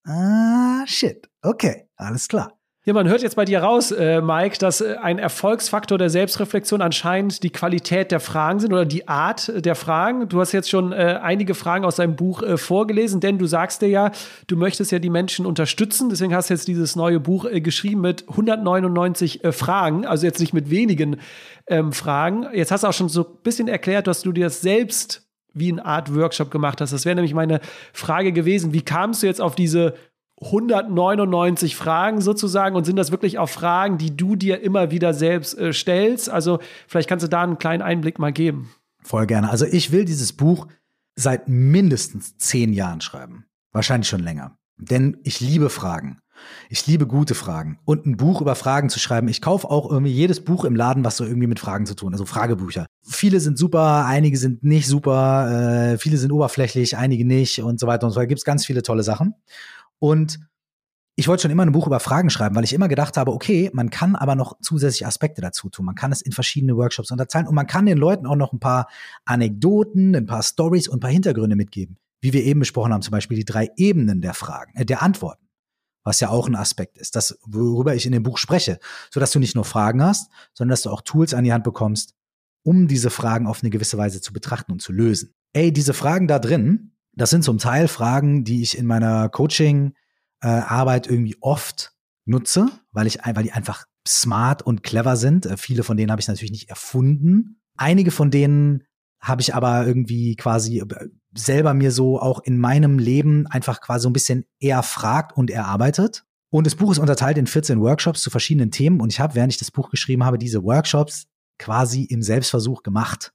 ah, 0.05 0.85
shit, 0.85 1.29
okay, 1.41 1.87
alles 1.95 2.27
klar. 2.27 2.58
Ja, 2.89 2.93
man 2.93 3.07
hört 3.07 3.21
jetzt 3.21 3.35
bei 3.35 3.45
dir 3.45 3.61
raus, 3.61 3.91
äh, 3.91 4.19
Mike, 4.19 4.57
dass 4.57 4.81
äh, 4.81 4.95
ein 4.99 5.19
Erfolgsfaktor 5.19 5.99
der 5.99 6.09
Selbstreflexion 6.09 6.81
anscheinend 6.81 7.43
die 7.43 7.51
Qualität 7.51 8.11
der 8.11 8.19
Fragen 8.19 8.59
sind 8.59 8.73
oder 8.73 8.83
die 8.83 9.07
Art 9.07 9.51
der 9.63 9.75
Fragen. 9.75 10.27
Du 10.27 10.39
hast 10.39 10.53
jetzt 10.53 10.71
schon 10.71 10.91
äh, 10.91 11.19
einige 11.21 11.53
Fragen 11.53 11.85
aus 11.85 11.97
deinem 11.97 12.15
Buch 12.15 12.41
äh, 12.41 12.57
vorgelesen, 12.57 13.21
denn 13.21 13.37
du 13.37 13.45
sagst 13.45 13.83
dir 13.83 13.89
ja, 13.89 14.11
du 14.47 14.57
möchtest 14.57 14.91
ja 14.91 14.97
die 14.97 15.11
Menschen 15.11 15.45
unterstützen. 15.45 16.09
Deswegen 16.09 16.33
hast 16.33 16.49
du 16.49 16.55
jetzt 16.55 16.67
dieses 16.67 16.95
neue 16.95 17.19
Buch 17.19 17.45
äh, 17.45 17.61
geschrieben 17.61 18.01
mit 18.01 18.27
199 18.27 19.43
äh, 19.43 19.51
Fragen, 19.51 20.07
also 20.07 20.25
jetzt 20.25 20.39
nicht 20.39 20.55
mit 20.55 20.71
wenigen 20.71 21.17
ähm, 21.67 21.93
Fragen. 21.93 22.47
Jetzt 22.53 22.71
hast 22.71 22.85
du 22.85 22.87
auch 22.87 22.93
schon 22.93 23.09
so 23.09 23.21
ein 23.21 23.43
bisschen 23.43 23.67
erklärt, 23.67 24.07
dass 24.07 24.23
du 24.23 24.31
dir 24.31 24.45
das 24.45 24.61
selbst 24.61 25.29
wie 25.53 25.71
eine 25.71 25.85
Art 25.85 26.15
Workshop 26.15 26.49
gemacht 26.49 26.81
hast. 26.81 26.91
Das 26.91 27.05
wäre 27.05 27.15
nämlich 27.15 27.35
meine 27.35 27.59
Frage 27.93 28.31
gewesen. 28.31 28.73
Wie 28.73 28.81
kamst 28.81 29.21
du 29.21 29.27
jetzt 29.27 29.41
auf 29.41 29.53
diese 29.53 29.93
199 30.41 31.75
Fragen 31.75 32.21
sozusagen 32.21 32.75
und 32.75 32.85
sind 32.85 32.95
das 32.95 33.11
wirklich 33.11 33.37
auch 33.37 33.49
Fragen, 33.49 33.97
die 33.97 34.15
du 34.15 34.35
dir 34.35 34.61
immer 34.61 34.91
wieder 34.91 35.13
selbst 35.13 35.57
äh, 35.57 35.73
stellst? 35.73 36.29
Also 36.29 36.59
vielleicht 36.87 37.09
kannst 37.09 37.23
du 37.23 37.29
da 37.29 37.43
einen 37.43 37.57
kleinen 37.57 37.81
Einblick 37.81 38.19
mal 38.19 38.31
geben. 38.31 38.71
Voll 39.01 39.27
gerne. 39.27 39.49
Also 39.49 39.65
ich 39.65 39.91
will 39.91 40.05
dieses 40.05 40.33
Buch 40.33 40.67
seit 41.15 41.47
mindestens 41.47 42.37
zehn 42.37 42.73
Jahren 42.73 43.01
schreiben. 43.01 43.45
Wahrscheinlich 43.71 44.07
schon 44.07 44.23
länger. 44.23 44.57
Denn 44.77 45.17
ich 45.23 45.41
liebe 45.41 45.69
Fragen. 45.69 46.19
Ich 46.69 46.87
liebe 46.87 47.05
gute 47.05 47.35
Fragen. 47.35 47.79
Und 47.83 48.05
ein 48.05 48.15
Buch 48.15 48.41
über 48.41 48.55
Fragen 48.55 48.89
zu 48.89 48.99
schreiben. 48.99 49.27
Ich 49.27 49.41
kaufe 49.41 49.69
auch 49.69 49.89
irgendwie 49.89 50.11
jedes 50.11 50.43
Buch 50.43 50.63
im 50.63 50.75
Laden, 50.75 51.03
was 51.03 51.17
so 51.17 51.25
irgendwie 51.25 51.47
mit 51.47 51.59
Fragen 51.59 51.85
zu 51.85 51.95
tun, 51.95 52.13
also 52.13 52.25
Fragebücher. 52.25 52.85
Viele 53.03 53.39
sind 53.39 53.57
super, 53.57 54.05
einige 54.05 54.37
sind 54.37 54.63
nicht 54.63 54.87
super, 54.87 55.91
äh, 55.93 55.97
viele 55.97 56.17
sind 56.17 56.31
oberflächlich, 56.31 56.95
einige 56.95 57.25
nicht 57.25 57.61
und 57.61 57.79
so 57.79 57.87
weiter 57.87 58.05
und 58.07 58.13
so 58.13 58.17
weiter. 58.17 58.27
Gibt 58.27 58.39
es 58.39 58.45
ganz 58.45 58.65
viele 58.65 58.83
tolle 58.83 59.03
Sachen. 59.03 59.35
Und 59.99 60.39
ich 61.19 61.27
wollte 61.27 61.41
schon 61.41 61.51
immer 61.51 61.65
ein 61.65 61.73
Buch 61.73 61.85
über 61.85 61.99
Fragen 61.99 62.29
schreiben, 62.29 62.55
weil 62.55 62.63
ich 62.63 62.71
immer 62.71 62.87
gedacht 62.87 63.17
habe, 63.17 63.33
okay, 63.33 63.69
man 63.73 63.89
kann 63.89 64.15
aber 64.15 64.35
noch 64.35 64.57
zusätzliche 64.61 65.05
Aspekte 65.05 65.41
dazu 65.41 65.69
tun. 65.69 65.85
Man 65.85 65.95
kann 65.95 66.13
es 66.13 66.21
in 66.21 66.31
verschiedene 66.31 66.77
Workshops 66.77 67.11
unterteilen 67.11 67.45
und 67.45 67.55
man 67.55 67.67
kann 67.67 67.85
den 67.85 67.97
Leuten 67.97 68.25
auch 68.25 68.37
noch 68.37 68.53
ein 68.53 68.61
paar 68.61 68.87
Anekdoten, 69.25 70.15
ein 70.15 70.25
paar 70.25 70.43
Stories 70.43 70.87
und 70.87 70.97
ein 70.97 70.99
paar 71.01 71.11
Hintergründe 71.11 71.57
mitgeben. 71.57 71.97
Wie 72.21 72.31
wir 72.31 72.45
eben 72.45 72.61
besprochen 72.61 72.93
haben, 72.93 73.01
zum 73.01 73.11
Beispiel 73.11 73.35
die 73.35 73.43
drei 73.43 73.69
Ebenen 73.75 74.21
der 74.21 74.33
Fragen, 74.33 74.73
äh, 74.75 74.85
der 74.85 75.01
Antworten. 75.01 75.45
Was 76.05 76.21
ja 76.21 76.29
auch 76.29 76.47
ein 76.47 76.55
Aspekt 76.55 76.97
ist, 76.97 77.17
das, 77.17 77.37
worüber 77.45 77.93
ich 77.93 78.05
in 78.05 78.13
dem 78.13 78.23
Buch 78.23 78.37
spreche, 78.37 78.79
sodass 79.11 79.31
du 79.31 79.39
nicht 79.39 79.55
nur 79.55 79.65
Fragen 79.65 80.01
hast, 80.01 80.31
sondern 80.53 80.71
dass 80.71 80.83
du 80.83 80.89
auch 80.89 81.01
Tools 81.01 81.33
an 81.33 81.43
die 81.43 81.51
Hand 81.51 81.65
bekommst, 81.65 82.15
um 82.63 82.87
diese 82.87 83.09
Fragen 83.09 83.45
auf 83.45 83.61
eine 83.61 83.69
gewisse 83.69 83.97
Weise 83.97 84.21
zu 84.21 84.31
betrachten 84.31 84.71
und 84.71 84.81
zu 84.81 84.93
lösen. 84.93 85.33
Ey, 85.51 85.73
diese 85.73 85.93
Fragen 85.93 86.29
da 86.29 86.39
drin, 86.39 86.93
das 87.19 87.29
sind 87.29 87.43
zum 87.43 87.57
Teil 87.57 87.87
Fragen, 87.87 88.43
die 88.43 88.61
ich 88.61 88.77
in 88.77 88.85
meiner 88.85 89.29
Coaching-Arbeit 89.29 91.07
äh, 91.07 91.11
irgendwie 91.11 91.37
oft 91.41 91.93
nutze, 92.25 92.69
weil 92.91 93.07
ich 93.07 93.19
weil 93.25 93.43
die 93.43 93.51
einfach 93.51 93.85
smart 94.07 94.61
und 94.61 94.83
clever 94.83 95.17
sind. 95.17 95.45
Äh, 95.45 95.57
viele 95.57 95.83
von 95.83 95.97
denen 95.97 96.11
habe 96.11 96.21
ich 96.21 96.27
natürlich 96.27 96.51
nicht 96.51 96.69
erfunden. 96.69 97.61
Einige 97.75 98.11
von 98.11 98.31
denen 98.31 98.83
habe 99.19 99.41
ich 99.41 99.53
aber 99.53 99.85
irgendwie 99.85 100.35
quasi 100.35 100.79
äh, 100.79 101.09
selber 101.35 101.73
mir 101.73 101.91
so 101.91 102.19
auch 102.19 102.39
in 102.43 102.57
meinem 102.57 102.99
Leben 102.99 103.47
einfach 103.47 103.81
quasi 103.81 104.03
so 104.03 104.09
ein 104.09 104.13
bisschen 104.13 104.45
erfragt 104.59 105.35
und 105.35 105.51
erarbeitet. 105.51 106.25
Und 106.51 106.65
das 106.65 106.75
Buch 106.75 106.91
ist 106.91 106.99
unterteilt 106.99 107.37
in 107.37 107.47
14 107.47 107.81
Workshops 107.81 108.21
zu 108.21 108.29
verschiedenen 108.29 108.71
Themen 108.71 109.01
und 109.01 109.11
ich 109.11 109.19
habe, 109.19 109.35
während 109.35 109.51
ich 109.51 109.59
das 109.59 109.71
Buch 109.71 109.91
geschrieben 109.91 110.23
habe, 110.23 110.37
diese 110.37 110.63
Workshops 110.63 111.27
quasi 111.59 112.03
im 112.03 112.23
Selbstversuch 112.23 112.81
gemacht. 112.81 113.33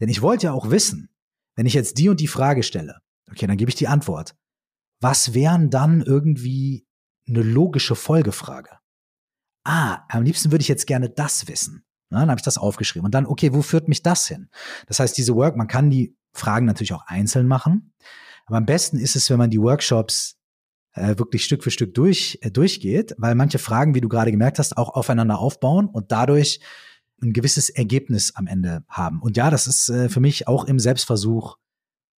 Denn 0.00 0.08
ich 0.08 0.22
wollte 0.22 0.46
ja 0.46 0.52
auch 0.52 0.70
wissen, 0.70 1.10
wenn 1.56 1.66
ich 1.66 1.74
jetzt 1.74 1.98
die 1.98 2.08
und 2.08 2.20
die 2.20 2.28
Frage 2.28 2.62
stelle, 2.62 3.00
okay, 3.30 3.46
dann 3.46 3.56
gebe 3.56 3.70
ich 3.70 3.74
die 3.74 3.88
Antwort. 3.88 4.36
Was 5.00 5.34
wären 5.34 5.70
dann 5.70 6.02
irgendwie 6.02 6.86
eine 7.28 7.42
logische 7.42 7.94
Folgefrage? 7.94 8.70
Ah, 9.64 10.04
am 10.08 10.22
liebsten 10.22 10.50
würde 10.50 10.62
ich 10.62 10.68
jetzt 10.68 10.86
gerne 10.86 11.10
das 11.10 11.46
wissen. 11.46 11.84
Na, 12.10 12.20
dann 12.20 12.30
habe 12.30 12.38
ich 12.38 12.44
das 12.44 12.58
aufgeschrieben. 12.58 13.04
Und 13.04 13.14
dann, 13.14 13.26
okay, 13.26 13.52
wo 13.52 13.62
führt 13.62 13.88
mich 13.88 14.02
das 14.02 14.26
hin? 14.26 14.48
Das 14.86 14.98
heißt, 14.98 15.16
diese 15.16 15.34
Work, 15.34 15.56
man 15.56 15.68
kann 15.68 15.90
die 15.90 16.16
Fragen 16.32 16.66
natürlich 16.66 16.94
auch 16.94 17.06
einzeln 17.06 17.46
machen. 17.46 17.92
Aber 18.46 18.56
am 18.56 18.66
besten 18.66 18.98
ist 18.98 19.14
es, 19.14 19.28
wenn 19.28 19.38
man 19.38 19.50
die 19.50 19.60
Workshops 19.60 20.38
äh, 20.94 21.18
wirklich 21.18 21.44
Stück 21.44 21.62
für 21.62 21.70
Stück 21.70 21.94
durch, 21.94 22.38
äh, 22.40 22.50
durchgeht, 22.50 23.14
weil 23.18 23.34
manche 23.34 23.58
Fragen, 23.58 23.94
wie 23.94 24.00
du 24.00 24.08
gerade 24.08 24.30
gemerkt 24.30 24.58
hast, 24.58 24.76
auch 24.76 24.90
aufeinander 24.94 25.38
aufbauen 25.38 25.86
und 25.86 26.12
dadurch 26.12 26.60
ein 27.22 27.32
gewisses 27.32 27.68
Ergebnis 27.68 28.34
am 28.36 28.46
Ende 28.46 28.84
haben. 28.88 29.20
Und 29.20 29.36
ja, 29.36 29.50
das 29.50 29.66
ist 29.66 29.88
äh, 29.90 30.08
für 30.08 30.20
mich 30.20 30.48
auch 30.48 30.64
im 30.64 30.78
Selbstversuch 30.78 31.58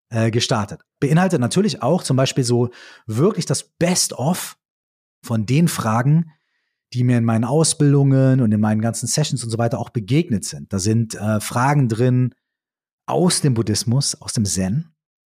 äh, 0.09 0.31
gestartet. 0.31 0.81
Beinhaltet 0.99 1.39
natürlich 1.39 1.81
auch 1.81 2.03
zum 2.03 2.17
Beispiel 2.17 2.43
so 2.43 2.69
wirklich 3.05 3.45
das 3.45 3.63
Best-of 3.63 4.57
von 5.23 5.45
den 5.45 5.67
Fragen, 5.67 6.31
die 6.93 7.03
mir 7.03 7.17
in 7.17 7.25
meinen 7.25 7.45
Ausbildungen 7.45 8.41
und 8.41 8.51
in 8.51 8.59
meinen 8.59 8.81
ganzen 8.81 9.07
Sessions 9.07 9.43
und 9.43 9.49
so 9.49 9.57
weiter 9.57 9.79
auch 9.79 9.89
begegnet 9.89 10.45
sind. 10.45 10.73
Da 10.73 10.79
sind 10.79 11.15
äh, 11.15 11.39
Fragen 11.39 11.87
drin 11.87 12.33
aus 13.05 13.41
dem 13.41 13.53
Buddhismus, 13.53 14.19
aus 14.21 14.33
dem 14.33 14.45
Zen. 14.45 14.93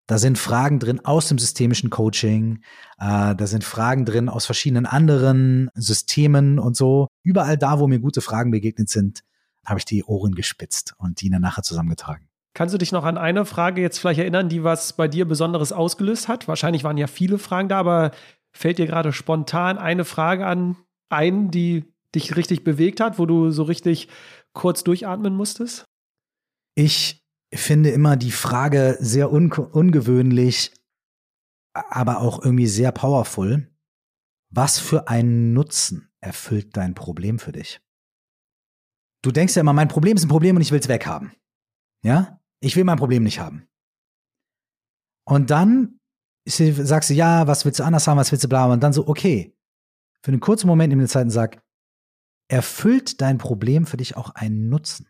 Da 0.07 0.17
sind 0.17 0.37
Fragen 0.37 0.79
drin 0.79 1.05
aus 1.05 1.29
dem 1.29 1.39
systemischen 1.39 1.89
Coaching. 1.89 2.63
Äh, 2.97 3.35
da 3.35 3.47
sind 3.47 3.63
Fragen 3.63 4.05
drin 4.05 4.29
aus 4.29 4.45
verschiedenen 4.45 4.85
anderen 4.85 5.69
Systemen 5.75 6.59
und 6.59 6.75
so. 6.75 7.07
Überall 7.23 7.57
da, 7.57 7.79
wo 7.79 7.87
mir 7.87 7.99
gute 7.99 8.21
Fragen 8.21 8.51
begegnet 8.51 8.89
sind, 8.89 9.23
habe 9.65 9.79
ich 9.79 9.85
die 9.85 10.03
Ohren 10.03 10.35
gespitzt 10.35 10.93
und 10.97 11.21
die 11.21 11.29
dann 11.29 11.41
nachher 11.41 11.63
zusammengetragen. 11.63 12.27
Kannst 12.55 12.73
du 12.73 12.77
dich 12.77 12.91
noch 12.91 13.03
an 13.03 13.17
eine 13.17 13.45
Frage 13.45 13.81
jetzt 13.81 13.97
vielleicht 13.97 14.19
erinnern, 14.19 14.47
die 14.47 14.63
was 14.63 14.93
bei 14.93 15.07
dir 15.07 15.25
Besonderes 15.25 15.71
ausgelöst 15.71 16.27
hat? 16.27 16.47
Wahrscheinlich 16.47 16.83
waren 16.83 16.97
ja 16.97 17.07
viele 17.07 17.39
Fragen 17.39 17.67
da, 17.67 17.79
aber 17.79 18.11
fällt 18.51 18.77
dir 18.77 18.85
gerade 18.85 19.11
spontan 19.11 19.79
eine 19.79 20.05
Frage 20.05 20.45
an, 20.45 20.75
ein, 21.09 21.49
die 21.49 21.85
dich 22.13 22.35
richtig 22.35 22.63
bewegt 22.63 22.99
hat, 22.99 23.17
wo 23.17 23.25
du 23.25 23.49
so 23.49 23.63
richtig 23.63 24.07
kurz 24.53 24.83
durchatmen 24.83 25.35
musstest? 25.35 25.85
Ich 26.75 27.23
finde 27.53 27.89
immer 27.89 28.17
die 28.17 28.31
Frage 28.31 28.97
sehr 28.99 29.31
un 29.31 29.51
ungewöhnlich, 29.51 30.73
aber 31.73 32.21
auch 32.21 32.43
irgendwie 32.43 32.67
sehr 32.67 32.91
powerful. 32.91 33.67
Was 34.51 34.77
für 34.77 35.07
einen 35.07 35.53
Nutzen 35.53 36.11
erfüllt 36.19 36.77
dein 36.77 36.93
Problem 36.93 37.39
für 37.39 37.51
dich? 37.51 37.81
Du 39.23 39.31
denkst 39.31 39.55
ja 39.55 39.61
immer, 39.61 39.73
mein 39.73 39.87
Problem 39.87 40.17
ist 40.17 40.25
ein 40.25 40.29
Problem 40.29 40.55
und 40.55 40.61
ich 40.61 40.71
will 40.71 40.79
es 40.79 40.89
weghaben. 40.89 41.31
Ja? 42.03 42.39
Ich 42.63 42.77
will 42.77 42.85
mein 42.85 42.97
Problem 42.97 43.23
nicht 43.23 43.39
haben. 43.39 43.67
Und 45.25 45.51
dann 45.51 45.99
sagst 46.47 47.09
du, 47.09 47.13
ja, 47.13 47.45
was 47.47 47.65
willst 47.65 47.79
du 47.79 47.83
anders 47.83 48.07
haben, 48.07 48.17
was 48.17 48.31
willst 48.31 48.45
du 48.45 48.49
bla, 48.49 48.65
und 48.71 48.81
dann 48.81 48.93
so, 48.93 49.07
okay. 49.07 49.55
Für 50.23 50.31
einen 50.31 50.39
kurzen 50.39 50.67
Moment 50.67 50.89
nimm 50.89 50.99
dir 50.99 51.07
Zeit 51.07 51.25
und 51.25 51.31
sag, 51.31 51.61
erfüllt 52.47 53.19
dein 53.19 53.37
Problem 53.37 53.85
für 53.85 53.97
dich 53.97 54.15
auch 54.15 54.29
einen 54.31 54.69
Nutzen? 54.69 55.09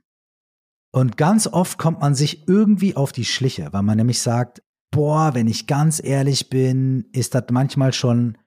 Und 0.92 1.18
ganz 1.18 1.46
oft 1.46 1.78
kommt 1.78 2.02
man 2.02 2.16
sich 2.16 2.48
irgendwie 2.48 2.96
auf 2.96 3.12
die 3.12 3.26
Schliche, 3.26 3.72
weil 3.72 3.84
man 3.84 3.98
nämlich 3.98 4.22
sagt, 4.22 4.64
boah, 4.92 5.36
wenn 5.36 5.48
ich 5.48 5.68
ganz 5.68 6.04
ehrlich 6.04 6.50
bin, 6.50 7.08
ist 7.14 7.36
das 7.36 7.46
manchmal 7.52 7.94
schon 7.94 8.38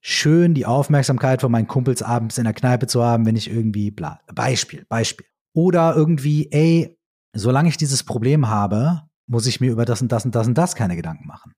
schön, 0.00 0.54
die 0.54 0.66
Aufmerksamkeit 0.66 1.40
von 1.40 1.52
meinen 1.52 1.68
Kumpels 1.68 2.02
abends 2.02 2.38
in 2.38 2.44
der 2.44 2.54
Kneipe 2.54 2.88
zu 2.88 3.04
haben, 3.04 3.26
wenn 3.26 3.36
ich 3.36 3.48
irgendwie 3.48 3.92
bla. 3.92 4.20
Beispiel, 4.34 4.84
Beispiel. 4.88 5.26
Oder 5.52 5.94
irgendwie, 5.94 6.50
ey, 6.50 6.96
solange 7.32 7.68
ich 7.68 7.76
dieses 7.76 8.04
Problem 8.04 8.48
habe, 8.48 9.02
muss 9.26 9.46
ich 9.46 9.60
mir 9.60 9.72
über 9.72 9.84
das 9.84 10.02
und 10.02 10.12
das 10.12 10.24
und 10.24 10.34
das 10.34 10.46
und 10.46 10.54
das 10.54 10.74
keine 10.74 10.96
Gedanken 10.96 11.26
machen. 11.26 11.52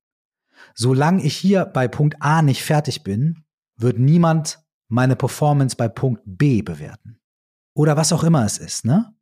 Solange 0.74 1.22
ich 1.22 1.36
hier 1.36 1.64
bei 1.64 1.88
Punkt 1.88 2.16
A 2.20 2.42
nicht 2.42 2.62
fertig 2.62 3.02
bin, 3.02 3.44
wird 3.76 3.98
niemand 3.98 4.60
meine 4.88 5.16
Performance 5.16 5.76
bei 5.76 5.88
Punkt 5.88 6.22
B 6.24 6.62
bewerten. 6.62 7.20
Oder 7.74 7.96
was 7.96 8.12
auch 8.12 8.24
immer 8.24 8.44
es 8.44 8.58
ist, 8.58 8.84
ne? 8.84 9.14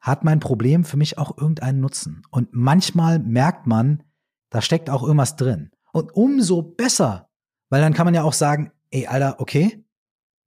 Hat 0.00 0.24
mein 0.24 0.40
Problem 0.40 0.84
für 0.84 0.96
mich 0.96 1.16
auch 1.18 1.38
irgendeinen 1.38 1.80
Nutzen? 1.80 2.22
Und 2.30 2.48
manchmal 2.52 3.18
merkt 3.18 3.66
man, 3.66 4.02
da 4.50 4.60
steckt 4.60 4.90
auch 4.90 5.02
irgendwas 5.02 5.36
drin. 5.36 5.70
Und 5.92 6.14
umso 6.14 6.62
besser 6.62 7.30
weil 7.74 7.80
dann 7.80 7.92
kann 7.92 8.04
man 8.04 8.14
ja 8.14 8.22
auch 8.22 8.32
sagen, 8.32 8.70
ey, 8.90 9.08
Alter, 9.08 9.40
okay, 9.40 9.84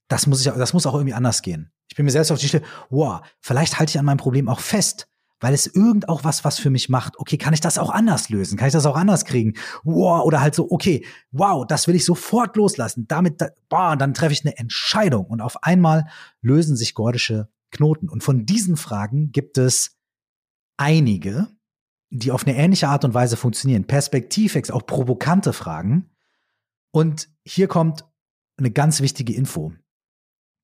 das 0.07 0.27
muss 0.27 0.45
ich, 0.45 0.49
das 0.49 0.71
muss 0.71 0.85
auch 0.85 0.93
irgendwie 0.93 1.13
anders 1.13 1.41
gehen. 1.41 1.73
Ich 1.89 1.95
bin 1.97 2.05
mir 2.05 2.11
selbst 2.11 2.31
auf 2.31 2.39
die 2.39 2.47
Stelle, 2.47 2.63
wow, 2.89 3.19
vielleicht 3.41 3.79
halte 3.79 3.89
ich 3.89 3.99
an 3.99 4.05
meinem 4.05 4.15
Problem 4.15 4.47
auch 4.47 4.61
fest, 4.61 5.09
weil 5.39 5.53
es 5.53 5.67
irgend 5.67 6.09
auch 6.09 6.23
was, 6.23 6.43
was 6.43 6.59
für 6.59 6.69
mich 6.69 6.89
macht. 6.89 7.19
Okay, 7.19 7.37
kann 7.37 7.53
ich 7.53 7.61
das 7.61 7.77
auch 7.77 7.89
anders 7.89 8.29
lösen? 8.29 8.57
Kann 8.57 8.67
ich 8.67 8.73
das 8.73 8.85
auch 8.85 8.95
anders 8.95 9.25
kriegen? 9.25 9.53
Wow, 9.83 10.23
oder 10.25 10.41
halt 10.41 10.55
so, 10.55 10.71
okay, 10.71 11.05
wow, 11.31 11.65
das 11.67 11.87
will 11.87 11.95
ich 11.95 12.05
sofort 12.05 12.55
loslassen. 12.55 13.05
Damit, 13.07 13.43
boah, 13.69 13.95
dann 13.95 14.13
treffe 14.13 14.33
ich 14.33 14.45
eine 14.45 14.57
Entscheidung 14.57 15.25
und 15.25 15.41
auf 15.41 15.63
einmal 15.63 16.07
lösen 16.41 16.75
sich 16.75 16.93
gordische 16.93 17.49
Knoten. 17.71 18.09
Und 18.09 18.23
von 18.23 18.45
diesen 18.45 18.77
Fragen 18.77 19.31
gibt 19.31 19.57
es 19.57 19.97
einige, 20.77 21.47
die 22.09 22.31
auf 22.31 22.47
eine 22.47 22.55
ähnliche 22.55 22.87
Art 22.87 23.05
und 23.05 23.13
Weise 23.13 23.37
funktionieren. 23.37 23.85
Perspektivwechsel, 23.85 24.73
auch 24.73 24.85
provokante 24.85 25.53
Fragen, 25.53 26.09
und 26.97 27.29
hier 27.45 27.67
kommt 27.67 28.05
eine 28.57 28.71
ganz 28.71 29.01
wichtige 29.01 29.33
Info. 29.33 29.73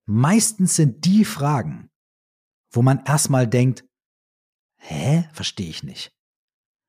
Meistens 0.06 0.76
sind 0.76 1.06
die 1.06 1.26
Fragen, 1.26 1.92
wo 2.72 2.82
man 2.82 3.04
erstmal 3.06 3.48
denkt, 3.48 3.86
hä, 4.84 5.28
verstehe 5.34 5.70
ich 5.70 5.84
nicht. 5.84 6.14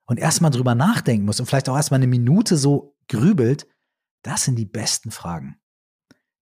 Und 0.07 0.18
erstmal 0.18 0.51
drüber 0.51 0.74
nachdenken 0.74 1.24
muss 1.24 1.40
und 1.40 1.47
vielleicht 1.47 1.68
auch 1.68 1.76
erstmal 1.76 1.99
eine 1.99 2.07
Minute 2.07 2.57
so 2.57 2.97
grübelt, 3.09 3.66
das 4.22 4.45
sind 4.45 4.57
die 4.57 4.66
besten 4.66 5.11
Fragen. 5.11 5.57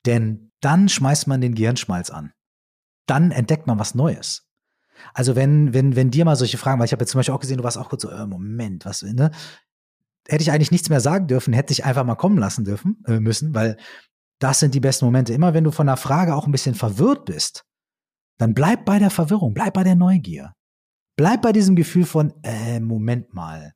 Denn 0.05 0.51
dann 0.61 0.89
schmeißt 0.89 1.27
man 1.27 1.41
den 1.41 1.55
Gehirnschmalz 1.55 2.09
an. 2.09 2.33
Dann 3.05 3.31
entdeckt 3.31 3.67
man 3.67 3.79
was 3.79 3.95
Neues. 3.95 4.47
Also 5.13 5.35
wenn, 5.35 5.73
wenn, 5.73 5.95
wenn 5.95 6.11
dir 6.11 6.25
mal 6.25 6.35
solche 6.35 6.57
Fragen, 6.57 6.79
weil 6.79 6.85
ich 6.85 6.91
habe 6.91 7.01
jetzt 7.01 7.11
zum 7.11 7.19
Beispiel 7.19 7.33
auch 7.33 7.39
gesehen, 7.39 7.57
du 7.57 7.63
warst 7.63 7.77
auch 7.77 7.89
kurz 7.89 8.03
so, 8.03 8.09
äh, 8.09 8.25
Moment, 8.25 8.85
was, 8.85 9.01
ne? 9.01 9.31
Hätte 10.27 10.43
ich 10.43 10.51
eigentlich 10.51 10.71
nichts 10.71 10.89
mehr 10.89 10.99
sagen 10.99 11.27
dürfen, 11.27 11.53
hätte 11.53 11.73
ich 11.73 11.85
einfach 11.85 12.03
mal 12.03 12.15
kommen 12.15 12.37
lassen 12.37 12.65
dürfen, 12.65 13.03
äh, 13.07 13.19
müssen, 13.19 13.55
weil 13.55 13.77
das 14.39 14.59
sind 14.59 14.75
die 14.75 14.79
besten 14.79 15.05
Momente. 15.05 15.33
Immer 15.33 15.53
wenn 15.53 15.63
du 15.63 15.71
von 15.71 15.87
einer 15.87 15.97
Frage 15.97 16.35
auch 16.35 16.45
ein 16.45 16.51
bisschen 16.51 16.75
verwirrt 16.75 17.25
bist, 17.25 17.65
dann 18.37 18.53
bleib 18.53 18.85
bei 18.85 18.99
der 18.99 19.09
Verwirrung, 19.09 19.53
bleib 19.53 19.73
bei 19.73 19.83
der 19.83 19.95
Neugier. 19.95 20.53
Bleib 21.19 21.41
bei 21.41 21.51
diesem 21.51 21.75
Gefühl 21.75 22.05
von, 22.05 22.33
äh, 22.43 22.79
Moment 22.79 23.33
mal, 23.33 23.73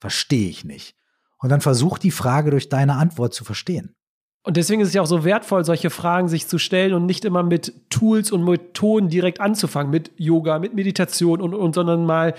verstehe 0.00 0.48
ich 0.48 0.64
nicht. 0.64 0.96
Und 1.36 1.50
dann 1.50 1.60
versuch 1.60 1.98
die 1.98 2.10
Frage 2.10 2.50
durch 2.50 2.70
deine 2.70 2.94
Antwort 2.94 3.34
zu 3.34 3.44
verstehen. 3.44 3.94
Und 4.42 4.56
deswegen 4.56 4.80
ist 4.80 4.88
es 4.88 4.94
ja 4.94 5.02
auch 5.02 5.06
so 5.06 5.24
wertvoll, 5.24 5.62
solche 5.66 5.90
Fragen 5.90 6.28
sich 6.28 6.48
zu 6.48 6.56
stellen 6.56 6.94
und 6.94 7.04
nicht 7.04 7.26
immer 7.26 7.42
mit 7.42 7.90
Tools 7.90 8.32
und 8.32 8.44
Methoden 8.44 9.10
direkt 9.10 9.42
anzufangen, 9.42 9.90
mit 9.90 10.10
Yoga, 10.16 10.58
mit 10.58 10.72
Meditation 10.72 11.42
und, 11.42 11.52
und 11.52 11.74
sondern 11.74 12.06
mal, 12.06 12.32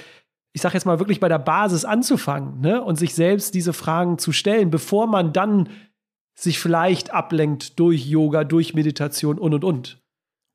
ich 0.54 0.64
sage 0.64 0.74
jetzt 0.74 0.86
mal 0.86 0.98
wirklich 0.98 1.20
bei 1.20 1.30
der 1.30 1.38
Basis 1.38 1.86
anzufangen 1.86 2.62
ne? 2.62 2.82
und 2.82 2.96
sich 2.96 3.14
selbst 3.14 3.54
diese 3.54 3.74
Fragen 3.74 4.18
zu 4.18 4.32
stellen, 4.32 4.72
bevor 4.72 5.06
man 5.06 5.34
dann 5.34 5.70
sich 6.34 6.58
vielleicht 6.58 7.14
ablenkt 7.14 7.78
durch 7.78 8.08
Yoga, 8.08 8.44
durch 8.44 8.74
Meditation 8.74 9.38
und 9.38 9.54
und 9.54 9.64
und. 9.64 10.03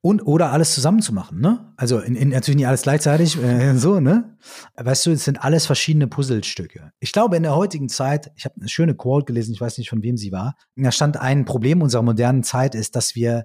Und 0.01 0.22
oder 0.22 0.53
alles 0.53 0.74
zusammen 0.74 1.03
zu 1.03 1.12
machen, 1.12 1.40
ne? 1.40 1.72
Also 1.76 1.99
in, 1.99 2.14
in, 2.14 2.28
natürlich 2.28 2.57
nicht 2.57 2.68
alles 2.68 2.82
gleichzeitig, 2.82 3.36
äh, 3.42 3.74
so, 3.78 3.99
ne? 3.99 4.36
Weißt 4.76 5.07
du, 5.07 5.11
es 5.11 5.24
sind 5.24 5.42
alles 5.42 5.66
verschiedene 5.66 6.07
Puzzlestücke. 6.07 6.92
Ich 7.01 7.12
glaube, 7.12 7.36
in 7.36 7.42
der 7.42 7.57
heutigen 7.57 7.88
Zeit, 7.88 8.30
ich 8.36 8.44
habe 8.44 8.55
eine 8.61 8.68
schöne 8.68 8.94
Quote 8.94 9.24
gelesen, 9.24 9.53
ich 9.53 9.61
weiß 9.61 9.76
nicht, 9.78 9.90
von 9.90 10.03
wem 10.03 10.16
sie 10.16 10.30
war, 10.30 10.55
da 10.76 10.92
stand 10.92 11.16
ein 11.16 11.44
Problem 11.44 11.82
unserer 11.82 12.03
modernen 12.03 12.44
Zeit 12.44 12.76
ist, 12.76 12.94
dass 12.94 13.16
wir 13.16 13.44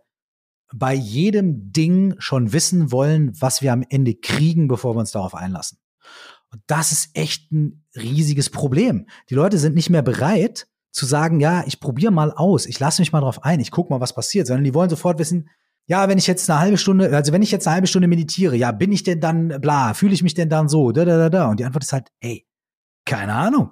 bei 0.74 0.94
jedem 0.94 1.72
Ding 1.72 2.16
schon 2.18 2.54
wissen 2.54 2.92
wollen, 2.92 3.32
was 3.40 3.62
wir 3.62 3.74
am 3.74 3.84
Ende 3.90 4.16
kriegen, 4.16 4.68
bevor 4.68 4.96
wir 4.96 5.00
uns 5.00 5.12
darauf 5.12 5.36
einlassen. 5.36 5.80
Und 6.52 6.62
das 6.68 6.92
ist 6.92 7.10
echt 7.16 7.52
ein 7.52 7.86
riesiges 7.96 8.50
Problem. 8.50 9.08
Die 9.30 9.36
Leute 9.36 9.58
sind 9.58 9.76
nicht 9.76 9.90
mehr 9.90 10.04
bereit 10.04 10.68
zu 10.92 11.06
sagen, 11.08 11.40
ja, 11.40 11.64
ich 11.66 11.80
probiere 11.80 12.12
mal 12.12 12.32
aus, 12.32 12.68
ich 12.68 12.80
lasse 12.80 13.02
mich 13.02 13.12
mal 13.12 13.22
drauf 13.22 13.44
ein, 13.44 13.60
ich 13.60 13.72
gucke 13.72 13.92
mal, 13.92 14.00
was 14.00 14.14
passiert, 14.14 14.46
sondern 14.46 14.64
die 14.64 14.76
wollen 14.76 14.90
sofort 14.90 15.18
wissen, 15.18 15.50
ja, 15.88 16.08
wenn 16.08 16.18
ich 16.18 16.28
jetzt 16.28 16.50
eine 16.50 16.60
halbe 16.60 16.78
Stunde, 16.78 17.16
also 17.16 17.34
wenn 17.34 17.42
ich 17.42 17.52
jetzt 17.52 17.68
eine 17.68 17.76
halbe 17.76 17.88
Stunde 17.88 18.08
meditiere, 18.08 18.56
ja, 18.56 18.72
bin 18.72 18.92
ich 18.92 19.04
denn 19.04 19.20
dann 19.20 19.50
bla, 19.62 19.94
fühle 19.94 20.14
ich 20.14 20.24
mich 20.24 20.34
denn 20.34 20.50
dann 20.50 20.70
so, 20.70 20.92
da, 20.92 21.04
da, 21.04 21.18
da, 21.18 21.30
da. 21.30 21.50
Und 21.50 21.60
die 21.60 21.66
Antwort 21.66 21.84
ist 21.84 21.94
halt, 21.94 22.10
ey, 22.22 22.48
keine 23.06 23.34
Ahnung. 23.34 23.72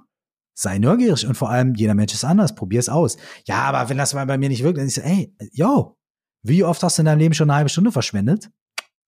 Sei 0.53 0.77
neugierig 0.77 1.25
und 1.25 1.35
vor 1.35 1.49
allem, 1.49 1.73
jeder 1.75 1.95
Mensch 1.95 2.13
ist 2.13 2.25
anders, 2.25 2.53
probier 2.53 2.79
es 2.79 2.89
aus. 2.89 3.17
Ja, 3.47 3.63
aber 3.63 3.89
wenn 3.89 3.97
das 3.97 4.13
mal 4.13 4.25
bei 4.25 4.37
mir 4.37 4.49
nicht 4.49 4.63
wirkt, 4.63 4.77
dann 4.77 4.85
ist 4.85 4.97
ey, 4.97 5.33
yo, 5.51 5.97
wie 6.43 6.63
oft 6.63 6.83
hast 6.83 6.97
du 6.97 7.03
in 7.03 7.05
deinem 7.05 7.19
Leben 7.19 7.33
schon 7.33 7.49
eine 7.49 7.57
halbe 7.57 7.69
Stunde 7.69 7.91
verschwendet? 7.91 8.49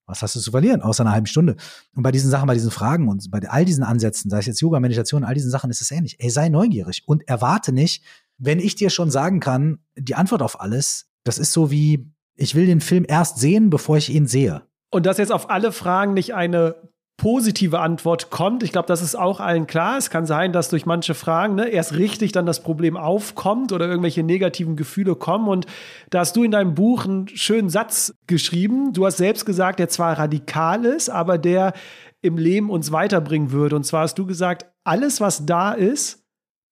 Was 0.06 0.22
hast 0.22 0.36
du 0.36 0.40
zu 0.40 0.52
verlieren, 0.52 0.82
außer 0.82 1.04
einer 1.04 1.12
halben 1.12 1.28
Stunde? 1.28 1.56
Und 1.96 2.04
bei 2.04 2.12
diesen 2.12 2.30
Sachen, 2.30 2.48
bei 2.48 2.54
diesen 2.54 2.72
Fragen 2.72 3.08
und 3.08 3.30
bei 3.30 3.40
all 3.50 3.66
diesen 3.66 3.84
Ansätzen, 3.84 4.30
sei 4.30 4.40
es 4.40 4.46
jetzt 4.46 4.62
Yoga, 4.62 4.80
Meditation, 4.80 5.24
all 5.24 5.34
diesen 5.34 5.52
Sachen, 5.52 5.70
ist 5.70 5.82
es 5.82 5.92
ähnlich. 5.92 6.18
Ey, 6.20 6.30
sei 6.30 6.50
neugierig 6.50 7.04
und 7.06 7.28
erwarte 7.28 7.74
nicht, 7.74 8.04
wenn 8.38 8.60
ich 8.60 8.76
dir 8.76 8.90
schon 8.90 9.12
sagen 9.12 9.40
kann, 9.40 9.80
die 9.96 10.16
Antwort 10.16 10.42
auf 10.42 10.60
alles, 10.60 11.08
das 11.24 11.38
ist 11.38 11.54
so 11.54 11.72
wie, 11.72 12.13
ich 12.36 12.56
will 12.56 12.66
den 12.66 12.82
Film 12.82 13.06
erst 13.08 13.40
sehen, 13.40 13.70
bevor 13.70 13.98
ich 13.98 14.10
ihn 14.10 14.28
sehe. 14.28 14.64
Und 14.92 15.06
dass 15.06 15.18
jetzt 15.18 15.32
auf 15.32 15.50
alle 15.50 15.72
Fragen 15.72 16.14
nicht 16.14 16.34
eine 16.34 16.76
positive 17.18 17.80
Antwort 17.80 18.32
kommt. 18.32 18.64
Ich 18.64 18.72
glaube, 18.72 18.88
das 18.88 19.02
ist 19.02 19.16
auch 19.16 19.40
allen 19.40 19.68
klar. 19.68 19.98
Es 19.98 20.10
kann 20.10 20.26
sein, 20.26 20.52
dass 20.52 20.70
durch 20.70 20.86
manche 20.86 21.14
Fragen 21.14 21.56
ne, 21.56 21.70
erst 21.70 21.94
richtig 21.94 22.32
dann 22.32 22.46
das 22.46 22.64
Problem 22.64 22.98
aufkommt 22.98 23.72
oder 23.72 23.88
irgendwelche 23.88 24.24
negativen 24.24 24.76
Gefühle 24.76 25.16
kommen. 25.16 25.48
Und 25.48 25.68
da 26.10 26.20
hast 26.20 26.36
du 26.36 26.44
in 26.44 26.52
deinem 26.52 26.74
Buch 26.76 27.06
einen 27.06 27.28
schönen 27.28 27.70
Satz 27.70 28.14
geschrieben. 28.28 28.94
Du 28.94 29.06
hast 29.06 29.18
selbst 29.18 29.46
gesagt, 29.46 29.80
der 29.80 29.90
zwar 29.90 30.18
radikal 30.18 30.86
ist, 30.86 31.10
aber 31.10 31.38
der 31.38 31.74
im 32.22 32.38
Leben 32.38 32.70
uns 32.70 32.92
weiterbringen 32.92 33.52
würde. 33.52 33.76
Und 33.76 33.86
zwar 33.86 34.02
hast 34.04 34.18
du 34.18 34.26
gesagt, 34.26 34.66
alles, 34.84 35.22
was 35.22 35.46
da 35.46 35.74
ist, 35.74 36.24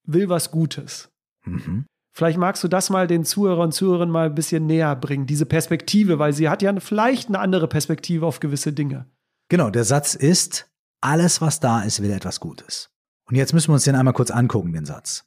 will 0.06 0.28
was 0.30 0.50
Gutes. 0.52 1.12
Mhm. 1.46 1.86
Vielleicht 2.22 2.38
magst 2.38 2.64
du 2.64 2.68
das 2.68 2.92
mal 2.92 3.08
den 3.08 3.26
Zuhörern 3.26 3.64
und 3.64 3.72
Zuhörern 3.72 4.12
mal 4.12 4.28
ein 4.28 4.36
bisschen 4.36 4.68
näher 4.68 4.96
bringen, 4.96 5.26
diese 5.26 5.48
Perspektive, 5.48 6.20
weil 6.20 6.34
sie 6.34 6.50
hat 6.50 6.62
ja 6.62 6.80
vielleicht 6.80 7.30
eine 7.30 7.40
andere 7.40 7.68
Perspektive 7.68 8.28
auf 8.28 8.40
gewisse 8.40 8.74
Dinge. 8.74 9.10
Genau, 9.50 9.72
der 9.72 9.86
Satz 9.86 10.14
ist, 10.14 10.70
alles, 11.02 11.42
was 11.42 11.60
da 11.60 11.82
ist, 11.82 12.00
will 12.00 12.12
etwas 12.12 12.40
Gutes. 12.40 12.92
Und 13.28 13.38
jetzt 13.38 13.56
müssen 13.56 13.70
wir 13.70 13.74
uns 13.74 13.86
den 13.86 13.96
einmal 13.96 14.14
kurz 14.14 14.30
angucken, 14.30 14.72
den 14.72 14.86
Satz. 14.86 15.26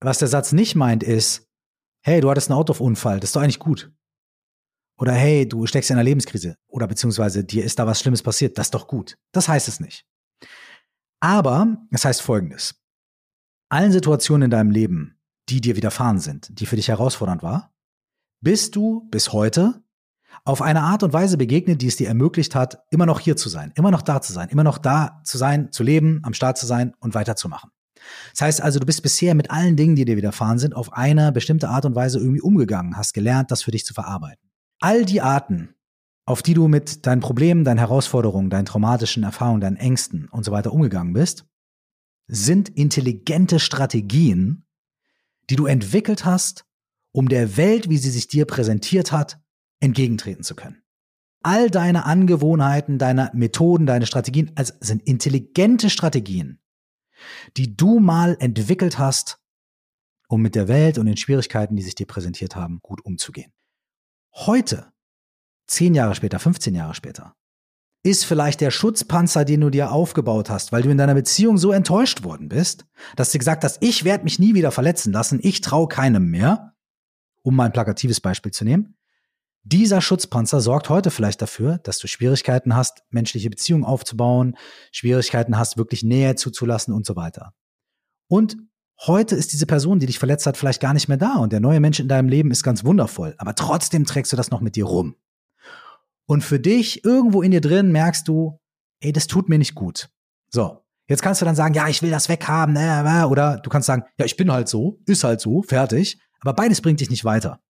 Was 0.00 0.18
der 0.18 0.26
Satz 0.26 0.50
nicht 0.50 0.74
meint, 0.74 1.04
ist, 1.04 1.48
hey, 2.04 2.20
du 2.20 2.28
hattest 2.28 2.50
einen 2.50 2.58
Autounfall, 2.58 3.20
das 3.20 3.28
ist 3.30 3.36
doch 3.36 3.42
eigentlich 3.42 3.60
gut. 3.60 3.92
Oder 4.98 5.12
hey, 5.12 5.48
du 5.48 5.68
steckst 5.68 5.90
in 5.90 5.96
einer 5.96 6.02
Lebenskrise. 6.02 6.56
Oder 6.66 6.88
beziehungsweise 6.88 7.44
dir 7.44 7.62
ist 7.62 7.78
da 7.78 7.86
was 7.86 8.00
Schlimmes 8.00 8.24
passiert, 8.24 8.58
das 8.58 8.66
ist 8.66 8.74
doch 8.74 8.88
gut. 8.88 9.16
Das 9.30 9.46
heißt 9.46 9.68
es 9.68 9.78
nicht. 9.78 10.08
Aber 11.20 11.76
es 11.92 12.04
heißt 12.04 12.20
folgendes. 12.20 12.74
Allen 13.68 13.92
Situationen 13.92 14.46
in 14.46 14.50
deinem 14.50 14.72
Leben, 14.72 15.21
die 15.48 15.60
dir 15.60 15.76
widerfahren 15.76 16.18
sind, 16.18 16.58
die 16.58 16.66
für 16.66 16.76
dich 16.76 16.88
herausfordernd 16.88 17.42
war, 17.42 17.72
bist 18.40 18.76
du 18.76 19.08
bis 19.10 19.32
heute 19.32 19.82
auf 20.44 20.62
eine 20.62 20.82
Art 20.82 21.02
und 21.02 21.12
Weise 21.12 21.36
begegnet, 21.36 21.82
die 21.82 21.86
es 21.86 21.96
dir 21.96 22.08
ermöglicht 22.08 22.54
hat, 22.54 22.82
immer 22.90 23.06
noch 23.06 23.20
hier 23.20 23.36
zu 23.36 23.48
sein, 23.48 23.72
immer 23.76 23.90
noch 23.90 24.02
da 24.02 24.20
zu 24.20 24.32
sein, 24.32 24.48
immer 24.48 24.64
noch 24.64 24.78
da 24.78 25.20
zu 25.24 25.38
sein, 25.38 25.70
zu 25.72 25.82
leben, 25.82 26.20
am 26.24 26.34
Start 26.34 26.58
zu 26.58 26.66
sein 26.66 26.94
und 26.98 27.14
weiterzumachen. 27.14 27.70
Das 28.32 28.40
heißt 28.40 28.60
also, 28.60 28.80
du 28.80 28.86
bist 28.86 29.02
bisher 29.02 29.34
mit 29.34 29.50
allen 29.50 29.76
Dingen, 29.76 29.94
die 29.94 30.04
dir 30.04 30.16
widerfahren 30.16 30.58
sind, 30.58 30.74
auf 30.74 30.92
eine 30.92 31.30
bestimmte 31.30 31.68
Art 31.68 31.84
und 31.84 31.94
Weise 31.94 32.18
irgendwie 32.18 32.40
umgegangen, 32.40 32.96
hast 32.96 33.14
gelernt, 33.14 33.50
das 33.50 33.62
für 33.62 33.70
dich 33.70 33.84
zu 33.84 33.94
verarbeiten. 33.94 34.50
All 34.80 35.04
die 35.04 35.20
Arten, 35.20 35.74
auf 36.26 36.42
die 36.42 36.54
du 36.54 36.66
mit 36.66 37.06
deinen 37.06 37.20
Problemen, 37.20 37.64
deinen 37.64 37.78
Herausforderungen, 37.78 38.50
deinen 38.50 38.66
traumatischen 38.66 39.22
Erfahrungen, 39.22 39.60
deinen 39.60 39.76
Ängsten 39.76 40.28
und 40.28 40.44
so 40.44 40.50
weiter 40.50 40.72
umgegangen 40.72 41.12
bist, 41.12 41.46
sind 42.26 42.68
intelligente 42.68 43.60
Strategien, 43.60 44.64
die 45.52 45.56
du 45.56 45.66
entwickelt 45.66 46.24
hast, 46.24 46.64
um 47.14 47.28
der 47.28 47.58
Welt, 47.58 47.90
wie 47.90 47.98
sie 47.98 48.08
sich 48.08 48.26
dir 48.26 48.46
präsentiert 48.46 49.12
hat, 49.12 49.38
entgegentreten 49.80 50.44
zu 50.44 50.54
können. 50.54 50.82
All 51.42 51.68
deine 51.68 52.06
Angewohnheiten, 52.06 52.96
deine 52.96 53.30
Methoden, 53.34 53.84
deine 53.84 54.06
Strategien 54.06 54.52
also 54.54 54.72
sind 54.80 55.02
intelligente 55.02 55.90
Strategien, 55.90 56.62
die 57.58 57.76
du 57.76 58.00
mal 58.00 58.34
entwickelt 58.40 58.98
hast, 58.98 59.42
um 60.26 60.40
mit 60.40 60.54
der 60.54 60.68
Welt 60.68 60.96
und 60.96 61.04
den 61.04 61.18
Schwierigkeiten, 61.18 61.76
die 61.76 61.82
sich 61.82 61.96
dir 61.96 62.06
präsentiert 62.06 62.56
haben, 62.56 62.78
gut 62.80 63.04
umzugehen. 63.04 63.52
Heute, 64.32 64.90
zehn 65.66 65.94
Jahre 65.94 66.14
später, 66.14 66.38
15 66.38 66.74
Jahre 66.74 66.94
später, 66.94 67.36
ist 68.02 68.24
vielleicht 68.24 68.60
der 68.60 68.70
Schutzpanzer, 68.70 69.44
den 69.44 69.60
du 69.60 69.70
dir 69.70 69.92
aufgebaut 69.92 70.50
hast, 70.50 70.72
weil 70.72 70.82
du 70.82 70.90
in 70.90 70.98
deiner 70.98 71.14
Beziehung 71.14 71.56
so 71.56 71.70
enttäuscht 71.70 72.24
worden 72.24 72.48
bist, 72.48 72.84
dass 73.16 73.30
du 73.30 73.38
gesagt 73.38 73.62
hast, 73.62 73.78
ich 73.80 74.04
werde 74.04 74.24
mich 74.24 74.38
nie 74.38 74.54
wieder 74.54 74.72
verletzen 74.72 75.12
lassen, 75.12 75.38
ich 75.42 75.60
traue 75.60 75.86
keinem 75.86 76.28
mehr, 76.28 76.74
um 77.42 77.54
mal 77.54 77.66
ein 77.66 77.72
plakatives 77.72 78.20
Beispiel 78.20 78.52
zu 78.52 78.64
nehmen. 78.64 78.96
Dieser 79.64 80.00
Schutzpanzer 80.00 80.60
sorgt 80.60 80.88
heute 80.88 81.12
vielleicht 81.12 81.40
dafür, 81.40 81.78
dass 81.78 81.98
du 81.98 82.08
Schwierigkeiten 82.08 82.74
hast, 82.74 83.04
menschliche 83.10 83.48
Beziehungen 83.48 83.84
aufzubauen, 83.84 84.56
Schwierigkeiten 84.90 85.56
hast, 85.56 85.76
wirklich 85.76 86.02
Nähe 86.02 86.34
zuzulassen 86.34 86.92
und 86.92 87.06
so 87.06 87.14
weiter. 87.14 87.54
Und 88.26 88.56
heute 89.06 89.36
ist 89.36 89.52
diese 89.52 89.66
Person, 89.66 90.00
die 90.00 90.06
dich 90.06 90.18
verletzt 90.18 90.46
hat, 90.46 90.56
vielleicht 90.56 90.80
gar 90.80 90.94
nicht 90.94 91.06
mehr 91.06 91.18
da 91.18 91.36
und 91.36 91.52
der 91.52 91.60
neue 91.60 91.78
Mensch 91.78 92.00
in 92.00 92.08
deinem 92.08 92.28
Leben 92.28 92.50
ist 92.50 92.64
ganz 92.64 92.82
wundervoll, 92.82 93.36
aber 93.38 93.54
trotzdem 93.54 94.04
trägst 94.04 94.32
du 94.32 94.36
das 94.36 94.50
noch 94.50 94.60
mit 94.60 94.74
dir 94.74 94.86
rum. 94.86 95.14
Und 96.26 96.42
für 96.42 96.60
dich, 96.60 97.04
irgendwo 97.04 97.42
in 97.42 97.50
dir 97.50 97.60
drin, 97.60 97.92
merkst 97.92 98.26
du, 98.28 98.60
ey, 99.00 99.12
das 99.12 99.26
tut 99.26 99.48
mir 99.48 99.58
nicht 99.58 99.74
gut. 99.74 100.08
So. 100.50 100.78
Jetzt 101.08 101.22
kannst 101.22 101.40
du 101.40 101.44
dann 101.44 101.56
sagen, 101.56 101.74
ja, 101.74 101.88
ich 101.88 102.00
will 102.00 102.10
das 102.10 102.28
weghaben, 102.28 102.74
ne, 102.74 103.26
oder 103.28 103.58
du 103.58 103.68
kannst 103.68 103.86
sagen, 103.86 104.04
ja, 104.18 104.24
ich 104.24 104.36
bin 104.36 104.50
halt 104.50 104.68
so, 104.68 105.00
ist 105.04 105.24
halt 105.24 105.40
so, 105.40 105.62
fertig. 105.62 106.18
Aber 106.40 106.54
beides 106.54 106.80
bringt 106.80 107.00
dich 107.00 107.10
nicht 107.10 107.24
weiter. 107.24 107.60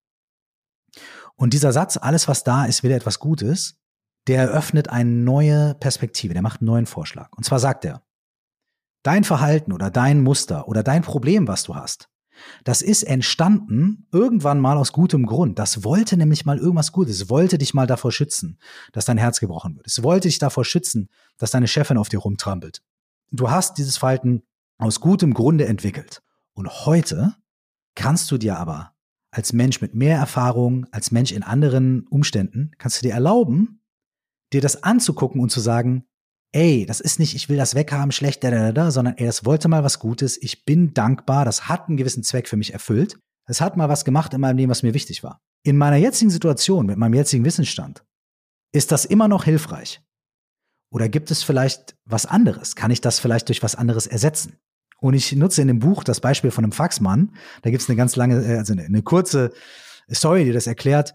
Und 1.35 1.53
dieser 1.53 1.73
Satz, 1.73 1.97
alles 1.97 2.27
was 2.27 2.43
da 2.43 2.65
ist, 2.65 2.83
will 2.83 2.91
etwas 2.91 3.19
Gutes, 3.19 3.79
der 4.27 4.41
eröffnet 4.41 4.89
eine 4.89 5.09
neue 5.09 5.75
Perspektive, 5.75 6.33
der 6.33 6.43
macht 6.43 6.61
einen 6.61 6.67
neuen 6.67 6.85
Vorschlag. 6.85 7.31
Und 7.35 7.43
zwar 7.43 7.59
sagt 7.59 7.85
er, 7.85 8.03
dein 9.03 9.23
Verhalten 9.23 9.73
oder 9.73 9.89
dein 9.89 10.21
Muster 10.21 10.67
oder 10.67 10.83
dein 10.83 11.01
Problem, 11.01 11.47
was 11.47 11.63
du 11.63 11.75
hast, 11.75 12.09
das 12.63 12.81
ist 12.81 13.03
entstanden 13.03 14.07
irgendwann 14.11 14.59
mal 14.59 14.77
aus 14.77 14.91
gutem 14.91 15.25
Grund. 15.25 15.59
Das 15.59 15.83
wollte 15.83 16.17
nämlich 16.17 16.45
mal 16.45 16.57
irgendwas 16.57 16.91
Gutes. 16.91 17.21
Es 17.21 17.29
wollte 17.29 17.57
dich 17.57 17.73
mal 17.73 17.87
davor 17.87 18.11
schützen, 18.11 18.57
dass 18.91 19.05
dein 19.05 19.17
Herz 19.17 19.39
gebrochen 19.39 19.75
wird. 19.75 19.87
Es 19.87 20.03
wollte 20.03 20.27
dich 20.27 20.39
davor 20.39 20.65
schützen, 20.65 21.09
dass 21.37 21.51
deine 21.51 21.67
Chefin 21.67 21.97
auf 21.97 22.09
dir 22.09 22.19
rumtrampelt. 22.19 22.81
Du 23.31 23.49
hast 23.49 23.77
dieses 23.77 23.97
Verhalten 23.97 24.43
aus 24.77 24.99
gutem 24.99 25.33
Grunde 25.33 25.65
entwickelt. 25.65 26.21
Und 26.53 26.85
heute 26.85 27.35
kannst 27.95 28.31
du 28.31 28.37
dir 28.37 28.57
aber 28.57 28.93
als 29.31 29.51
Mensch 29.51 29.81
mit 29.81 29.95
mehr 29.95 30.17
Erfahrung, 30.17 30.85
als 30.91 31.11
Mensch 31.11 31.31
in 31.31 31.41
anderen 31.41 32.05
Umständen, 32.07 32.71
kannst 32.77 33.01
du 33.01 33.07
dir 33.07 33.13
erlauben, 33.13 33.81
dir 34.53 34.61
das 34.61 34.83
anzugucken 34.83 35.41
und 35.41 35.49
zu 35.49 35.59
sagen, 35.59 36.05
ey, 36.53 36.85
das 36.85 36.99
ist 37.01 37.19
nicht, 37.19 37.35
ich 37.35 37.49
will 37.49 37.57
das 37.57 37.75
weghaben, 37.75 38.11
schlecht, 38.11 38.43
da, 38.43 38.51
da, 38.51 38.71
da, 38.71 38.91
sondern 38.91 39.17
ey, 39.17 39.25
das 39.25 39.43
wollte 39.43 39.67
mal 39.67 39.83
was 39.83 39.99
Gutes, 39.99 40.41
ich 40.41 40.63
bin 40.63 40.93
dankbar, 40.93 41.45
das 41.45 41.67
hat 41.67 41.87
einen 41.87 41.97
gewissen 41.97 42.23
Zweck 42.23 42.47
für 42.47 42.57
mich 42.57 42.73
erfüllt. 42.73 43.19
Es 43.45 43.59
hat 43.59 43.75
mal 43.75 43.89
was 43.89 44.05
gemacht 44.05 44.33
in 44.33 44.41
meinem 44.41 44.57
Leben, 44.57 44.69
was 44.69 44.83
mir 44.83 44.93
wichtig 44.93 45.23
war. 45.23 45.41
In 45.63 45.77
meiner 45.77 45.97
jetzigen 45.97 46.31
Situation, 46.31 46.85
mit 46.85 46.97
meinem 46.97 47.13
jetzigen 47.13 47.43
Wissensstand, 47.43 48.05
ist 48.71 48.91
das 48.91 49.03
immer 49.05 49.27
noch 49.27 49.43
hilfreich? 49.43 50.01
Oder 50.91 51.09
gibt 51.09 51.31
es 51.31 51.43
vielleicht 51.43 51.95
was 52.05 52.25
anderes? 52.25 52.75
Kann 52.75 52.91
ich 52.91 53.01
das 53.01 53.19
vielleicht 53.19 53.49
durch 53.49 53.63
was 53.63 53.75
anderes 53.75 54.07
ersetzen? 54.07 54.57
Und 54.99 55.15
ich 55.15 55.35
nutze 55.35 55.61
in 55.61 55.67
dem 55.67 55.79
Buch 55.79 56.03
das 56.03 56.21
Beispiel 56.21 56.51
von 56.51 56.63
einem 56.63 56.71
Faxmann. 56.71 57.35
Da 57.61 57.71
gibt 57.71 57.81
es 57.81 57.89
eine 57.89 57.97
ganz 57.97 58.15
lange, 58.15 58.45
äh, 58.45 58.57
also 58.57 58.73
eine, 58.73 58.83
eine 58.83 59.01
kurze 59.01 59.51
Story, 60.11 60.45
die 60.45 60.51
das 60.51 60.67
erklärt. 60.67 61.13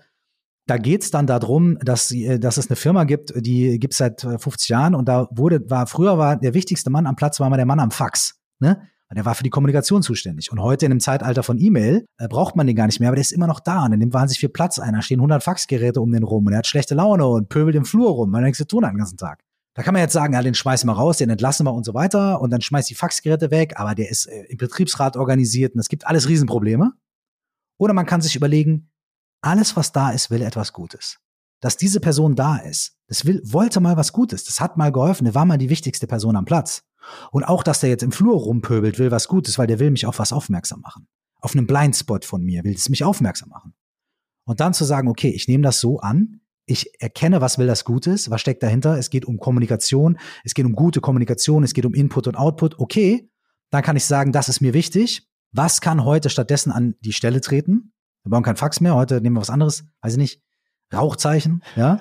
Da 0.69 0.77
geht 0.77 1.03
es 1.03 1.11
dann 1.11 1.27
darum, 1.27 1.79
dass, 1.81 2.13
äh, 2.13 2.39
dass 2.39 2.59
es 2.59 2.69
eine 2.69 2.77
Firma 2.77 3.05
gibt, 3.05 3.33
die 3.35 3.79
gibt 3.79 3.95
es 3.95 3.99
seit 3.99 4.21
50 4.21 4.69
äh, 4.69 4.73
Jahren 4.73 4.95
und 4.95 5.09
da 5.09 5.27
wurde, 5.31 5.69
war, 5.71 5.87
früher 5.87 6.19
war 6.19 6.37
der 6.37 6.53
wichtigste 6.53 6.91
Mann 6.91 7.07
am 7.07 7.17
Platz, 7.17 7.41
war 7.41 7.49
mal 7.49 7.57
der 7.57 7.65
Mann 7.65 7.81
am 7.81 7.91
Fax. 7.91 8.39
Ne? 8.61 8.81
Der 9.17 9.25
war 9.25 9.35
für 9.35 9.43
die 9.43 9.49
Kommunikation 9.49 10.03
zuständig. 10.03 10.53
Und 10.53 10.61
heute 10.61 10.85
in 10.85 10.91
dem 10.91 11.01
Zeitalter 11.01 11.43
von 11.43 11.59
E-Mail 11.59 12.05
äh, 12.19 12.29
braucht 12.29 12.55
man 12.55 12.67
den 12.67 12.77
gar 12.77 12.85
nicht 12.85 13.01
mehr, 13.01 13.09
aber 13.09 13.17
der 13.17 13.23
ist 13.23 13.33
immer 13.33 13.47
noch 13.47 13.61
da 13.61 13.85
und 13.85 13.93
der 13.93 13.99
nimmt 13.99 14.13
wahnsinnig 14.13 14.41
viel 14.41 14.51
Platz 14.51 14.79
ein. 14.79 14.93
Da 14.93 15.01
stehen 15.01 15.21
100 15.21 15.43
Faxgeräte 15.43 16.03
um 16.03 16.13
den 16.13 16.23
rum 16.23 16.45
und 16.45 16.53
er 16.53 16.59
hat 16.59 16.67
schlechte 16.67 16.95
Laune 16.95 17.27
und 17.27 17.49
pöbelt 17.49 17.75
im 17.75 17.87
Flur 17.87 18.11
rum, 18.11 18.31
weil 18.33 18.43
er 18.43 18.47
nichts 18.47 18.59
zu 18.59 18.67
tun 18.67 18.85
hat 18.85 18.93
den 18.93 18.99
ganzen 18.99 19.17
Tag. 19.17 19.43
Da 19.73 19.83
kann 19.83 19.95
man 19.95 20.03
jetzt 20.03 20.13
sagen, 20.13 20.35
ja, 20.35 20.43
den 20.43 20.55
schmeißen 20.55 20.87
wir 20.87 20.93
raus, 20.93 21.17
den 21.17 21.31
entlassen 21.31 21.65
wir 21.65 21.73
und 21.73 21.87
so 21.87 21.95
weiter 21.95 22.43
und 22.43 22.51
dann 22.51 22.61
schmeißt 22.61 22.91
die 22.91 22.95
Faxgeräte 22.95 23.51
weg, 23.51 23.81
aber 23.81 23.95
der 23.95 24.11
ist 24.11 24.27
äh, 24.27 24.43
im 24.51 24.59
Betriebsrat 24.59 25.17
organisiert 25.17 25.73
und 25.73 25.81
es 25.81 25.89
gibt 25.89 26.07
alles 26.07 26.29
Riesenprobleme. 26.29 26.93
Oder 27.79 27.95
man 27.95 28.05
kann 28.05 28.21
sich 28.21 28.37
überlegen, 28.37 28.91
alles, 29.41 29.77
was 29.77 29.93
da 29.93 30.11
ist, 30.11 30.31
will 30.31 30.43
etwas 30.43 30.73
Gutes. 30.73 31.19
Dass 31.61 31.77
diese 31.77 32.01
Person 32.01 32.37
da 32.37 32.57
ist, 32.57 32.97
das 33.09 33.25
will, 33.25 33.41
wollte 33.45 33.81
mal 33.81 33.97
was 33.97 34.13
Gutes, 34.13 34.45
das 34.45 34.61
hat 34.61 34.77
mal 34.77 34.93
geholfen, 34.93 35.25
der 35.25 35.35
war 35.35 35.45
mal 35.45 35.59
die 35.59 35.71
wichtigste 35.71 36.07
Person 36.07 36.37
am 36.37 36.45
Platz. 36.45 36.85
Und 37.31 37.45
auch, 37.45 37.63
dass 37.63 37.81
der 37.81 37.91
jetzt 37.91 38.03
im 38.03 38.13
Flur 38.13 38.37
rumpöbelt, 38.37 38.99
will 38.99 39.11
was 39.11 39.29
Gutes, 39.29 39.59
weil 39.59 39.67
der 39.67 39.79
will 39.79 39.91
mich 39.91 40.07
auf 40.07 40.19
was 40.19 40.33
aufmerksam 40.33 40.81
machen. 40.81 41.09
Auf 41.41 41.55
einen 41.55 41.67
Blindspot 41.67 42.25
von 42.25 42.43
mir 42.43 42.65
will 42.65 42.75
es 42.75 42.89
mich 42.89 43.05
aufmerksam 43.05 43.49
machen. 43.49 43.75
Und 44.45 44.61
dann 44.61 44.75
zu 44.75 44.85
sagen, 44.85 45.09
okay, 45.09 45.31
ich 45.31 45.49
nehme 45.49 45.63
das 45.63 45.81
so 45.81 46.01
an, 46.01 46.41
ich 46.67 47.01
erkenne, 47.01 47.41
was 47.41 47.59
will 47.59 47.67
das 47.67 47.85
Gutes, 47.85 48.31
was 48.31 48.41
steckt 48.41 48.63
dahinter, 48.63 48.99
es 48.99 49.11
geht 49.11 49.25
um 49.25 49.39
Kommunikation, 49.39 50.19
es 50.45 50.55
geht 50.55 50.67
um 50.67 50.75
gute 50.75 51.01
Kommunikation, 51.01 51.65
es 51.65 51.73
geht 51.73 51.87
um 51.87 51.95
Input 51.95 52.27
und 52.27 52.37
Output, 52.37 52.79
okay, 52.79 53.31
dann 53.71 53.83
kann 53.83 53.97
ich 53.97 54.05
sagen, 54.05 54.33
das 54.33 54.49
ist 54.49 54.61
mir 54.61 54.75
wichtig. 54.75 55.29
Was 55.53 55.81
kann 55.81 56.05
heute 56.05 56.29
stattdessen 56.29 56.73
an 56.73 56.95
die 57.01 57.13
Stelle 57.13 57.41
treten? 57.41 57.93
Wir 58.29 58.33
brauchen 58.33 58.45
kein 58.45 58.57
Fax 58.57 58.83
mehr, 58.83 58.95
heute 58.95 59.23
nehmen 59.23 59.37
wir 59.37 59.41
was 59.41 59.49
anderes, 59.49 59.85
weiß 60.03 60.13
ich 60.13 60.19
nicht, 60.19 60.43
Rauchzeichen, 60.93 61.63
ja. 61.77 62.01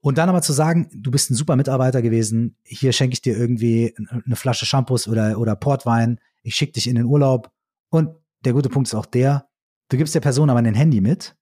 Und 0.00 0.18
dann 0.18 0.28
aber 0.28 0.42
zu 0.42 0.52
sagen, 0.52 0.88
du 0.94 1.10
bist 1.10 1.30
ein 1.30 1.34
super 1.34 1.56
Mitarbeiter 1.56 2.02
gewesen, 2.02 2.56
hier 2.62 2.92
schenke 2.92 3.14
ich 3.14 3.22
dir 3.22 3.36
irgendwie 3.36 3.96
eine 3.98 4.36
Flasche 4.36 4.64
Shampoos 4.64 5.08
oder, 5.08 5.38
oder 5.38 5.56
Portwein, 5.56 6.20
ich 6.42 6.54
schicke 6.54 6.74
dich 6.74 6.86
in 6.86 6.94
den 6.94 7.06
Urlaub. 7.06 7.50
Und 7.88 8.10
der 8.44 8.52
gute 8.52 8.68
Punkt 8.68 8.86
ist 8.86 8.94
auch 8.94 9.06
der, 9.06 9.48
du 9.88 9.96
gibst 9.96 10.14
der 10.14 10.20
Person 10.20 10.50
aber 10.50 10.60
ein 10.60 10.74
Handy 10.74 11.00
mit, 11.00 11.34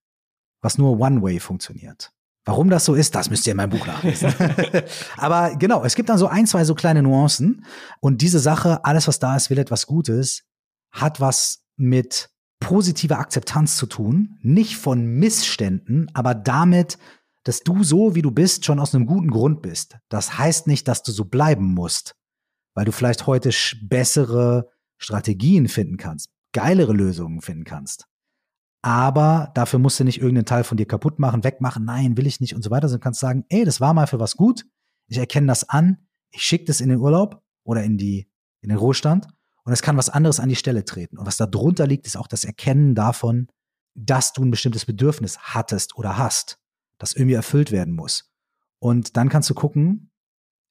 was 0.63 0.79
nur 0.79 0.99
One-Way 0.99 1.41
funktioniert. 1.41 2.13
Warum 2.47 2.71
das 2.71 2.87
so 2.87 2.95
ist, 2.95 3.15
das 3.15 3.29
müsst 3.29 3.47
ihr 3.47 3.51
in 3.51 3.59
meinem 3.59 3.71
Buch 3.71 3.87
nachlesen. 3.87 4.33
aber 5.19 5.55
genau, 5.57 5.85
es 5.85 5.95
gibt 5.95 6.09
dann 6.09 6.19
so 6.19 6.29
ein, 6.29 6.47
zwei 6.47 6.65
so 6.65 6.75
kleine 6.75 7.03
Nuancen. 7.03 7.67
Und 8.01 8.23
diese 8.23 8.39
Sache, 8.39 8.85
alles 8.85 9.07
was 9.07 9.19
da 9.19 9.37
ist, 9.37 9.51
will 9.51 9.59
etwas 9.59 9.87
Gutes, 9.87 10.45
hat 10.91 11.21
was 11.21 11.65
mit 11.77 12.32
positiver 12.63 13.19
Akzeptanz 13.19 13.77
zu 13.77 13.87
tun, 13.87 14.39
nicht 14.41 14.77
von 14.77 15.05
Missständen, 15.05 16.11
aber 16.15 16.35
damit, 16.35 16.97
dass 17.45 17.61
du 17.61 17.83
so, 17.83 18.15
wie 18.15 18.23
du 18.23 18.31
bist, 18.31 18.65
schon 18.65 18.79
aus 18.79 18.95
einem 18.95 19.07
guten 19.07 19.31
Grund 19.31 19.63
bist. 19.63 19.99
Das 20.09 20.39
heißt 20.39 20.69
nicht, 20.69 20.87
dass 20.87 21.03
du 21.03 21.13
so 21.13 21.25
bleiben 21.25 21.75
musst, 21.75 22.15
weil 22.75 22.85
du 22.85 22.93
vielleicht 22.93 23.27
heute 23.27 23.51
bessere 23.83 24.71
Strategien 24.97 25.69
finden 25.69 25.97
kannst, 25.97 26.31
geilere 26.53 26.93
Lösungen 26.93 27.41
finden 27.41 27.65
kannst. 27.65 28.07
Aber 28.85 29.51
dafür 29.55 29.79
musst 29.79 30.01
du 30.01 30.05
nicht 30.05 30.19
irgendeinen 30.19 30.47
Teil 30.47 30.65
von 30.65 30.77
dir 30.77 30.87
kaputt 30.87 31.19
machen, 31.19 31.45
wegmachen, 31.45 31.85
nein, 31.85 32.17
will 32.17 32.27
ich 32.27 32.41
nicht 32.41 32.55
und 32.55 32.63
so 32.63 32.71
weiter, 32.71 32.89
sondern 32.89 33.03
kannst 33.03 33.21
sagen, 33.21 33.45
ey, 33.49 33.65
das 33.65 33.81
war 33.81 33.95
mal 33.95 34.07
für 34.07 34.21
was 34.21 34.37
gut, 34.37 34.65
ich 35.09 35.19
erkenne 35.19 35.49
das 35.49 35.69
an, 35.69 35.99
ich 36.31 36.43
schicke 36.43 36.65
das 36.65 36.81
in 36.81 36.89
den 36.89 36.99
Urlaub 36.99 37.43
oder 37.65 37.83
in 37.83 37.99
die, 37.99 38.29
in 38.61 38.71
den 38.71 38.79
Ruhestand 38.79 39.29
und 39.65 39.73
es 39.73 39.83
kann 39.83 39.97
was 39.97 40.11
anderes 40.11 40.41
an 40.41 40.49
die 40.49 40.57
Stelle 40.57 40.85
treten. 40.85 41.19
Und 41.19 41.27
was 41.27 41.37
da 41.37 41.47
drunter 41.47 41.87
liegt, 41.87 42.07
ist 42.07 42.17
auch 42.17 42.27
das 42.27 42.45
Erkennen 42.45 42.95
davon, 42.95 43.49
dass 43.95 44.33
du 44.33 44.43
ein 44.43 44.51
bestimmtes 44.51 44.87
Bedürfnis 44.87 45.39
hattest 45.39 45.97
oder 45.97 46.19
hast 46.19 46.59
das 46.99 47.15
irgendwie 47.15 47.35
erfüllt 47.35 47.73
werden 47.73 47.95
muss. 47.95 48.33
Und 48.79 49.17
dann 49.17 49.29
kannst 49.29 49.51
du 49.51 49.55
gucken, 49.55 50.11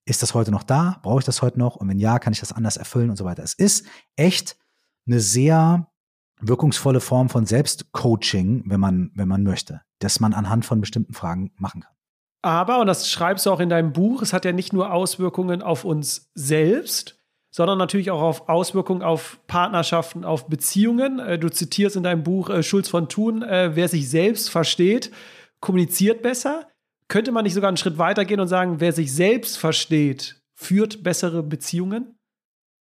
ist 0.06 0.22
das 0.22 0.34
heute 0.34 0.52
noch 0.52 0.64
da? 0.64 1.00
Brauche 1.04 1.20
ich 1.20 1.26
das 1.26 1.42
heute 1.42 1.60
noch? 1.60 1.76
Und 1.76 1.88
wenn 1.88 2.00
ja, 2.00 2.20
kann 2.20 2.34
ich 2.34 2.40
das 2.40 2.52
anders 2.52 2.78
erfüllen 2.78 3.10
und 3.10 3.18
so 3.18 3.26
weiter. 3.26 3.44
Es 3.44 3.54
ist 3.54 3.86
echt 4.16 4.58
eine 5.06 5.20
sehr 5.20 5.92
wirkungsvolle 6.40 7.00
Form 7.00 7.30
von 7.30 7.46
Selbstcoaching, 7.46 8.64
wenn 8.66 8.80
man, 8.80 9.12
wenn 9.14 9.28
man 9.28 9.44
möchte, 9.44 9.82
dass 10.00 10.20
man 10.20 10.34
anhand 10.34 10.66
von 10.66 10.82
bestimmten 10.82 11.14
Fragen 11.14 11.52
machen 11.58 11.82
kann. 11.82 11.94
Aber, 12.42 12.80
und 12.80 12.88
das 12.88 13.10
schreibst 13.10 13.46
du 13.46 13.52
auch 13.52 13.60
in 13.60 13.70
deinem 13.70 13.94
Buch, 13.94 14.24
es 14.24 14.34
hat 14.34 14.46
ja 14.46 14.52
nicht 14.52 14.74
nur 14.74 14.92
Auswirkungen 14.92 15.62
auf 15.62 15.86
uns 15.86 16.32
selbst, 16.34 17.21
sondern 17.52 17.78
natürlich 17.78 18.10
auch 18.12 18.22
auf 18.22 18.50
Auswirkungen 18.50 19.04
auf 19.04 19.40
Partnerschaften, 19.46 20.24
auf 20.24 20.48
Beziehungen. 20.48 21.20
Äh, 21.20 21.38
du 21.38 21.50
zitierst 21.50 21.98
in 21.98 22.04
deinem 22.04 22.24
Buch 22.24 22.50
äh, 22.50 22.64
Schulz 22.64 22.88
von 22.90 23.10
Thun, 23.10 23.44
äh, 23.44 23.76
wer 23.76 23.90
sich 23.90 24.10
selbst 24.10 24.50
versteht, 24.50 25.12
kommuniziert 25.60 26.22
besser. 26.22 26.68
Könnte 27.10 27.34
man 27.34 27.44
nicht 27.44 27.54
sogar 27.54 27.68
einen 27.68 27.78
Schritt 27.78 27.98
weiter 27.98 28.24
gehen 28.24 28.40
und 28.40 28.48
sagen, 28.48 28.80
wer 28.80 28.94
sich 28.94 29.14
selbst 29.14 29.58
versteht, 29.58 30.42
führt 30.56 31.04
bessere 31.04 31.44
Beziehungen? 31.44 32.18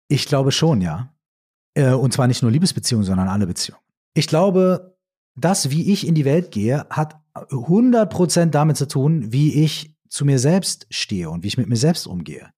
Ich 0.10 0.26
glaube 0.26 0.52
schon, 0.52 0.82
ja. 0.82 1.14
Und 1.76 2.12
zwar 2.12 2.28
nicht 2.28 2.42
nur 2.42 2.52
Liebesbeziehungen, 2.52 3.06
sondern 3.06 3.28
alle 3.30 3.46
Beziehungen. 3.46 3.82
Ich 4.16 4.28
glaube, 4.28 4.98
das, 5.36 5.70
wie 5.70 5.94
ich 5.94 6.08
in 6.08 6.16
die 6.16 6.26
Welt 6.26 6.52
gehe, 6.52 6.88
hat 6.90 7.16
100% 7.36 8.48
damit 8.48 8.78
zu 8.78 8.88
tun, 8.88 9.32
wie 9.32 9.64
ich 9.64 9.96
zu 10.10 10.26
mir 10.26 10.40
selbst 10.40 10.88
stehe 10.90 11.30
und 11.30 11.44
wie 11.44 11.48
ich 11.48 11.58
mit 11.58 11.70
mir 11.70 11.76
selbst 11.76 12.08
umgehe. 12.08 12.50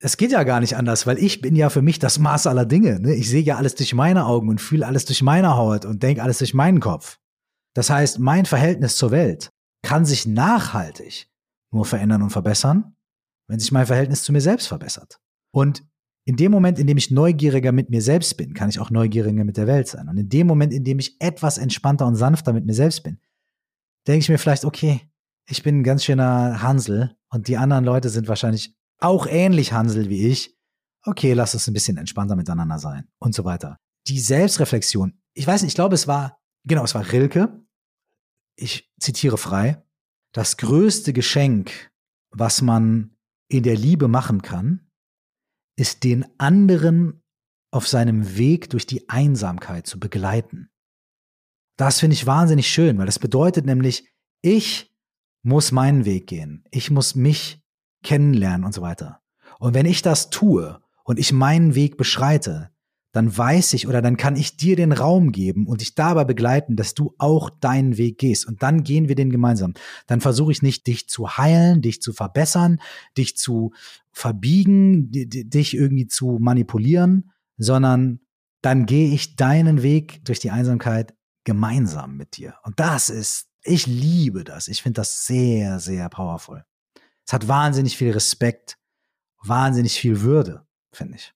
Es 0.00 0.16
geht 0.16 0.30
ja 0.30 0.44
gar 0.44 0.60
nicht 0.60 0.76
anders, 0.76 1.06
weil 1.06 1.18
ich 1.18 1.40
bin 1.40 1.56
ja 1.56 1.70
für 1.70 1.82
mich 1.82 1.98
das 1.98 2.18
Maß 2.18 2.46
aller 2.46 2.66
Dinge. 2.66 3.00
Ne? 3.00 3.14
Ich 3.14 3.28
sehe 3.28 3.42
ja 3.42 3.56
alles 3.56 3.74
durch 3.74 3.94
meine 3.94 4.26
Augen 4.26 4.48
und 4.48 4.60
fühle 4.60 4.86
alles 4.86 5.04
durch 5.04 5.22
meine 5.22 5.56
Haut 5.56 5.84
und 5.84 6.02
denke 6.02 6.22
alles 6.22 6.38
durch 6.38 6.54
meinen 6.54 6.80
Kopf. 6.80 7.18
Das 7.74 7.90
heißt, 7.90 8.18
mein 8.18 8.46
Verhältnis 8.46 8.96
zur 8.96 9.10
Welt 9.10 9.50
kann 9.82 10.04
sich 10.04 10.26
nachhaltig 10.26 11.28
nur 11.72 11.84
verändern 11.84 12.22
und 12.22 12.30
verbessern, 12.30 12.96
wenn 13.48 13.58
sich 13.58 13.72
mein 13.72 13.86
Verhältnis 13.86 14.22
zu 14.22 14.32
mir 14.32 14.40
selbst 14.40 14.68
verbessert. 14.68 15.20
Und 15.50 15.84
in 16.24 16.36
dem 16.36 16.52
Moment, 16.52 16.78
in 16.78 16.86
dem 16.86 16.98
ich 16.98 17.10
neugieriger 17.10 17.72
mit 17.72 17.90
mir 17.90 18.02
selbst 18.02 18.36
bin, 18.36 18.52
kann 18.54 18.68
ich 18.68 18.80
auch 18.80 18.90
neugieriger 18.90 19.44
mit 19.44 19.56
der 19.56 19.66
Welt 19.66 19.88
sein. 19.88 20.08
Und 20.08 20.18
in 20.18 20.28
dem 20.28 20.46
Moment, 20.46 20.72
in 20.72 20.84
dem 20.84 20.98
ich 20.98 21.20
etwas 21.20 21.56
entspannter 21.56 22.06
und 22.06 22.16
sanfter 22.16 22.52
mit 22.52 22.66
mir 22.66 22.74
selbst 22.74 23.02
bin, 23.02 23.18
denke 24.06 24.20
ich 24.20 24.28
mir 24.28 24.38
vielleicht, 24.38 24.64
okay, 24.64 25.00
ich 25.48 25.62
bin 25.62 25.80
ein 25.80 25.84
ganz 25.84 26.04
schöner 26.04 26.62
Hansel 26.62 27.16
und 27.30 27.48
die 27.48 27.56
anderen 27.56 27.84
Leute 27.84 28.10
sind 28.10 28.28
wahrscheinlich 28.28 28.76
auch 28.98 29.26
ähnlich 29.26 29.72
Hansel 29.72 30.08
wie 30.08 30.26
ich. 30.26 30.56
Okay, 31.04 31.32
lass 31.32 31.54
uns 31.54 31.66
ein 31.66 31.74
bisschen 31.74 31.96
entspannter 31.96 32.36
miteinander 32.36 32.78
sein 32.78 33.08
und 33.18 33.34
so 33.34 33.44
weiter. 33.44 33.78
Die 34.06 34.20
Selbstreflexion, 34.20 35.20
ich 35.34 35.46
weiß 35.46 35.62
nicht, 35.62 35.72
ich 35.72 35.74
glaube, 35.76 35.94
es 35.94 36.06
war, 36.06 36.40
genau, 36.64 36.84
es 36.84 36.94
war 36.94 37.10
Rilke, 37.10 37.64
ich 38.56 38.90
zitiere 39.00 39.38
frei, 39.38 39.84
das 40.32 40.56
größte 40.56 41.12
Geschenk, 41.12 41.90
was 42.30 42.60
man 42.62 43.16
in 43.48 43.62
der 43.62 43.76
Liebe 43.76 44.08
machen 44.08 44.42
kann, 44.42 44.90
ist 45.76 46.04
den 46.04 46.26
anderen 46.38 47.22
auf 47.70 47.86
seinem 47.86 48.36
Weg 48.36 48.70
durch 48.70 48.86
die 48.86 49.08
Einsamkeit 49.08 49.86
zu 49.86 50.00
begleiten. 50.00 50.70
Das 51.76 52.00
finde 52.00 52.14
ich 52.14 52.26
wahnsinnig 52.26 52.68
schön, 52.68 52.98
weil 52.98 53.06
das 53.06 53.18
bedeutet 53.18 53.64
nämlich, 53.64 54.12
ich 54.42 54.92
muss 55.44 55.70
meinen 55.70 56.04
Weg 56.04 56.26
gehen. 56.26 56.64
Ich 56.70 56.90
muss 56.90 57.14
mich 57.14 57.62
kennenlernen 58.02 58.64
und 58.64 58.74
so 58.74 58.82
weiter. 58.82 59.20
Und 59.58 59.74
wenn 59.74 59.86
ich 59.86 60.02
das 60.02 60.30
tue 60.30 60.80
und 61.04 61.18
ich 61.18 61.32
meinen 61.32 61.74
Weg 61.74 61.96
beschreite, 61.96 62.70
dann 63.12 63.36
weiß 63.36 63.72
ich 63.72 63.88
oder 63.88 64.02
dann 64.02 64.16
kann 64.16 64.36
ich 64.36 64.56
dir 64.56 64.76
den 64.76 64.92
Raum 64.92 65.32
geben 65.32 65.66
und 65.66 65.80
dich 65.80 65.94
dabei 65.94 66.24
begleiten, 66.24 66.76
dass 66.76 66.94
du 66.94 67.14
auch 67.18 67.50
deinen 67.50 67.96
Weg 67.96 68.18
gehst. 68.18 68.46
Und 68.46 68.62
dann 68.62 68.84
gehen 68.84 69.08
wir 69.08 69.14
den 69.14 69.30
gemeinsam. 69.30 69.74
Dann 70.06 70.20
versuche 70.20 70.52
ich 70.52 70.62
nicht, 70.62 70.86
dich 70.86 71.08
zu 71.08 71.36
heilen, 71.36 71.80
dich 71.80 72.02
zu 72.02 72.12
verbessern, 72.12 72.80
dich 73.16 73.36
zu 73.36 73.72
verbiegen, 74.12 75.10
dich 75.10 75.74
irgendwie 75.74 76.06
zu 76.06 76.38
manipulieren, 76.40 77.30
sondern 77.56 78.20
dann 78.60 78.86
gehe 78.86 79.12
ich 79.12 79.36
deinen 79.36 79.82
Weg 79.82 80.24
durch 80.24 80.40
die 80.40 80.50
Einsamkeit 80.50 81.14
gemeinsam 81.44 82.16
mit 82.16 82.36
dir. 82.36 82.54
Und 82.62 82.78
das 82.78 83.08
ist, 83.08 83.46
ich 83.64 83.86
liebe 83.86 84.44
das. 84.44 84.68
Ich 84.68 84.82
finde 84.82 85.00
das 85.00 85.26
sehr, 85.26 85.80
sehr 85.80 86.08
powerful. 86.08 86.64
Es 87.28 87.32
hat 87.34 87.46
wahnsinnig 87.46 87.96
viel 87.96 88.10
Respekt, 88.10 88.78
wahnsinnig 89.42 90.00
viel 90.00 90.22
Würde, 90.22 90.66
finde 90.92 91.16
ich 91.16 91.34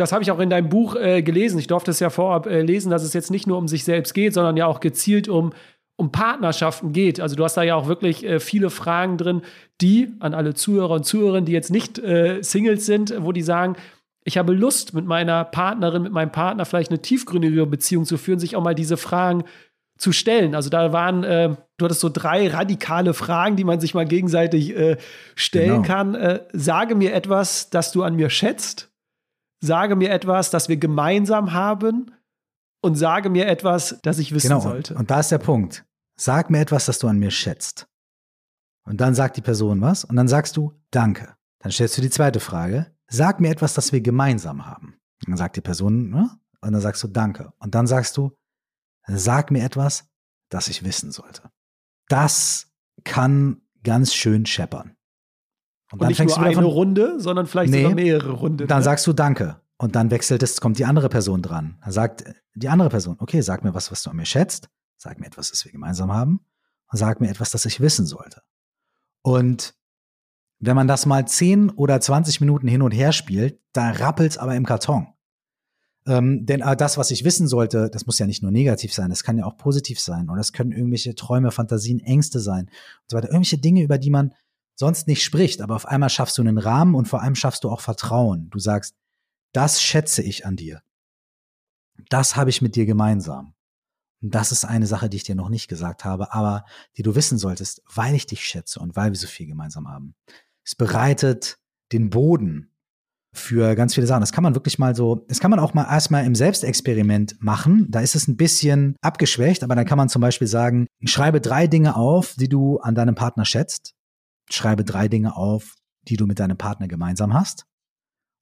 das 0.00 0.12
habe 0.12 0.22
ich 0.22 0.30
auch 0.30 0.38
in 0.38 0.50
deinem 0.50 0.68
Buch 0.68 0.96
äh, 0.96 1.22
gelesen. 1.22 1.58
Ich 1.58 1.66
durfte 1.66 1.90
es 1.90 2.00
ja 2.00 2.10
vorab 2.10 2.46
äh, 2.46 2.62
lesen, 2.62 2.90
dass 2.90 3.02
es 3.02 3.12
jetzt 3.12 3.30
nicht 3.30 3.46
nur 3.46 3.58
um 3.58 3.68
sich 3.68 3.84
selbst 3.84 4.14
geht, 4.14 4.34
sondern 4.34 4.56
ja 4.56 4.66
auch 4.66 4.80
gezielt 4.80 5.28
um, 5.28 5.52
um 5.96 6.10
Partnerschaften 6.10 6.92
geht. 6.92 7.20
Also 7.20 7.36
du 7.36 7.44
hast 7.44 7.56
da 7.56 7.62
ja 7.62 7.74
auch 7.74 7.86
wirklich 7.86 8.24
äh, 8.24 8.40
viele 8.40 8.70
Fragen 8.70 9.18
drin, 9.18 9.42
die 9.80 10.08
an 10.20 10.32
alle 10.32 10.54
Zuhörer 10.54 10.94
und 10.94 11.04
Zuhörerinnen, 11.04 11.44
die 11.44 11.52
jetzt 11.52 11.70
nicht 11.70 11.98
äh, 11.98 12.42
Singles 12.42 12.86
sind, 12.86 13.14
wo 13.18 13.32
die 13.32 13.42
sagen, 13.42 13.76
ich 14.24 14.38
habe 14.38 14.52
Lust, 14.52 14.94
mit 14.94 15.06
meiner 15.06 15.44
Partnerin, 15.44 16.02
mit 16.02 16.12
meinem 16.12 16.32
Partner 16.32 16.64
vielleicht 16.64 16.90
eine 16.90 17.02
tiefgründigere 17.02 17.66
Beziehung 17.66 18.04
zu 18.04 18.16
führen, 18.16 18.38
sich 18.38 18.56
auch 18.56 18.62
mal 18.62 18.74
diese 18.74 18.96
Fragen 18.96 19.44
zu 20.00 20.12
stellen. 20.12 20.54
Also 20.54 20.70
da 20.70 20.92
waren, 20.92 21.24
äh, 21.24 21.54
du 21.76 21.84
hattest 21.84 22.00
so 22.00 22.08
drei 22.08 22.48
radikale 22.48 23.12
Fragen, 23.12 23.56
die 23.56 23.64
man 23.64 23.80
sich 23.80 23.92
mal 23.94 24.06
gegenseitig 24.06 24.74
äh, 24.74 24.96
stellen 25.34 25.82
genau. 25.82 25.86
kann. 25.86 26.14
Äh, 26.14 26.40
sage 26.52 26.94
mir 26.94 27.12
etwas, 27.12 27.68
das 27.68 27.92
du 27.92 28.02
an 28.02 28.16
mir 28.16 28.30
schätzt. 28.30 28.90
Sage 29.62 29.96
mir 29.96 30.10
etwas, 30.10 30.50
das 30.50 30.70
wir 30.70 30.78
gemeinsam 30.78 31.52
haben. 31.52 32.12
Und 32.82 32.94
sage 32.94 33.28
mir 33.28 33.46
etwas, 33.46 33.98
das 34.02 34.18
ich 34.18 34.32
wissen 34.32 34.48
genau. 34.48 34.60
sollte. 34.60 34.94
Und 34.94 35.10
da 35.10 35.20
ist 35.20 35.30
der 35.30 35.38
Punkt. 35.38 35.84
Sag 36.18 36.48
mir 36.48 36.60
etwas, 36.60 36.86
das 36.86 36.98
du 36.98 37.06
an 37.06 37.18
mir 37.18 37.30
schätzt. 37.30 37.86
Und 38.86 39.02
dann 39.02 39.14
sagt 39.14 39.36
die 39.36 39.42
Person 39.42 39.82
was. 39.82 40.04
Und 40.04 40.16
dann 40.16 40.28
sagst 40.28 40.56
du 40.56 40.72
Danke. 40.90 41.34
Dann 41.58 41.72
stellst 41.72 41.98
du 41.98 42.02
die 42.02 42.08
zweite 42.08 42.40
Frage. 42.40 42.86
Sag 43.06 43.38
mir 43.38 43.50
etwas, 43.50 43.74
das 43.74 43.92
wir 43.92 44.00
gemeinsam 44.00 44.64
haben. 44.64 44.98
Und 45.20 45.28
dann 45.28 45.36
sagt 45.36 45.56
die 45.56 45.60
Person, 45.60 46.08
ne? 46.08 46.30
Und 46.62 46.72
dann 46.72 46.80
sagst 46.80 47.02
du 47.02 47.08
Danke. 47.08 47.52
Und 47.58 47.74
dann 47.74 47.86
sagst 47.86 48.16
du 48.16 48.32
Sag 49.18 49.50
mir 49.50 49.64
etwas, 49.64 50.04
das 50.48 50.68
ich 50.68 50.84
wissen 50.84 51.12
sollte. 51.12 51.50
Das 52.08 52.72
kann 53.04 53.62
ganz 53.82 54.14
schön 54.14 54.46
scheppern. 54.46 54.96
Und, 55.92 56.00
und 56.00 56.08
nicht 56.08 56.24
nur 56.24 56.38
eine 56.38 56.54
von, 56.54 56.64
Runde, 56.64 57.18
sondern 57.18 57.46
vielleicht 57.46 57.72
nee, 57.72 57.82
sogar 57.82 57.94
mehrere 57.94 58.32
Runden. 58.32 58.68
Dann 58.68 58.78
ne? 58.78 58.84
sagst 58.84 59.06
du 59.06 59.12
Danke. 59.12 59.60
Und 59.76 59.96
dann 59.96 60.10
wechselt 60.10 60.42
es, 60.42 60.60
kommt 60.60 60.78
die 60.78 60.84
andere 60.84 61.08
Person 61.08 61.40
dran. 61.40 61.78
Dann 61.82 61.92
sagt 61.92 62.24
die 62.54 62.68
andere 62.68 62.90
Person, 62.90 63.16
okay, 63.18 63.40
sag 63.40 63.64
mir 63.64 63.74
was, 63.74 63.90
was 63.90 64.02
du 64.02 64.10
an 64.10 64.16
mir 64.16 64.26
schätzt. 64.26 64.68
Sag 64.98 65.18
mir 65.18 65.26
etwas, 65.26 65.50
das 65.50 65.64
wir 65.64 65.72
gemeinsam 65.72 66.12
haben. 66.12 66.44
Und 66.90 66.98
sag 66.98 67.20
mir 67.20 67.30
etwas, 67.30 67.50
das 67.50 67.64
ich 67.64 67.80
wissen 67.80 68.04
sollte. 68.04 68.42
Und 69.22 69.74
wenn 70.58 70.76
man 70.76 70.86
das 70.86 71.06
mal 71.06 71.26
10 71.26 71.70
oder 71.70 72.00
20 72.00 72.40
Minuten 72.40 72.68
hin 72.68 72.82
und 72.82 72.90
her 72.90 73.12
spielt, 73.12 73.58
da 73.72 73.90
rappelt's 73.90 74.36
aber 74.36 74.54
im 74.54 74.66
Karton. 74.66 75.08
Ähm, 76.06 76.46
denn 76.46 76.62
äh, 76.62 76.76
das, 76.76 76.96
was 76.96 77.10
ich 77.10 77.24
wissen 77.24 77.46
sollte, 77.46 77.90
das 77.90 78.06
muss 78.06 78.18
ja 78.18 78.26
nicht 78.26 78.42
nur 78.42 78.50
negativ 78.50 78.92
sein, 78.94 79.10
das 79.10 79.22
kann 79.22 79.38
ja 79.38 79.44
auch 79.44 79.56
positiv 79.56 80.00
sein. 80.00 80.30
Oder 80.30 80.40
es 80.40 80.52
können 80.52 80.72
irgendwelche 80.72 81.14
Träume, 81.14 81.50
Fantasien, 81.50 82.00
Ängste 82.00 82.40
sein 82.40 82.66
und 82.66 83.10
so 83.10 83.16
weiter. 83.16 83.28
Irgendwelche 83.28 83.58
Dinge, 83.58 83.82
über 83.82 83.98
die 83.98 84.10
man 84.10 84.34
sonst 84.74 85.06
nicht 85.06 85.22
spricht. 85.22 85.60
Aber 85.60 85.76
auf 85.76 85.86
einmal 85.86 86.10
schaffst 86.10 86.38
du 86.38 86.42
einen 86.42 86.58
Rahmen 86.58 86.94
und 86.94 87.06
vor 87.06 87.22
allem 87.22 87.34
schaffst 87.34 87.64
du 87.64 87.70
auch 87.70 87.80
Vertrauen. 87.80 88.48
Du 88.50 88.58
sagst, 88.58 88.94
das 89.52 89.82
schätze 89.82 90.22
ich 90.22 90.46
an 90.46 90.56
dir. 90.56 90.82
Das 92.08 92.36
habe 92.36 92.50
ich 92.50 92.62
mit 92.62 92.76
dir 92.76 92.86
gemeinsam. 92.86 93.54
Und 94.22 94.34
das 94.34 94.52
ist 94.52 94.64
eine 94.64 94.86
Sache, 94.86 95.08
die 95.08 95.18
ich 95.18 95.24
dir 95.24 95.34
noch 95.34 95.48
nicht 95.48 95.68
gesagt 95.68 96.04
habe, 96.04 96.32
aber 96.32 96.64
die 96.96 97.02
du 97.02 97.14
wissen 97.14 97.38
solltest, 97.38 97.82
weil 97.94 98.14
ich 98.14 98.26
dich 98.26 98.44
schätze 98.44 98.80
und 98.80 98.96
weil 98.96 99.12
wir 99.12 99.18
so 99.18 99.26
viel 99.26 99.46
gemeinsam 99.46 99.88
haben. 99.88 100.14
Es 100.64 100.74
bereitet 100.74 101.58
den 101.92 102.10
Boden 102.10 102.69
für 103.32 103.74
ganz 103.74 103.94
viele 103.94 104.06
Sachen. 104.06 104.20
Das 104.20 104.32
kann 104.32 104.42
man 104.42 104.54
wirklich 104.54 104.78
mal 104.78 104.94
so, 104.94 105.24
das 105.28 105.40
kann 105.40 105.50
man 105.50 105.60
auch 105.60 105.74
mal 105.74 105.84
erstmal 105.84 106.24
im 106.24 106.34
Selbstexperiment 106.34 107.36
machen. 107.40 107.86
Da 107.88 108.00
ist 108.00 108.14
es 108.14 108.26
ein 108.26 108.36
bisschen 108.36 108.96
abgeschwächt, 109.00 109.62
aber 109.62 109.76
dann 109.76 109.86
kann 109.86 109.98
man 109.98 110.08
zum 110.08 110.20
Beispiel 110.20 110.48
sagen, 110.48 110.86
schreibe 111.04 111.40
drei 111.40 111.66
Dinge 111.66 111.96
auf, 111.96 112.34
die 112.34 112.48
du 112.48 112.78
an 112.78 112.94
deinem 112.94 113.14
Partner 113.14 113.44
schätzt. 113.44 113.94
Schreibe 114.50 114.84
drei 114.84 115.08
Dinge 115.08 115.36
auf, 115.36 115.76
die 116.08 116.16
du 116.16 116.26
mit 116.26 116.40
deinem 116.40 116.58
Partner 116.58 116.88
gemeinsam 116.88 117.34
hast. 117.34 117.66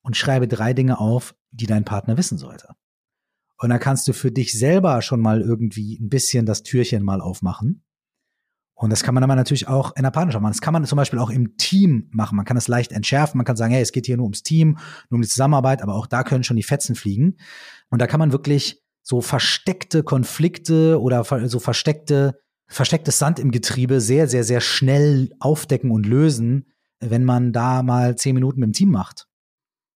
Und 0.02 0.16
schreibe 0.16 0.48
drei 0.48 0.72
Dinge 0.72 0.98
auf, 0.98 1.34
die 1.50 1.66
dein 1.66 1.84
Partner 1.84 2.16
wissen 2.16 2.38
sollte. 2.38 2.68
Und 3.60 3.70
dann 3.70 3.80
kannst 3.80 4.08
du 4.08 4.12
für 4.12 4.30
dich 4.30 4.58
selber 4.58 5.02
schon 5.02 5.20
mal 5.20 5.42
irgendwie 5.42 5.98
ein 5.98 6.08
bisschen 6.08 6.46
das 6.46 6.62
Türchen 6.62 7.02
mal 7.02 7.20
aufmachen 7.20 7.84
und 8.80 8.90
das 8.90 9.02
kann 9.02 9.12
man 9.12 9.24
aber 9.24 9.34
natürlich 9.34 9.66
auch 9.66 9.96
in 9.96 10.04
der 10.04 10.12
Partnerschaft 10.12 10.40
machen. 10.40 10.52
Das 10.52 10.60
kann 10.60 10.72
man 10.72 10.84
zum 10.84 10.94
Beispiel 10.94 11.18
auch 11.18 11.30
im 11.30 11.56
Team 11.56 12.08
machen. 12.12 12.36
Man 12.36 12.44
kann 12.44 12.56
es 12.56 12.68
leicht 12.68 12.92
entschärfen. 12.92 13.36
Man 13.36 13.44
kann 13.44 13.56
sagen, 13.56 13.72
hey, 13.72 13.82
es 13.82 13.90
geht 13.90 14.06
hier 14.06 14.16
nur 14.16 14.26
ums 14.26 14.44
Team, 14.44 14.78
nur 15.10 15.16
um 15.16 15.22
die 15.22 15.26
Zusammenarbeit, 15.26 15.82
aber 15.82 15.96
auch 15.96 16.06
da 16.06 16.22
können 16.22 16.44
schon 16.44 16.56
die 16.56 16.62
Fetzen 16.62 16.94
fliegen. 16.94 17.38
Und 17.90 18.00
da 18.00 18.06
kann 18.06 18.20
man 18.20 18.30
wirklich 18.30 18.80
so 19.02 19.20
versteckte 19.20 20.04
Konflikte 20.04 21.00
oder 21.00 21.24
so 21.48 21.58
versteckte, 21.58 22.38
verstecktes 22.68 23.18
Sand 23.18 23.40
im 23.40 23.50
Getriebe 23.50 24.00
sehr, 24.00 24.28
sehr, 24.28 24.44
sehr 24.44 24.60
schnell 24.60 25.30
aufdecken 25.40 25.90
und 25.90 26.06
lösen, 26.06 26.72
wenn 27.00 27.24
man 27.24 27.52
da 27.52 27.82
mal 27.82 28.14
zehn 28.14 28.36
Minuten 28.36 28.60
mit 28.60 28.68
dem 28.68 28.74
Team 28.74 28.92
macht. 28.92 29.26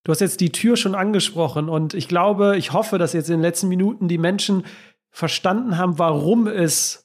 Du 0.03 0.11
hast 0.11 0.21
jetzt 0.21 0.41
die 0.41 0.51
Tür 0.51 0.77
schon 0.77 0.97
angesprochen 0.97 1.69
und 1.69 1.95
ich 1.95 2.09
glaube, 2.09 2.57
ich 2.57 2.73
hoffe, 2.73 2.99
dass 2.99 3.13
jetzt 3.13 3.29
in 3.29 3.37
den 3.37 3.43
letzten 3.43 3.69
Minuten 3.69 4.09
die 4.09 4.19
Menschen 4.19 4.65
verstanden 5.13 5.79
haben, 5.79 6.01
warum 6.01 6.49
es 6.49 7.03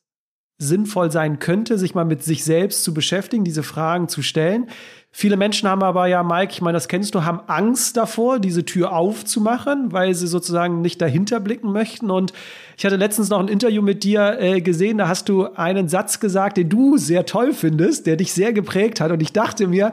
sinnvoll 0.60 1.12
sein 1.12 1.40
könnte, 1.40 1.78
sich 1.78 1.94
mal 1.94 2.06
mit 2.06 2.24
sich 2.24 2.44
selbst 2.44 2.84
zu 2.84 2.94
beschäftigen, 2.94 3.44
diese 3.44 3.64
Fragen 3.64 4.08
zu 4.08 4.24
stellen. 4.24 4.68
Viele 5.12 5.38
Menschen 5.38 5.70
haben 5.70 5.84
aber 5.84 6.08
ja, 6.08 6.24
Mike, 6.24 6.52
ich 6.52 6.62
meine, 6.62 6.76
das 6.76 6.88
kennst 6.88 7.16
du, 7.16 7.24
haben 7.24 7.42
Angst 7.48 7.98
davor, 7.98 8.40
diese 8.40 8.66
Tür 8.66 8.94
aufzumachen, 8.94 9.92
weil 9.92 10.14
sie 10.14 10.28
sozusagen 10.28 10.82
nicht 10.82 11.02
dahinter 11.02 11.40
blicken 11.40 11.72
möchten. 11.72 12.12
Und 12.12 12.34
ich 12.76 12.86
hatte 12.86 12.98
letztens 12.98 13.30
noch 13.30 13.40
ein 13.40 13.48
Interview 13.48 13.82
mit 13.82 14.04
dir 14.04 14.40
äh, 14.40 14.62
gesehen, 14.62 14.98
da 14.98 15.08
hast 15.08 15.30
du 15.30 15.46
einen 15.54 15.90
Satz 15.90 16.20
gesagt, 16.20 16.58
den 16.58 16.70
du 16.70 16.98
sehr 16.98 17.26
toll 17.26 17.54
findest, 17.54 18.08
der 18.08 18.16
dich 18.16 18.34
sehr 18.34 18.54
geprägt 18.54 19.00
hat. 19.00 19.12
Und 19.12 19.22
ich 19.22 19.34
dachte 19.34 19.68
mir, 19.68 19.92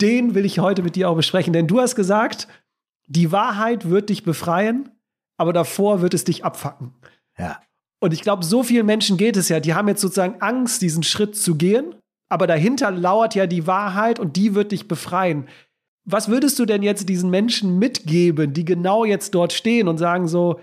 den 0.00 0.34
will 0.34 0.44
ich 0.44 0.58
heute 0.58 0.82
mit 0.82 0.96
dir 0.96 1.08
auch 1.08 1.16
besprechen, 1.16 1.52
denn 1.52 1.68
du 1.68 1.80
hast 1.80 1.94
gesagt, 1.94 2.48
die 3.06 3.32
Wahrheit 3.32 3.90
wird 3.90 4.08
dich 4.08 4.24
befreien, 4.24 4.90
aber 5.36 5.52
davor 5.52 6.00
wird 6.00 6.14
es 6.14 6.24
dich 6.24 6.44
abfacken. 6.44 6.94
Ja. 7.38 7.60
Und 8.04 8.12
ich 8.12 8.20
glaube, 8.20 8.44
so 8.44 8.62
vielen 8.62 8.84
Menschen 8.84 9.16
geht 9.16 9.34
es 9.38 9.48
ja, 9.48 9.60
die 9.60 9.72
haben 9.72 9.88
jetzt 9.88 10.02
sozusagen 10.02 10.42
Angst, 10.42 10.82
diesen 10.82 11.02
Schritt 11.02 11.38
zu 11.38 11.54
gehen, 11.54 11.94
aber 12.28 12.46
dahinter 12.46 12.90
lauert 12.90 13.34
ja 13.34 13.46
die 13.46 13.66
Wahrheit 13.66 14.20
und 14.20 14.36
die 14.36 14.54
wird 14.54 14.72
dich 14.72 14.88
befreien. 14.88 15.48
Was 16.04 16.28
würdest 16.28 16.58
du 16.58 16.66
denn 16.66 16.82
jetzt 16.82 17.08
diesen 17.08 17.30
Menschen 17.30 17.78
mitgeben, 17.78 18.52
die 18.52 18.66
genau 18.66 19.06
jetzt 19.06 19.34
dort 19.34 19.54
stehen 19.54 19.88
und 19.88 19.96
sagen 19.96 20.28
so, 20.28 20.60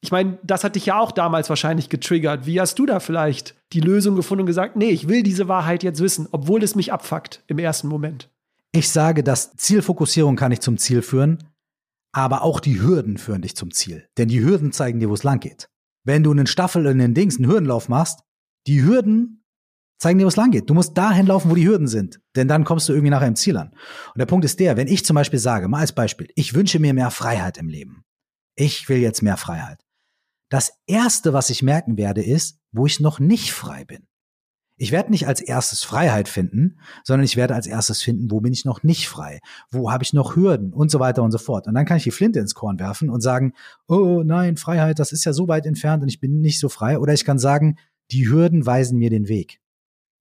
ich 0.00 0.12
meine, 0.12 0.38
das 0.44 0.64
hat 0.64 0.74
dich 0.74 0.86
ja 0.86 0.98
auch 0.98 1.12
damals 1.12 1.50
wahrscheinlich 1.50 1.90
getriggert. 1.90 2.46
Wie 2.46 2.58
hast 2.58 2.78
du 2.78 2.86
da 2.86 3.00
vielleicht 3.00 3.54
die 3.74 3.80
Lösung 3.80 4.16
gefunden 4.16 4.40
und 4.40 4.46
gesagt, 4.46 4.74
nee, 4.74 4.88
ich 4.88 5.08
will 5.08 5.22
diese 5.22 5.48
Wahrheit 5.48 5.82
jetzt 5.82 6.00
wissen, 6.00 6.26
obwohl 6.32 6.62
es 6.62 6.74
mich 6.74 6.90
abfuckt 6.90 7.44
im 7.48 7.58
ersten 7.58 7.88
Moment? 7.88 8.30
Ich 8.72 8.88
sage, 8.88 9.22
dass 9.22 9.54
Zielfokussierung 9.58 10.36
kann 10.36 10.52
dich 10.52 10.60
zum 10.60 10.78
Ziel 10.78 11.02
führen, 11.02 11.36
aber 12.12 12.40
auch 12.40 12.60
die 12.60 12.80
Hürden 12.80 13.18
führen 13.18 13.42
dich 13.42 13.56
zum 13.56 13.74
Ziel. 13.74 14.08
Denn 14.16 14.28
die 14.28 14.42
Hürden 14.42 14.72
zeigen 14.72 15.00
dir, 15.00 15.10
wo 15.10 15.14
es 15.14 15.22
lang 15.22 15.38
geht 15.38 15.68
wenn 16.04 16.22
du 16.22 16.30
einen 16.30 16.46
Staffel 16.46 16.86
in 16.86 16.98
den 16.98 17.14
Dings, 17.14 17.36
einen 17.36 17.50
Hürdenlauf 17.50 17.88
machst, 17.88 18.20
die 18.66 18.82
Hürden 18.82 19.44
zeigen 19.98 20.18
dir, 20.18 20.24
wo 20.24 20.28
es 20.28 20.36
lang 20.36 20.50
geht. 20.50 20.68
Du 20.68 20.74
musst 20.74 20.98
dahin 20.98 21.26
laufen, 21.26 21.50
wo 21.50 21.54
die 21.54 21.66
Hürden 21.66 21.86
sind. 21.86 22.20
Denn 22.34 22.48
dann 22.48 22.64
kommst 22.64 22.88
du 22.88 22.92
irgendwie 22.92 23.10
nachher 23.10 23.28
im 23.28 23.36
Ziel 23.36 23.56
an. 23.56 23.68
Und 23.68 24.18
der 24.18 24.26
Punkt 24.26 24.44
ist 24.44 24.58
der, 24.58 24.76
wenn 24.76 24.88
ich 24.88 25.04
zum 25.04 25.14
Beispiel 25.14 25.38
sage, 25.38 25.68
mal 25.68 25.80
als 25.80 25.92
Beispiel, 25.92 26.28
ich 26.34 26.54
wünsche 26.54 26.80
mir 26.80 26.92
mehr 26.92 27.10
Freiheit 27.10 27.56
im 27.56 27.68
Leben. 27.68 28.04
Ich 28.56 28.88
will 28.88 28.98
jetzt 28.98 29.22
mehr 29.22 29.36
Freiheit. 29.36 29.84
Das 30.50 30.72
erste, 30.86 31.32
was 31.32 31.50
ich 31.50 31.62
merken 31.62 31.96
werde, 31.96 32.22
ist, 32.22 32.58
wo 32.72 32.84
ich 32.84 33.00
noch 33.00 33.20
nicht 33.20 33.52
frei 33.52 33.84
bin. 33.84 34.06
Ich 34.82 34.90
werde 34.90 35.12
nicht 35.12 35.28
als 35.28 35.40
erstes 35.40 35.84
Freiheit 35.84 36.28
finden, 36.28 36.80
sondern 37.04 37.24
ich 37.24 37.36
werde 37.36 37.54
als 37.54 37.68
erstes 37.68 38.02
finden, 38.02 38.32
wo 38.32 38.40
bin 38.40 38.52
ich 38.52 38.64
noch 38.64 38.82
nicht 38.82 39.08
frei, 39.08 39.38
wo 39.70 39.92
habe 39.92 40.02
ich 40.02 40.12
noch 40.12 40.34
Hürden 40.34 40.72
und 40.72 40.90
so 40.90 40.98
weiter 40.98 41.22
und 41.22 41.30
so 41.30 41.38
fort. 41.38 41.68
Und 41.68 41.74
dann 41.74 41.84
kann 41.84 41.98
ich 41.98 42.02
die 42.02 42.10
Flinte 42.10 42.40
ins 42.40 42.56
Korn 42.56 42.80
werfen 42.80 43.08
und 43.08 43.20
sagen, 43.20 43.52
oh 43.86 44.24
nein, 44.24 44.56
Freiheit, 44.56 44.98
das 44.98 45.12
ist 45.12 45.24
ja 45.24 45.32
so 45.32 45.46
weit 45.46 45.66
entfernt 45.66 46.02
und 46.02 46.08
ich 46.08 46.18
bin 46.18 46.40
nicht 46.40 46.58
so 46.58 46.68
frei. 46.68 46.98
Oder 46.98 47.12
ich 47.12 47.24
kann 47.24 47.38
sagen, 47.38 47.76
die 48.10 48.28
Hürden 48.28 48.66
weisen 48.66 48.98
mir 48.98 49.08
den 49.08 49.28
Weg. 49.28 49.60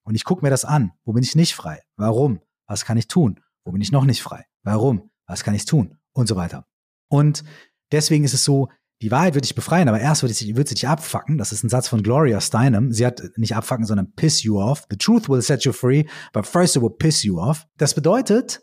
Und 0.03 0.13
ich 0.13 0.25
gucke 0.25 0.45
mir 0.45 0.51
das 0.51 0.63
an. 0.63 0.91
Wo 1.05 1.13
bin 1.13 1.23
ich 1.23 1.33
nicht 1.33 1.55
frei? 1.55 1.81
Warum? 1.95 2.39
Was 2.67 2.85
kann 2.85 2.97
ich 2.97 3.07
tun? 3.07 3.39
Wo 3.63 3.71
bin 3.71 3.81
ich 3.81 3.91
noch 3.91 4.05
nicht 4.05 4.21
frei? 4.21 4.45
Warum? 4.61 5.09
Was 5.25 5.43
kann 5.43 5.55
ich 5.55 5.65
tun? 5.65 5.97
Und 6.13 6.27
so 6.27 6.35
weiter. 6.35 6.67
Und 7.09 7.43
deswegen 7.91 8.25
ist 8.25 8.35
es 8.35 8.43
so, 8.43 8.69
die 9.01 9.11
Wahrheit 9.11 9.33
wird 9.33 9.45
dich 9.45 9.55
befreien, 9.55 9.89
aber 9.89 9.99
erst 9.99 10.21
wird 10.21 10.33
sie, 10.33 10.55
wird 10.55 10.67
sie 10.67 10.75
dich 10.75 10.87
abfacken. 10.87 11.37
Das 11.37 11.51
ist 11.51 11.63
ein 11.63 11.69
Satz 11.69 11.87
von 11.87 12.03
Gloria 12.03 12.39
Steinem. 12.39 12.91
Sie 12.91 13.05
hat 13.05 13.23
nicht 13.35 13.55
abfacken, 13.55 13.85
sondern 13.85 14.13
piss 14.13 14.43
you 14.43 14.59
off. 14.61 14.85
The 14.89 14.97
truth 14.97 15.27
will 15.27 15.41
set 15.41 15.63
you 15.63 15.73
free, 15.73 16.05
but 16.33 16.45
first 16.45 16.75
it 16.75 16.81
will 16.81 16.91
piss 16.91 17.23
you 17.23 17.39
off. 17.39 17.65
Das 17.77 17.95
bedeutet, 17.95 18.61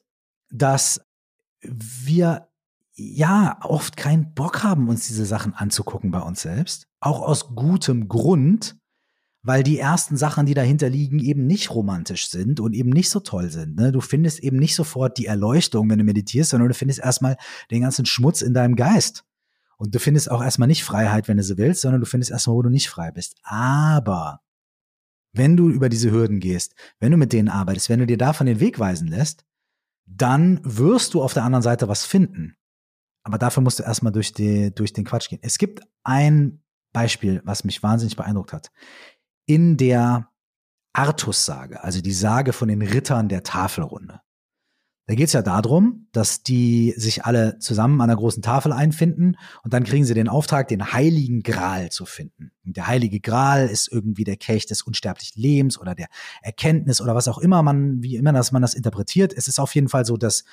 dass 0.50 1.00
wir 1.60 2.48
ja 2.94 3.58
oft 3.62 3.96
keinen 3.96 4.34
Bock 4.34 4.62
haben, 4.62 4.88
uns 4.88 5.06
diese 5.06 5.26
Sachen 5.26 5.54
anzugucken 5.54 6.10
bei 6.10 6.20
uns 6.20 6.42
selbst. 6.42 6.86
Auch 7.00 7.20
aus 7.20 7.54
gutem 7.54 8.08
Grund, 8.08 8.76
weil 9.42 9.62
die 9.62 9.78
ersten 9.78 10.16
Sachen, 10.16 10.46
die 10.46 10.54
dahinter 10.54 10.88
liegen, 10.88 11.18
eben 11.20 11.46
nicht 11.46 11.70
romantisch 11.70 12.28
sind 12.28 12.60
und 12.60 12.74
eben 12.74 12.90
nicht 12.90 13.10
so 13.10 13.20
toll 13.20 13.50
sind. 13.50 13.76
Ne? 13.76 13.92
Du 13.92 14.00
findest 14.00 14.40
eben 14.40 14.58
nicht 14.58 14.74
sofort 14.74 15.18
die 15.18 15.26
Erleuchtung, 15.26 15.90
wenn 15.90 15.98
du 15.98 16.04
meditierst, 16.04 16.50
sondern 16.50 16.68
du 16.68 16.74
findest 16.74 17.00
erstmal 17.00 17.36
den 17.70 17.82
ganzen 17.82 18.04
Schmutz 18.04 18.42
in 18.42 18.54
deinem 18.54 18.76
Geist. 18.76 19.24
Und 19.80 19.94
du 19.94 20.00
findest 20.00 20.30
auch 20.30 20.42
erstmal 20.42 20.68
nicht 20.68 20.84
Freiheit, 20.84 21.28
wenn 21.28 21.36
du 21.36 21.42
so 21.42 21.56
willst, 21.56 21.82
sondern 21.82 22.00
du 22.00 22.06
findest 22.06 22.32
erstmal, 22.32 22.56
wo 22.56 22.62
du 22.62 22.68
nicht 22.68 22.90
frei 22.90 23.10
bist. 23.12 23.36
Aber 23.42 24.42
wenn 25.32 25.56
du 25.56 25.70
über 25.70 25.88
diese 25.88 26.10
Hürden 26.10 26.40
gehst, 26.40 26.74
wenn 26.98 27.12
du 27.12 27.16
mit 27.16 27.32
denen 27.32 27.48
arbeitest, 27.48 27.88
wenn 27.88 28.00
du 28.00 28.06
dir 28.06 28.18
davon 28.18 28.46
den 28.46 28.60
Weg 28.60 28.78
weisen 28.78 29.08
lässt, 29.08 29.44
dann 30.06 30.60
wirst 30.64 31.14
du 31.14 31.22
auf 31.22 31.32
der 31.34 31.44
anderen 31.44 31.62
Seite 31.62 31.86
was 31.86 32.04
finden. 32.04 32.56
Aber 33.22 33.38
dafür 33.38 33.62
musst 33.62 33.78
du 33.78 33.82
erstmal 33.82 34.12
durch, 34.12 34.32
die, 34.32 34.74
durch 34.74 34.92
den 34.92 35.04
Quatsch 35.04 35.28
gehen. 35.28 35.40
Es 35.42 35.58
gibt 35.58 35.82
ein 36.02 36.62
Beispiel, 36.92 37.42
was 37.44 37.62
mich 37.64 37.82
wahnsinnig 37.82 38.16
beeindruckt 38.16 38.52
hat. 38.52 38.70
in 39.46 39.76
der 39.76 40.30
Artus-Sage, 40.92 41.82
also 41.82 42.00
die 42.00 42.12
Sage 42.12 42.52
von 42.52 42.68
den 42.68 42.82
Rittern 42.82 43.28
der 43.28 43.42
Tafelrunde. 43.42 44.20
Da 45.08 45.14
geht 45.14 45.28
es 45.28 45.32
ja 45.32 45.40
darum, 45.40 46.06
dass 46.12 46.42
die 46.42 46.92
sich 46.98 47.24
alle 47.24 47.58
zusammen 47.60 48.02
an 48.02 48.10
einer 48.10 48.18
großen 48.18 48.42
Tafel 48.42 48.74
einfinden 48.74 49.38
und 49.62 49.72
dann 49.72 49.84
kriegen 49.84 50.04
sie 50.04 50.12
den 50.12 50.28
Auftrag, 50.28 50.68
den 50.68 50.92
heiligen 50.92 51.42
Gral 51.42 51.88
zu 51.88 52.04
finden. 52.04 52.50
Und 52.66 52.76
der 52.76 52.88
heilige 52.88 53.18
Gral 53.18 53.68
ist 53.68 53.90
irgendwie 53.90 54.24
der 54.24 54.36
Kelch 54.36 54.66
des 54.66 54.82
unsterblichen 54.82 55.40
Lebens 55.40 55.80
oder 55.80 55.94
der 55.94 56.08
Erkenntnis 56.42 57.00
oder 57.00 57.14
was 57.14 57.26
auch 57.26 57.38
immer 57.38 57.62
man, 57.62 58.02
wie 58.02 58.16
immer 58.16 58.34
dass 58.34 58.52
man 58.52 58.60
das 58.60 58.74
interpretiert. 58.74 59.32
Es 59.34 59.48
ist 59.48 59.58
auf 59.58 59.74
jeden 59.74 59.88
Fall 59.88 60.04
so, 60.04 60.18
dass 60.18 60.44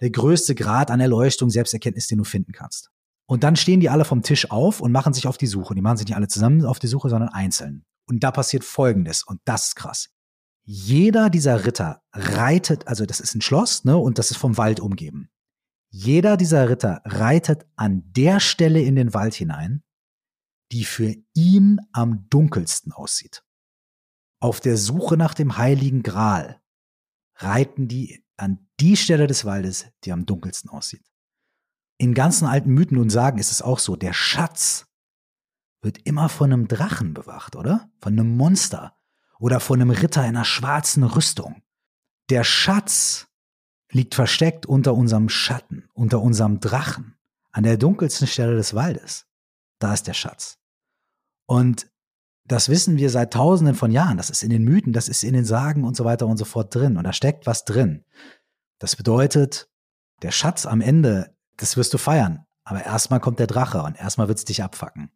der 0.00 0.08
größte 0.08 0.54
Grad 0.54 0.90
an 0.90 1.00
Erleuchtung, 1.00 1.50
Selbsterkenntnis, 1.50 2.06
den 2.06 2.16
du 2.16 2.24
finden 2.24 2.52
kannst. 2.52 2.90
Und 3.26 3.44
dann 3.44 3.56
stehen 3.56 3.80
die 3.80 3.90
alle 3.90 4.06
vom 4.06 4.22
Tisch 4.22 4.50
auf 4.50 4.80
und 4.80 4.90
machen 4.90 5.12
sich 5.12 5.26
auf 5.26 5.36
die 5.36 5.46
Suche. 5.46 5.74
Die 5.74 5.82
machen 5.82 5.98
sich 5.98 6.06
nicht 6.06 6.16
alle 6.16 6.28
zusammen 6.28 6.64
auf 6.64 6.78
die 6.78 6.86
Suche, 6.86 7.10
sondern 7.10 7.28
einzeln. 7.28 7.84
Und 8.06 8.24
da 8.24 8.30
passiert 8.30 8.64
Folgendes, 8.64 9.22
und 9.22 9.38
das 9.44 9.66
ist 9.66 9.76
krass 9.76 10.08
jeder 10.70 11.30
dieser 11.30 11.64
Ritter 11.64 12.02
reitet, 12.12 12.86
also 12.88 13.06
das 13.06 13.20
ist 13.20 13.34
ein 13.34 13.40
Schloss, 13.40 13.86
ne, 13.86 13.96
und 13.96 14.18
das 14.18 14.30
ist 14.30 14.36
vom 14.36 14.58
Wald 14.58 14.80
umgeben. 14.80 15.30
Jeder 15.88 16.36
dieser 16.36 16.68
Ritter 16.68 17.00
reitet 17.06 17.66
an 17.76 18.02
der 18.12 18.38
Stelle 18.38 18.82
in 18.82 18.94
den 18.94 19.14
Wald 19.14 19.32
hinein, 19.32 19.82
die 20.70 20.84
für 20.84 21.14
ihn 21.32 21.80
am 21.92 22.28
dunkelsten 22.28 22.92
aussieht. 22.92 23.42
Auf 24.40 24.60
der 24.60 24.76
Suche 24.76 25.16
nach 25.16 25.32
dem 25.32 25.56
heiligen 25.56 26.02
Gral 26.02 26.60
reiten 27.36 27.88
die 27.88 28.22
an 28.36 28.68
die 28.78 28.98
Stelle 28.98 29.26
des 29.26 29.46
Waldes, 29.46 29.86
die 30.04 30.12
am 30.12 30.26
dunkelsten 30.26 30.68
aussieht. 30.68 31.10
In 31.96 32.12
ganzen 32.12 32.46
alten 32.46 32.74
Mythen 32.74 32.98
und 32.98 33.08
Sagen 33.08 33.38
ist 33.38 33.52
es 33.52 33.62
auch 33.62 33.78
so, 33.78 33.96
der 33.96 34.12
Schatz 34.12 34.86
wird 35.80 36.06
immer 36.06 36.28
von 36.28 36.52
einem 36.52 36.68
Drachen 36.68 37.14
bewacht, 37.14 37.56
oder? 37.56 37.90
Von 38.02 38.12
einem 38.12 38.36
Monster 38.36 38.97
oder 39.38 39.60
von 39.60 39.80
einem 39.80 39.90
Ritter 39.90 40.22
in 40.22 40.36
einer 40.36 40.44
schwarzen 40.44 41.02
Rüstung. 41.02 41.62
Der 42.30 42.44
Schatz 42.44 43.28
liegt 43.90 44.14
versteckt 44.14 44.66
unter 44.66 44.94
unserem 44.94 45.28
Schatten, 45.28 45.88
unter 45.94 46.20
unserem 46.20 46.60
Drachen, 46.60 47.16
an 47.52 47.64
der 47.64 47.76
dunkelsten 47.76 48.26
Stelle 48.26 48.56
des 48.56 48.74
Waldes. 48.74 49.26
Da 49.78 49.94
ist 49.94 50.06
der 50.06 50.14
Schatz. 50.14 50.58
Und 51.46 51.90
das 52.44 52.68
wissen 52.68 52.96
wir 52.96 53.10
seit 53.10 53.32
tausenden 53.32 53.74
von 53.74 53.90
Jahren. 53.90 54.16
Das 54.16 54.30
ist 54.30 54.42
in 54.42 54.50
den 54.50 54.64
Mythen, 54.64 54.92
das 54.92 55.08
ist 55.08 55.22
in 55.22 55.34
den 55.34 55.44
Sagen 55.44 55.84
und 55.84 55.96
so 55.96 56.04
weiter 56.04 56.26
und 56.26 56.38
so 56.38 56.44
fort 56.44 56.74
drin. 56.74 56.96
Und 56.96 57.04
da 57.04 57.12
steckt 57.12 57.46
was 57.46 57.64
drin. 57.64 58.04
Das 58.78 58.96
bedeutet, 58.96 59.68
der 60.22 60.30
Schatz 60.30 60.66
am 60.66 60.80
Ende, 60.80 61.36
das 61.56 61.76
wirst 61.76 61.92
du 61.94 61.98
feiern. 61.98 62.44
Aber 62.64 62.84
erstmal 62.84 63.20
kommt 63.20 63.38
der 63.38 63.46
Drache 63.46 63.82
und 63.82 63.98
erstmal 63.98 64.28
wird 64.28 64.38
es 64.38 64.44
dich 64.44 64.62
abfacken. 64.62 65.10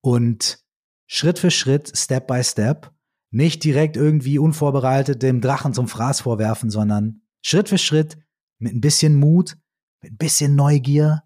Und 0.00 0.62
Schritt 1.06 1.38
für 1.38 1.50
Schritt, 1.50 1.96
Step 1.96 2.26
by 2.26 2.42
Step, 2.42 2.92
nicht 3.32 3.64
direkt 3.64 3.96
irgendwie 3.96 4.38
unvorbereitet 4.38 5.22
dem 5.22 5.40
Drachen 5.40 5.74
zum 5.74 5.88
Fraß 5.88 6.20
vorwerfen, 6.20 6.70
sondern 6.70 7.22
Schritt 7.42 7.68
für 7.68 7.78
Schritt 7.78 8.18
mit 8.58 8.74
ein 8.74 8.80
bisschen 8.80 9.16
Mut, 9.16 9.56
mit 10.02 10.12
ein 10.12 10.18
bisschen 10.18 10.54
Neugier. 10.54 11.22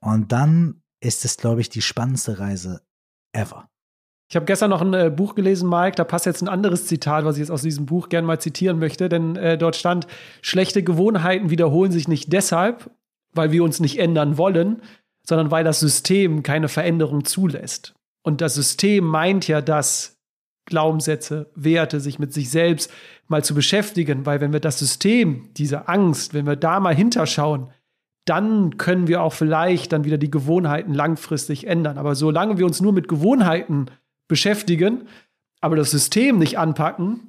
Und 0.00 0.32
dann 0.32 0.82
ist 1.00 1.24
es, 1.24 1.36
glaube 1.36 1.60
ich, 1.60 1.68
die 1.68 1.82
spannendste 1.82 2.38
Reise 2.38 2.80
ever. 3.32 3.68
Ich 4.30 4.36
habe 4.36 4.46
gestern 4.46 4.70
noch 4.70 4.80
ein 4.80 4.94
äh, 4.94 5.12
Buch 5.14 5.34
gelesen, 5.34 5.68
Mike, 5.68 5.96
da 5.96 6.04
passt 6.04 6.24
jetzt 6.26 6.42
ein 6.42 6.48
anderes 6.48 6.86
Zitat, 6.86 7.24
was 7.24 7.36
ich 7.36 7.40
jetzt 7.40 7.50
aus 7.50 7.62
diesem 7.62 7.84
Buch 7.84 8.08
gerne 8.08 8.26
mal 8.26 8.40
zitieren 8.40 8.78
möchte, 8.78 9.10
denn 9.10 9.36
äh, 9.36 9.58
dort 9.58 9.76
stand, 9.76 10.06
schlechte 10.40 10.82
Gewohnheiten 10.82 11.50
wiederholen 11.50 11.92
sich 11.92 12.08
nicht 12.08 12.32
deshalb, 12.32 12.90
weil 13.32 13.52
wir 13.52 13.62
uns 13.62 13.80
nicht 13.80 13.98
ändern 13.98 14.38
wollen, 14.38 14.80
sondern 15.26 15.50
weil 15.50 15.62
das 15.62 15.78
System 15.78 16.42
keine 16.42 16.68
Veränderung 16.68 17.24
zulässt. 17.24 17.94
Und 18.22 18.40
das 18.40 18.54
System 18.54 19.04
meint 19.04 19.46
ja, 19.46 19.60
dass 19.60 20.16
Glaubenssätze, 20.66 21.50
Werte, 21.54 22.00
sich 22.00 22.18
mit 22.18 22.32
sich 22.32 22.50
selbst 22.50 22.90
mal 23.28 23.44
zu 23.44 23.54
beschäftigen, 23.54 24.26
weil 24.26 24.40
wenn 24.40 24.52
wir 24.52 24.60
das 24.60 24.78
System, 24.78 25.50
diese 25.56 25.88
Angst, 25.88 26.34
wenn 26.34 26.46
wir 26.46 26.56
da 26.56 26.80
mal 26.80 26.94
hinterschauen, 26.94 27.70
dann 28.24 28.78
können 28.78 29.06
wir 29.06 29.22
auch 29.22 29.34
vielleicht 29.34 29.92
dann 29.92 30.04
wieder 30.04 30.18
die 30.18 30.30
Gewohnheiten 30.30 30.94
langfristig 30.94 31.66
ändern. 31.66 31.98
Aber 31.98 32.14
solange 32.14 32.56
wir 32.58 32.64
uns 32.64 32.80
nur 32.80 32.92
mit 32.92 33.08
Gewohnheiten 33.08 33.86
beschäftigen, 34.28 35.08
aber 35.60 35.76
das 35.76 35.90
System 35.90 36.38
nicht 36.38 36.58
anpacken, 36.58 37.28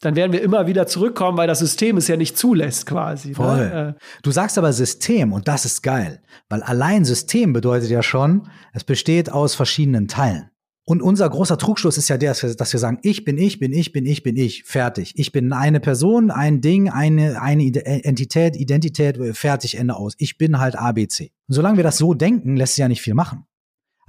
dann 0.00 0.16
werden 0.16 0.32
wir 0.32 0.42
immer 0.42 0.66
wieder 0.66 0.86
zurückkommen, 0.86 1.36
weil 1.36 1.46
das 1.46 1.58
System 1.58 1.96
es 1.96 2.08
ja 2.08 2.16
nicht 2.16 2.36
zulässt 2.36 2.86
quasi. 2.86 3.28
Ne? 3.28 3.34
Voll. 3.34 3.68
Ne? 3.68 3.96
Du 4.22 4.30
sagst 4.30 4.56
aber 4.56 4.72
System 4.72 5.32
und 5.32 5.46
das 5.46 5.64
ist 5.64 5.82
geil, 5.82 6.22
weil 6.48 6.62
allein 6.62 7.04
System 7.04 7.52
bedeutet 7.52 7.90
ja 7.90 8.02
schon, 8.02 8.48
es 8.72 8.84
besteht 8.84 9.30
aus 9.30 9.54
verschiedenen 9.54 10.08
Teilen. 10.08 10.50
Und 10.90 11.02
unser 11.02 11.30
großer 11.30 11.56
Trugschluss 11.56 11.98
ist 11.98 12.08
ja 12.08 12.18
der, 12.18 12.32
dass 12.32 12.72
wir, 12.72 12.80
sagen, 12.80 12.98
ich 13.02 13.24
bin 13.24 13.38
ich, 13.38 13.60
bin 13.60 13.72
ich, 13.72 13.92
bin 13.92 14.04
ich, 14.06 14.24
bin 14.24 14.36
ich, 14.36 14.64
fertig. 14.64 15.12
Ich 15.14 15.30
bin 15.30 15.52
eine 15.52 15.78
Person, 15.78 16.32
ein 16.32 16.62
Ding, 16.62 16.88
eine, 16.88 17.40
eine 17.40 17.62
Entität, 17.84 18.56
Identität, 18.56 19.16
fertig, 19.36 19.78
Ende 19.78 19.94
aus. 19.94 20.14
Ich 20.18 20.36
bin 20.36 20.58
halt 20.58 20.74
ABC. 20.74 21.30
Und 21.46 21.54
solange 21.54 21.76
wir 21.76 21.84
das 21.84 21.96
so 21.96 22.12
denken, 22.12 22.56
lässt 22.56 22.74
sich 22.74 22.82
ja 22.82 22.88
nicht 22.88 23.02
viel 23.02 23.14
machen. 23.14 23.44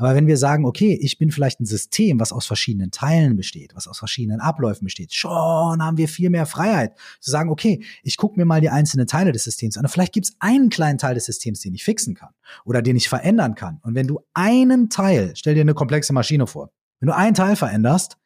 Aber 0.01 0.15
wenn 0.15 0.25
wir 0.25 0.37
sagen, 0.37 0.65
okay, 0.65 0.97
ich 0.99 1.19
bin 1.19 1.29
vielleicht 1.29 1.59
ein 1.59 1.67
System, 1.67 2.19
was 2.19 2.31
aus 2.31 2.47
verschiedenen 2.47 2.89
Teilen 2.89 3.35
besteht, 3.35 3.75
was 3.75 3.87
aus 3.87 3.99
verschiedenen 3.99 4.39
Abläufen 4.39 4.85
besteht, 4.85 5.13
schon 5.13 5.31
haben 5.31 5.97
wir 5.97 6.07
viel 6.07 6.31
mehr 6.31 6.47
Freiheit 6.47 6.97
zu 7.19 7.29
sagen, 7.29 7.51
okay, 7.51 7.83
ich 8.01 8.17
gucke 8.17 8.39
mir 8.39 8.45
mal 8.45 8.61
die 8.61 8.71
einzelnen 8.71 9.05
Teile 9.05 9.31
des 9.31 9.43
Systems 9.43 9.77
an. 9.77 9.85
Und 9.85 9.89
vielleicht 9.89 10.13
gibt 10.13 10.25
es 10.25 10.35
einen 10.39 10.71
kleinen 10.71 10.97
Teil 10.97 11.13
des 11.13 11.25
Systems, 11.25 11.59
den 11.59 11.75
ich 11.75 11.83
fixen 11.83 12.15
kann 12.15 12.31
oder 12.65 12.81
den 12.81 12.95
ich 12.95 13.09
verändern 13.09 13.53
kann. 13.53 13.79
Und 13.83 13.93
wenn 13.93 14.07
du 14.07 14.21
einen 14.33 14.89
Teil, 14.89 15.33
stell 15.35 15.53
dir 15.53 15.61
eine 15.61 15.75
komplexe 15.75 16.13
Maschine 16.13 16.47
vor, 16.47 16.71
wenn 16.99 17.05
du 17.05 17.15
einen 17.15 17.35
Teil 17.35 17.55
veränderst, 17.55 18.17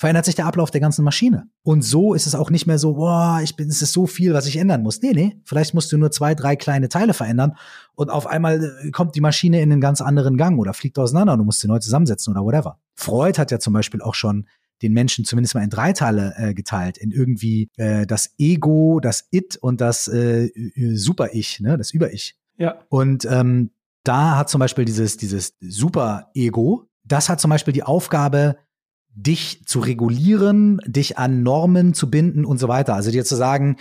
verändert 0.00 0.24
sich 0.24 0.34
der 0.34 0.46
Ablauf 0.46 0.70
der 0.70 0.80
ganzen 0.80 1.04
Maschine. 1.04 1.50
Und 1.62 1.82
so 1.82 2.14
ist 2.14 2.26
es 2.26 2.34
auch 2.34 2.48
nicht 2.48 2.66
mehr 2.66 2.78
so, 2.78 2.94
boah, 2.94 3.40
ich 3.42 3.54
bin, 3.54 3.68
es 3.68 3.82
ist 3.82 3.92
so 3.92 4.06
viel, 4.06 4.32
was 4.32 4.46
ich 4.46 4.56
ändern 4.56 4.82
muss. 4.82 5.02
Nee, 5.02 5.12
nee, 5.12 5.36
vielleicht 5.44 5.74
musst 5.74 5.92
du 5.92 5.98
nur 5.98 6.10
zwei, 6.10 6.34
drei 6.34 6.56
kleine 6.56 6.88
Teile 6.88 7.12
verändern 7.12 7.52
und 7.96 8.08
auf 8.08 8.26
einmal 8.26 8.64
äh, 8.82 8.90
kommt 8.92 9.14
die 9.14 9.20
Maschine 9.20 9.60
in 9.60 9.70
einen 9.70 9.82
ganz 9.82 10.00
anderen 10.00 10.38
Gang 10.38 10.58
oder 10.58 10.72
fliegt 10.72 10.98
auseinander 10.98 11.34
und 11.34 11.40
du 11.40 11.44
musst 11.44 11.60
sie 11.60 11.68
neu 11.68 11.80
zusammensetzen 11.80 12.34
oder 12.34 12.42
whatever. 12.42 12.78
Freud 12.94 13.38
hat 13.38 13.50
ja 13.50 13.58
zum 13.58 13.74
Beispiel 13.74 14.00
auch 14.00 14.14
schon 14.14 14.48
den 14.80 14.94
Menschen 14.94 15.26
zumindest 15.26 15.54
mal 15.54 15.62
in 15.62 15.68
drei 15.68 15.92
Teile 15.92 16.32
äh, 16.38 16.54
geteilt, 16.54 16.96
in 16.96 17.10
irgendwie 17.10 17.68
äh, 17.76 18.06
das 18.06 18.32
Ego, 18.38 19.00
das 19.00 19.28
It 19.30 19.58
und 19.58 19.82
das 19.82 20.08
äh, 20.08 20.48
Super-Ich, 20.94 21.60
ne, 21.60 21.76
das 21.76 21.90
Über-Ich. 21.90 22.36
Ja. 22.56 22.78
Und 22.88 23.26
ähm, 23.26 23.72
da 24.04 24.38
hat 24.38 24.48
zum 24.48 24.60
Beispiel 24.60 24.86
dieses, 24.86 25.18
dieses 25.18 25.58
Super-Ego, 25.60 26.86
das 27.04 27.28
hat 27.28 27.38
zum 27.38 27.50
Beispiel 27.50 27.74
die 27.74 27.82
Aufgabe, 27.82 28.56
dich 29.14 29.64
zu 29.66 29.80
regulieren, 29.80 30.80
dich 30.86 31.18
an 31.18 31.42
Normen 31.42 31.94
zu 31.94 32.10
binden 32.10 32.44
und 32.44 32.58
so 32.58 32.68
weiter. 32.68 32.94
Also 32.94 33.10
dir 33.10 33.24
zu 33.24 33.36
sagen, 33.36 33.76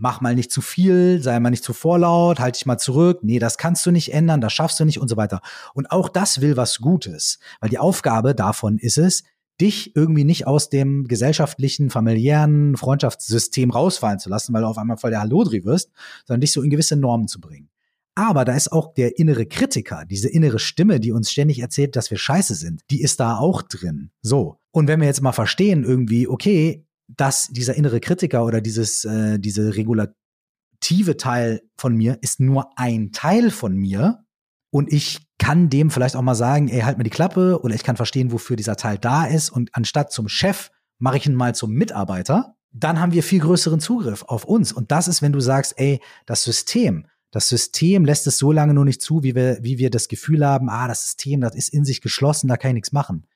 mach 0.00 0.20
mal 0.20 0.34
nicht 0.34 0.50
zu 0.50 0.62
viel, 0.62 1.22
sei 1.22 1.38
mal 1.40 1.50
nicht 1.50 1.64
zu 1.64 1.72
vorlaut, 1.72 2.40
halt 2.40 2.56
dich 2.56 2.66
mal 2.66 2.78
zurück, 2.78 3.20
nee, 3.22 3.38
das 3.38 3.58
kannst 3.58 3.84
du 3.84 3.90
nicht 3.90 4.12
ändern, 4.12 4.40
das 4.40 4.52
schaffst 4.52 4.80
du 4.80 4.84
nicht 4.84 4.98
und 4.98 5.08
so 5.08 5.16
weiter. 5.16 5.40
Und 5.74 5.90
auch 5.90 6.08
das 6.08 6.40
will 6.40 6.56
was 6.56 6.78
Gutes, 6.78 7.38
weil 7.60 7.70
die 7.70 7.78
Aufgabe 7.78 8.34
davon 8.34 8.78
ist 8.78 8.98
es, 8.98 9.24
dich 9.60 9.94
irgendwie 9.94 10.24
nicht 10.24 10.46
aus 10.46 10.70
dem 10.70 11.06
gesellschaftlichen, 11.06 11.90
familiären 11.90 12.76
Freundschaftssystem 12.76 13.70
rausfallen 13.70 14.18
zu 14.18 14.30
lassen, 14.30 14.54
weil 14.54 14.62
du 14.62 14.68
auf 14.68 14.78
einmal 14.78 14.96
voll 14.96 15.10
der 15.10 15.20
Hallodri 15.20 15.64
wirst, 15.64 15.90
sondern 16.24 16.40
dich 16.40 16.52
so 16.52 16.62
in 16.62 16.70
gewisse 16.70 16.96
Normen 16.96 17.28
zu 17.28 17.40
bringen. 17.40 17.68
Aber 18.14 18.44
da 18.44 18.54
ist 18.54 18.72
auch 18.72 18.94
der 18.94 19.18
innere 19.18 19.46
Kritiker, 19.46 20.04
diese 20.06 20.28
innere 20.28 20.58
Stimme, 20.58 20.98
die 20.98 21.12
uns 21.12 21.30
ständig 21.30 21.60
erzählt, 21.60 21.94
dass 21.94 22.10
wir 22.10 22.18
scheiße 22.18 22.54
sind, 22.54 22.82
die 22.90 23.02
ist 23.02 23.20
da 23.20 23.36
auch 23.36 23.62
drin. 23.62 24.10
So. 24.22 24.59
Und 24.72 24.88
wenn 24.88 25.00
wir 25.00 25.06
jetzt 25.06 25.22
mal 25.22 25.32
verstehen, 25.32 25.84
irgendwie, 25.84 26.28
okay, 26.28 26.86
dass 27.08 27.48
dieser 27.48 27.74
innere 27.74 28.00
Kritiker 28.00 28.44
oder 28.44 28.60
dieses, 28.60 29.04
äh, 29.04 29.38
diese 29.38 29.74
regulative 29.76 31.16
Teil 31.16 31.62
von 31.76 31.94
mir 31.96 32.18
ist 32.20 32.40
nur 32.40 32.70
ein 32.76 33.12
Teil 33.12 33.50
von 33.50 33.74
mir 33.74 34.24
und 34.70 34.92
ich 34.92 35.26
kann 35.38 35.70
dem 35.70 35.90
vielleicht 35.90 36.14
auch 36.14 36.22
mal 36.22 36.34
sagen, 36.34 36.68
ey, 36.68 36.80
halt 36.80 36.98
mir 36.98 37.04
die 37.04 37.10
Klappe 37.10 37.60
oder 37.62 37.74
ich 37.74 37.82
kann 37.82 37.96
verstehen, 37.96 38.30
wofür 38.30 38.56
dieser 38.56 38.76
Teil 38.76 38.98
da 38.98 39.24
ist 39.24 39.50
und 39.50 39.70
anstatt 39.74 40.12
zum 40.12 40.28
Chef 40.28 40.70
mache 40.98 41.16
ich 41.16 41.26
ihn 41.26 41.34
mal 41.34 41.54
zum 41.54 41.72
Mitarbeiter, 41.72 42.54
dann 42.72 43.00
haben 43.00 43.12
wir 43.12 43.22
viel 43.22 43.40
größeren 43.40 43.80
Zugriff 43.80 44.22
auf 44.22 44.44
uns. 44.44 44.72
Und 44.72 44.92
das 44.92 45.08
ist, 45.08 45.22
wenn 45.22 45.32
du 45.32 45.40
sagst, 45.40 45.74
ey, 45.76 46.00
das 46.26 46.44
System, 46.44 47.06
das 47.32 47.48
System 47.48 48.04
lässt 48.04 48.26
es 48.26 48.38
so 48.38 48.52
lange 48.52 48.74
nur 48.74 48.84
nicht 48.84 49.02
zu, 49.02 49.22
wie 49.22 49.34
wir, 49.34 49.58
wie 49.62 49.78
wir 49.78 49.90
das 49.90 50.08
Gefühl 50.08 50.46
haben, 50.46 50.68
ah, 50.68 50.86
das 50.86 51.04
System, 51.04 51.40
das 51.40 51.54
ist 51.54 51.70
in 51.70 51.84
sich 51.84 52.00
geschlossen, 52.00 52.48
da 52.48 52.56
kann 52.56 52.70
ich 52.70 52.74
nichts 52.74 52.92
machen. 52.92 53.26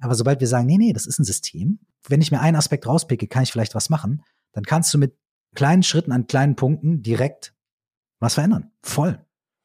Aber 0.00 0.14
sobald 0.14 0.40
wir 0.40 0.48
sagen, 0.48 0.66
nee, 0.66 0.78
nee, 0.78 0.92
das 0.92 1.06
ist 1.06 1.18
ein 1.18 1.24
System, 1.24 1.78
wenn 2.08 2.20
ich 2.20 2.30
mir 2.30 2.40
einen 2.40 2.56
Aspekt 2.56 2.86
rauspicke, 2.86 3.26
kann 3.26 3.42
ich 3.42 3.52
vielleicht 3.52 3.74
was 3.74 3.90
machen, 3.90 4.22
dann 4.52 4.64
kannst 4.64 4.92
du 4.94 4.98
mit 4.98 5.16
kleinen 5.54 5.82
Schritten 5.82 6.12
an 6.12 6.26
kleinen 6.26 6.56
Punkten 6.56 7.02
direkt 7.02 7.54
was 8.18 8.34
verändern. 8.34 8.70
Voll. 8.82 9.18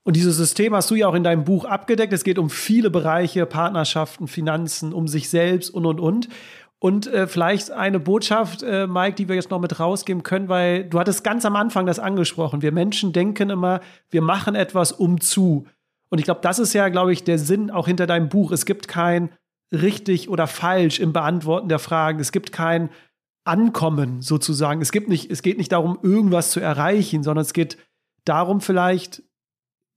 Und 0.03 0.15
dieses 0.15 0.37
System 0.37 0.75
hast 0.75 0.91
du 0.91 0.95
ja 0.95 1.07
auch 1.07 1.15
in 1.15 1.23
deinem 1.23 1.45
Buch 1.45 1.65
abgedeckt. 1.65 2.13
Es 2.13 2.23
geht 2.23 2.37
um 2.37 2.49
viele 2.49 2.91
Bereiche, 2.91 3.45
Partnerschaften, 3.45 4.27
Finanzen, 4.27 4.93
um 4.93 5.07
sich 5.07 5.29
selbst 5.29 5.71
und, 5.71 5.85
und, 5.85 5.99
und. 5.99 6.29
Und 6.77 7.07
äh, 7.07 7.25
vielleicht 7.25 7.71
eine 7.71 7.99
Botschaft, 7.99 8.61
äh, 8.61 8.85
Mike, 8.85 9.15
die 9.15 9.27
wir 9.27 9.35
jetzt 9.35 9.49
noch 9.49 9.59
mit 9.59 9.79
rausgeben 9.79 10.21
können, 10.21 10.49
weil 10.49 10.83
du 10.83 10.99
hattest 10.99 11.23
ganz 11.23 11.43
am 11.45 11.55
Anfang 11.55 11.87
das 11.87 11.97
angesprochen. 11.97 12.61
Wir 12.61 12.71
Menschen 12.71 13.13
denken 13.13 13.49
immer, 13.49 13.81
wir 14.11 14.21
machen 14.21 14.53
etwas 14.53 14.91
um 14.91 15.19
zu. 15.19 15.65
Und 16.09 16.19
ich 16.19 16.25
glaube, 16.25 16.41
das 16.43 16.59
ist 16.59 16.73
ja, 16.73 16.89
glaube 16.89 17.11
ich, 17.11 17.23
der 17.23 17.39
Sinn 17.39 17.71
auch 17.71 17.87
hinter 17.87 18.05
deinem 18.05 18.29
Buch. 18.29 18.51
Es 18.51 18.65
gibt 18.65 18.87
kein 18.87 19.29
richtig 19.71 20.29
oder 20.29 20.47
falsch 20.47 20.99
im 20.99 21.13
Beantworten 21.13 21.69
der 21.69 21.79
Fragen. 21.79 22.19
Es 22.19 22.31
gibt 22.31 22.51
kein 22.51 22.89
Ankommen 23.43 24.21
sozusagen. 24.21 24.81
Es 24.81 24.91
gibt 24.91 25.07
nicht, 25.07 25.29
es 25.29 25.41
geht 25.41 25.57
nicht 25.57 25.71
darum, 25.71 25.99
irgendwas 26.01 26.51
zu 26.51 26.59
erreichen, 26.59 27.23
sondern 27.23 27.43
es 27.43 27.53
geht 27.53 27.77
darum, 28.25 28.61
vielleicht 28.61 29.23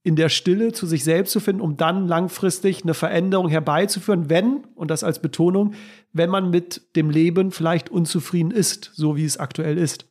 in 0.03 0.15
der 0.15 0.29
Stille 0.29 0.71
zu 0.71 0.87
sich 0.87 1.03
selbst 1.03 1.33
zu 1.33 1.39
finden, 1.39 1.61
um 1.61 1.75
dann 1.75 2.07
langfristig 2.07 2.83
eine 2.83 2.93
Veränderung 2.93 3.49
herbeizuführen, 3.49 4.29
wenn, 4.29 4.63
und 4.75 4.89
das 4.89 5.03
als 5.03 5.19
Betonung, 5.19 5.73
wenn 6.13 6.29
man 6.29 6.49
mit 6.49 6.95
dem 6.95 7.09
Leben 7.09 7.51
vielleicht 7.51 7.89
unzufrieden 7.89 8.51
ist, 8.51 8.91
so 8.93 9.15
wie 9.15 9.25
es 9.25 9.37
aktuell 9.37 9.77
ist. 9.77 10.05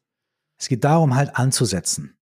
Es 0.61 0.69
geht 0.69 0.85
darum, 0.85 1.15
halt 1.15 1.37
anzusetzen 1.37 2.17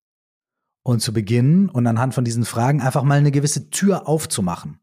und 0.82 1.01
zu 1.01 1.12
beginnen 1.12 1.68
und 1.70 1.87
anhand 1.87 2.14
von 2.14 2.24
diesen 2.24 2.45
Fragen 2.45 2.82
einfach 2.82 3.03
mal 3.03 3.18
eine 3.18 3.30
gewisse 3.30 3.70
Tür 3.70 4.07
aufzumachen 4.09 4.80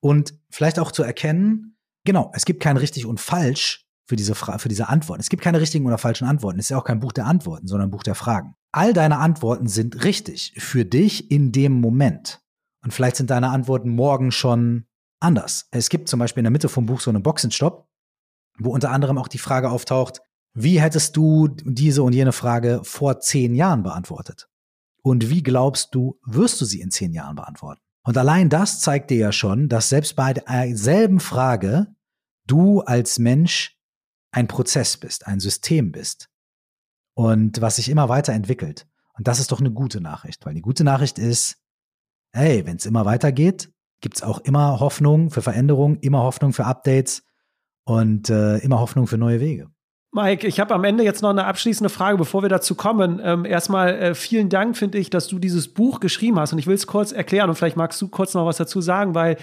und 0.00 0.34
vielleicht 0.48 0.78
auch 0.78 0.92
zu 0.92 1.02
erkennen, 1.02 1.76
genau, 2.04 2.30
es 2.34 2.44
gibt 2.44 2.62
kein 2.62 2.76
richtig 2.76 3.06
und 3.06 3.20
falsch 3.20 3.86
für 4.06 4.16
diese, 4.16 4.34
Fra 4.34 4.58
für 4.58 4.68
diese 4.68 4.88
Antworten. 4.88 5.20
Es 5.20 5.28
gibt 5.28 5.42
keine 5.42 5.60
richtigen 5.60 5.86
oder 5.86 5.98
falschen 5.98 6.26
Antworten. 6.26 6.58
Es 6.58 6.66
ist 6.66 6.70
ja 6.70 6.78
auch 6.78 6.84
kein 6.84 7.00
Buch 7.00 7.12
der 7.12 7.26
Antworten, 7.26 7.66
sondern 7.66 7.88
ein 7.88 7.90
Buch 7.90 8.02
der 8.02 8.14
Fragen. 8.14 8.54
All 8.72 8.92
deine 8.92 9.18
Antworten 9.18 9.68
sind 9.68 10.04
richtig 10.04 10.54
für 10.58 10.84
dich 10.84 11.30
in 11.30 11.52
dem 11.52 11.80
Moment. 11.80 12.40
Und 12.82 12.92
vielleicht 12.92 13.16
sind 13.16 13.30
deine 13.30 13.50
Antworten 13.50 13.90
morgen 13.90 14.32
schon 14.32 14.86
anders. 15.20 15.68
Es 15.70 15.88
gibt 15.88 16.08
zum 16.08 16.18
Beispiel 16.18 16.40
in 16.40 16.44
der 16.44 16.50
Mitte 16.50 16.68
vom 16.68 16.86
Buch 16.86 17.00
so 17.00 17.10
einen 17.10 17.22
Boxenstopp, 17.22 17.86
wo 18.58 18.70
unter 18.70 18.90
anderem 18.90 19.18
auch 19.18 19.28
die 19.28 19.38
Frage 19.38 19.70
auftaucht, 19.70 20.20
wie 20.54 20.80
hättest 20.80 21.16
du 21.16 21.48
diese 21.48 22.02
und 22.02 22.12
jene 22.12 22.32
Frage 22.32 22.80
vor 22.82 23.20
zehn 23.20 23.54
Jahren 23.54 23.82
beantwortet? 23.82 24.48
Und 25.02 25.30
wie 25.30 25.42
glaubst 25.42 25.94
du, 25.94 26.18
wirst 26.24 26.60
du 26.60 26.64
sie 26.64 26.80
in 26.80 26.90
zehn 26.90 27.12
Jahren 27.12 27.36
beantworten? 27.36 27.80
Und 28.04 28.18
allein 28.18 28.48
das 28.48 28.80
zeigt 28.80 29.10
dir 29.10 29.18
ja 29.18 29.32
schon, 29.32 29.68
dass 29.68 29.88
selbst 29.88 30.16
bei 30.16 30.32
derselben 30.32 31.20
Frage 31.20 31.94
du 32.46 32.80
als 32.80 33.18
Mensch 33.18 33.78
ein 34.32 34.48
Prozess 34.48 34.96
bist, 34.96 35.26
ein 35.26 35.40
System 35.40 35.92
bist 35.92 36.28
und 37.14 37.60
was 37.60 37.76
sich 37.76 37.88
immer 37.88 38.08
weiter 38.08 38.32
entwickelt. 38.32 38.86
Und 39.14 39.28
das 39.28 39.38
ist 39.38 39.52
doch 39.52 39.60
eine 39.60 39.70
gute 39.70 40.00
Nachricht, 40.00 40.44
weil 40.46 40.54
die 40.54 40.62
gute 40.62 40.84
Nachricht 40.84 41.18
ist, 41.18 41.58
hey, 42.32 42.66
wenn 42.66 42.76
es 42.76 42.86
immer 42.86 43.04
weitergeht, 43.04 43.70
gibt 44.00 44.16
es 44.16 44.22
auch 44.22 44.38
immer 44.40 44.80
Hoffnung 44.80 45.30
für 45.30 45.42
Veränderung, 45.42 45.96
immer 45.98 46.22
Hoffnung 46.22 46.52
für 46.52 46.64
Updates 46.64 47.22
und 47.84 48.30
äh, 48.30 48.58
immer 48.58 48.80
Hoffnung 48.80 49.06
für 49.06 49.18
neue 49.18 49.40
Wege. 49.40 49.70
Mike, 50.14 50.46
ich 50.46 50.60
habe 50.60 50.74
am 50.74 50.84
Ende 50.84 51.04
jetzt 51.04 51.22
noch 51.22 51.30
eine 51.30 51.46
abschließende 51.46 51.88
Frage, 51.88 52.18
bevor 52.18 52.42
wir 52.42 52.50
dazu 52.50 52.74
kommen. 52.74 53.18
Ähm, 53.24 53.46
erstmal 53.46 53.94
äh, 53.94 54.14
vielen 54.14 54.50
Dank, 54.50 54.76
finde 54.76 54.98
ich, 54.98 55.08
dass 55.08 55.26
du 55.26 55.38
dieses 55.38 55.68
Buch 55.68 56.00
geschrieben 56.00 56.38
hast. 56.38 56.52
Und 56.52 56.58
ich 56.58 56.66
will 56.66 56.74
es 56.74 56.86
kurz 56.86 57.12
erklären 57.12 57.48
und 57.48 57.56
vielleicht 57.56 57.78
magst 57.78 58.00
du 58.02 58.08
kurz 58.08 58.34
noch 58.34 58.44
was 58.44 58.58
dazu 58.58 58.82
sagen, 58.82 59.14
weil 59.14 59.38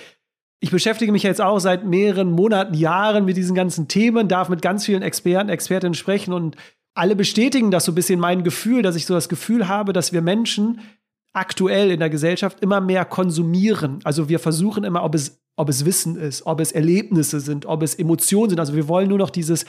ich 0.60 0.70
beschäftige 0.70 1.12
mich 1.12 1.24
jetzt 1.24 1.42
auch 1.42 1.58
seit 1.58 1.86
mehreren 1.86 2.32
Monaten, 2.32 2.76
Jahren 2.76 3.26
mit 3.26 3.36
diesen 3.36 3.56
ganzen 3.56 3.88
Themen, 3.88 4.28
darf 4.28 4.50
mit 4.50 4.62
ganz 4.62 4.86
vielen 4.86 5.02
Experten, 5.02 5.50
Expertinnen 5.50 5.96
sprechen 5.96 6.34
und 6.34 6.56
alle 6.94 7.16
bestätigen 7.16 7.72
das 7.72 7.86
so 7.86 7.94
ein 7.94 7.96
bisschen 7.96 8.20
mein 8.20 8.44
Gefühl, 8.44 8.84
dass 8.84 8.96
ich 8.96 9.08
so 9.08 9.16
das 9.16 9.30
Gefühl 9.30 9.68
habe, 9.68 9.92
dass 9.92 10.14
wir 10.14 10.22
Menschen 10.22 10.82
aktuell 11.34 11.90
in 11.90 12.00
der 12.00 12.10
Gesellschaft 12.10 12.60
immer 12.62 12.82
mehr 12.82 13.06
konsumieren. 13.06 14.02
Also 14.04 14.30
wir 14.30 14.38
versuchen 14.38 14.84
immer, 14.84 15.04
ob 15.04 15.16
es, 15.16 15.42
ob 15.56 15.70
es 15.70 15.86
Wissen 15.86 16.16
ist, 16.16 16.46
ob 16.46 16.60
es 16.60 16.72
Erlebnisse 16.74 17.40
sind, 17.40 17.66
ob 17.66 17.82
es 17.82 17.96
Emotionen 17.96 18.50
sind. 18.50 18.60
Also 18.60 18.76
wir 18.76 18.88
wollen 18.88 19.08
nur 19.08 19.18
noch 19.18 19.30
dieses, 19.30 19.66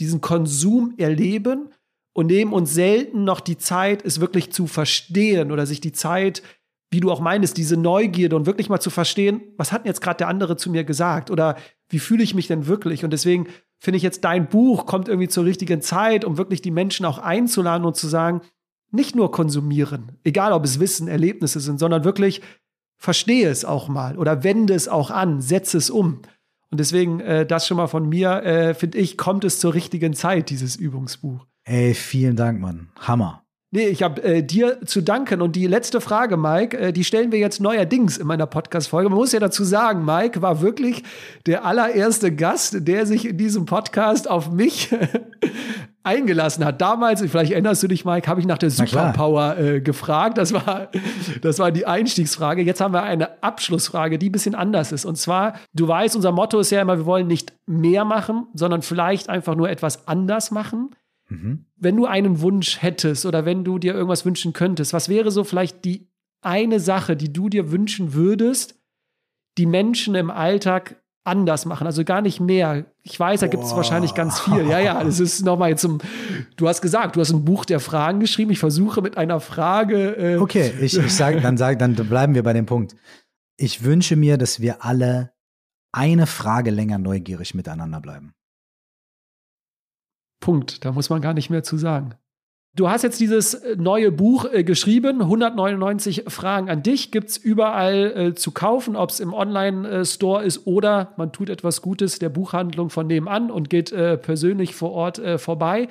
diesen 0.00 0.20
Konsum 0.20 0.94
erleben 0.98 1.70
und 2.14 2.26
nehmen 2.26 2.52
uns 2.52 2.74
selten 2.74 3.24
noch 3.24 3.40
die 3.40 3.58
Zeit, 3.58 4.04
es 4.04 4.20
wirklich 4.20 4.52
zu 4.52 4.66
verstehen 4.66 5.52
oder 5.52 5.66
sich 5.66 5.80
die 5.80 5.92
Zeit 5.92 6.42
wie 6.92 7.00
du 7.00 7.10
auch 7.10 7.20
meinst, 7.20 7.56
diese 7.56 7.78
Neugierde 7.78 8.36
und 8.36 8.44
wirklich 8.44 8.68
mal 8.68 8.78
zu 8.78 8.90
verstehen, 8.90 9.40
was 9.56 9.72
hat 9.72 9.82
denn 9.82 9.88
jetzt 9.88 10.02
gerade 10.02 10.18
der 10.18 10.28
andere 10.28 10.58
zu 10.58 10.70
mir 10.70 10.84
gesagt 10.84 11.30
oder 11.30 11.56
wie 11.88 11.98
fühle 11.98 12.22
ich 12.22 12.34
mich 12.34 12.46
denn 12.46 12.66
wirklich? 12.66 13.02
Und 13.02 13.12
deswegen 13.12 13.48
finde 13.80 13.96
ich 13.96 14.02
jetzt 14.02 14.24
dein 14.24 14.48
Buch 14.48 14.84
kommt 14.84 15.08
irgendwie 15.08 15.28
zur 15.28 15.46
richtigen 15.46 15.80
Zeit, 15.80 16.24
um 16.24 16.36
wirklich 16.36 16.60
die 16.60 16.70
Menschen 16.70 17.06
auch 17.06 17.16
einzuladen 17.16 17.86
und 17.86 17.96
zu 17.96 18.08
sagen, 18.08 18.42
nicht 18.90 19.16
nur 19.16 19.30
konsumieren, 19.30 20.18
egal 20.22 20.52
ob 20.52 20.66
es 20.66 20.80
Wissen, 20.80 21.08
Erlebnisse 21.08 21.60
sind, 21.60 21.78
sondern 21.78 22.04
wirklich 22.04 22.42
verstehe 22.98 23.48
es 23.48 23.64
auch 23.64 23.88
mal 23.88 24.18
oder 24.18 24.44
wende 24.44 24.74
es 24.74 24.86
auch 24.86 25.10
an, 25.10 25.40
setze 25.40 25.78
es 25.78 25.88
um. 25.88 26.20
Und 26.72 26.78
deswegen, 26.78 27.20
äh, 27.20 27.44
das 27.44 27.66
schon 27.66 27.76
mal 27.76 27.86
von 27.86 28.08
mir, 28.08 28.42
äh, 28.44 28.72
finde 28.72 28.96
ich, 28.96 29.18
kommt 29.18 29.44
es 29.44 29.60
zur 29.60 29.74
richtigen 29.74 30.14
Zeit, 30.14 30.48
dieses 30.48 30.74
Übungsbuch. 30.74 31.46
Ey, 31.64 31.92
vielen 31.92 32.34
Dank, 32.34 32.60
Mann. 32.60 32.88
Hammer. 32.98 33.41
Nee, 33.74 33.86
ich 33.86 34.02
habe 34.02 34.22
äh, 34.22 34.42
dir 34.42 34.84
zu 34.84 35.00
danken. 35.00 35.40
Und 35.40 35.56
die 35.56 35.66
letzte 35.66 36.02
Frage, 36.02 36.36
Mike, 36.36 36.76
äh, 36.76 36.92
die 36.92 37.04
stellen 37.04 37.32
wir 37.32 37.38
jetzt 37.38 37.58
neuerdings 37.58 38.18
in 38.18 38.26
meiner 38.26 38.44
Podcast-Folge. 38.44 39.08
Man 39.08 39.16
muss 39.16 39.32
ja 39.32 39.40
dazu 39.40 39.64
sagen, 39.64 40.04
Mike 40.04 40.42
war 40.42 40.60
wirklich 40.60 41.02
der 41.46 41.64
allererste 41.64 42.34
Gast, 42.34 42.86
der 42.86 43.06
sich 43.06 43.26
in 43.26 43.38
diesem 43.38 43.64
Podcast 43.64 44.28
auf 44.28 44.50
mich 44.50 44.90
eingelassen 46.02 46.66
hat. 46.66 46.82
Damals, 46.82 47.22
vielleicht 47.22 47.52
erinnerst 47.52 47.82
du 47.82 47.88
dich, 47.88 48.04
Mike, 48.04 48.28
habe 48.28 48.40
ich 48.40 48.46
nach 48.46 48.58
der 48.58 48.68
Superpower 48.68 49.56
äh, 49.56 49.80
gefragt. 49.80 50.36
Das 50.36 50.52
war, 50.52 50.88
das 51.40 51.58
war 51.58 51.72
die 51.72 51.86
Einstiegsfrage. 51.86 52.60
Jetzt 52.60 52.82
haben 52.82 52.92
wir 52.92 53.04
eine 53.04 53.42
Abschlussfrage, 53.42 54.18
die 54.18 54.28
ein 54.28 54.32
bisschen 54.32 54.54
anders 54.54 54.92
ist. 54.92 55.06
Und 55.06 55.16
zwar, 55.16 55.54
du 55.72 55.88
weißt, 55.88 56.14
unser 56.14 56.32
Motto 56.32 56.60
ist 56.60 56.72
ja 56.72 56.82
immer, 56.82 56.98
wir 56.98 57.06
wollen 57.06 57.26
nicht 57.26 57.54
mehr 57.64 58.04
machen, 58.04 58.48
sondern 58.52 58.82
vielleicht 58.82 59.30
einfach 59.30 59.54
nur 59.54 59.70
etwas 59.70 60.06
anders 60.06 60.50
machen. 60.50 60.90
Mhm. 61.32 61.66
Wenn 61.76 61.96
du 61.96 62.06
einen 62.06 62.40
Wunsch 62.40 62.82
hättest 62.82 63.26
oder 63.26 63.44
wenn 63.44 63.64
du 63.64 63.78
dir 63.78 63.94
irgendwas 63.94 64.24
wünschen 64.24 64.52
könntest, 64.52 64.92
was 64.92 65.08
wäre 65.08 65.30
so 65.30 65.44
vielleicht 65.44 65.84
die 65.84 66.08
eine 66.42 66.80
Sache, 66.80 67.16
die 67.16 67.32
du 67.32 67.48
dir 67.48 67.70
wünschen 67.70 68.14
würdest, 68.14 68.74
die 69.58 69.66
Menschen 69.66 70.14
im 70.14 70.30
Alltag 70.30 71.02
anders 71.24 71.66
machen, 71.66 71.86
also 71.86 72.04
gar 72.04 72.20
nicht 72.20 72.40
mehr. 72.40 72.86
Ich 73.02 73.18
weiß, 73.18 73.40
da 73.40 73.46
gibt 73.46 73.62
es 73.62 73.76
wahrscheinlich 73.76 74.14
ganz 74.14 74.40
viel. 74.40 74.68
Ja, 74.68 74.80
ja, 74.80 75.02
das 75.02 75.20
ist 75.20 75.44
nochmal 75.44 75.70
jetzt 75.70 75.82
zum. 75.82 75.98
Du 76.56 76.68
hast 76.68 76.82
gesagt, 76.82 77.16
du 77.16 77.20
hast 77.20 77.32
ein 77.32 77.44
Buch 77.44 77.64
der 77.64 77.80
Fragen 77.80 78.20
geschrieben. 78.20 78.50
Ich 78.50 78.58
versuche 78.58 79.02
mit 79.02 79.16
einer 79.16 79.40
Frage. 79.40 80.16
Äh 80.16 80.36
okay, 80.38 80.72
ich, 80.80 80.98
ich 80.98 81.14
sage, 81.14 81.40
dann 81.40 81.56
sag, 81.56 81.78
dann 81.78 81.94
bleiben 81.94 82.34
wir 82.34 82.42
bei 82.42 82.52
dem 82.52 82.66
Punkt. 82.66 82.96
Ich 83.56 83.84
wünsche 83.84 84.16
mir, 84.16 84.36
dass 84.36 84.60
wir 84.60 84.84
alle 84.84 85.32
eine 85.92 86.26
Frage 86.26 86.70
länger 86.70 86.98
neugierig 86.98 87.54
miteinander 87.54 88.00
bleiben. 88.00 88.34
Punkt. 90.42 90.84
Da 90.84 90.92
muss 90.92 91.08
man 91.08 91.22
gar 91.22 91.32
nicht 91.32 91.48
mehr 91.48 91.62
zu 91.62 91.78
sagen. 91.78 92.14
Du 92.74 92.88
hast 92.88 93.02
jetzt 93.02 93.20
dieses 93.20 93.52
äh, 93.52 93.76
neue 93.76 94.10
Buch 94.10 94.46
äh, 94.50 94.64
geschrieben, 94.64 95.20
199 95.20 96.24
Fragen 96.28 96.70
an 96.70 96.82
dich, 96.82 97.10
gibt 97.10 97.28
es 97.28 97.36
überall 97.36 98.12
äh, 98.16 98.34
zu 98.34 98.50
kaufen, 98.50 98.96
ob 98.96 99.10
es 99.10 99.20
im 99.20 99.34
Online-Store 99.34 100.42
ist 100.42 100.66
oder 100.66 101.12
man 101.18 101.32
tut 101.32 101.50
etwas 101.50 101.82
Gutes 101.82 102.18
der 102.18 102.30
Buchhandlung 102.30 102.88
von 102.88 103.06
nebenan 103.06 103.50
und 103.50 103.68
geht 103.68 103.92
äh, 103.92 104.16
persönlich 104.16 104.74
vor 104.74 104.92
Ort 104.92 105.18
äh, 105.18 105.36
vorbei. 105.36 105.88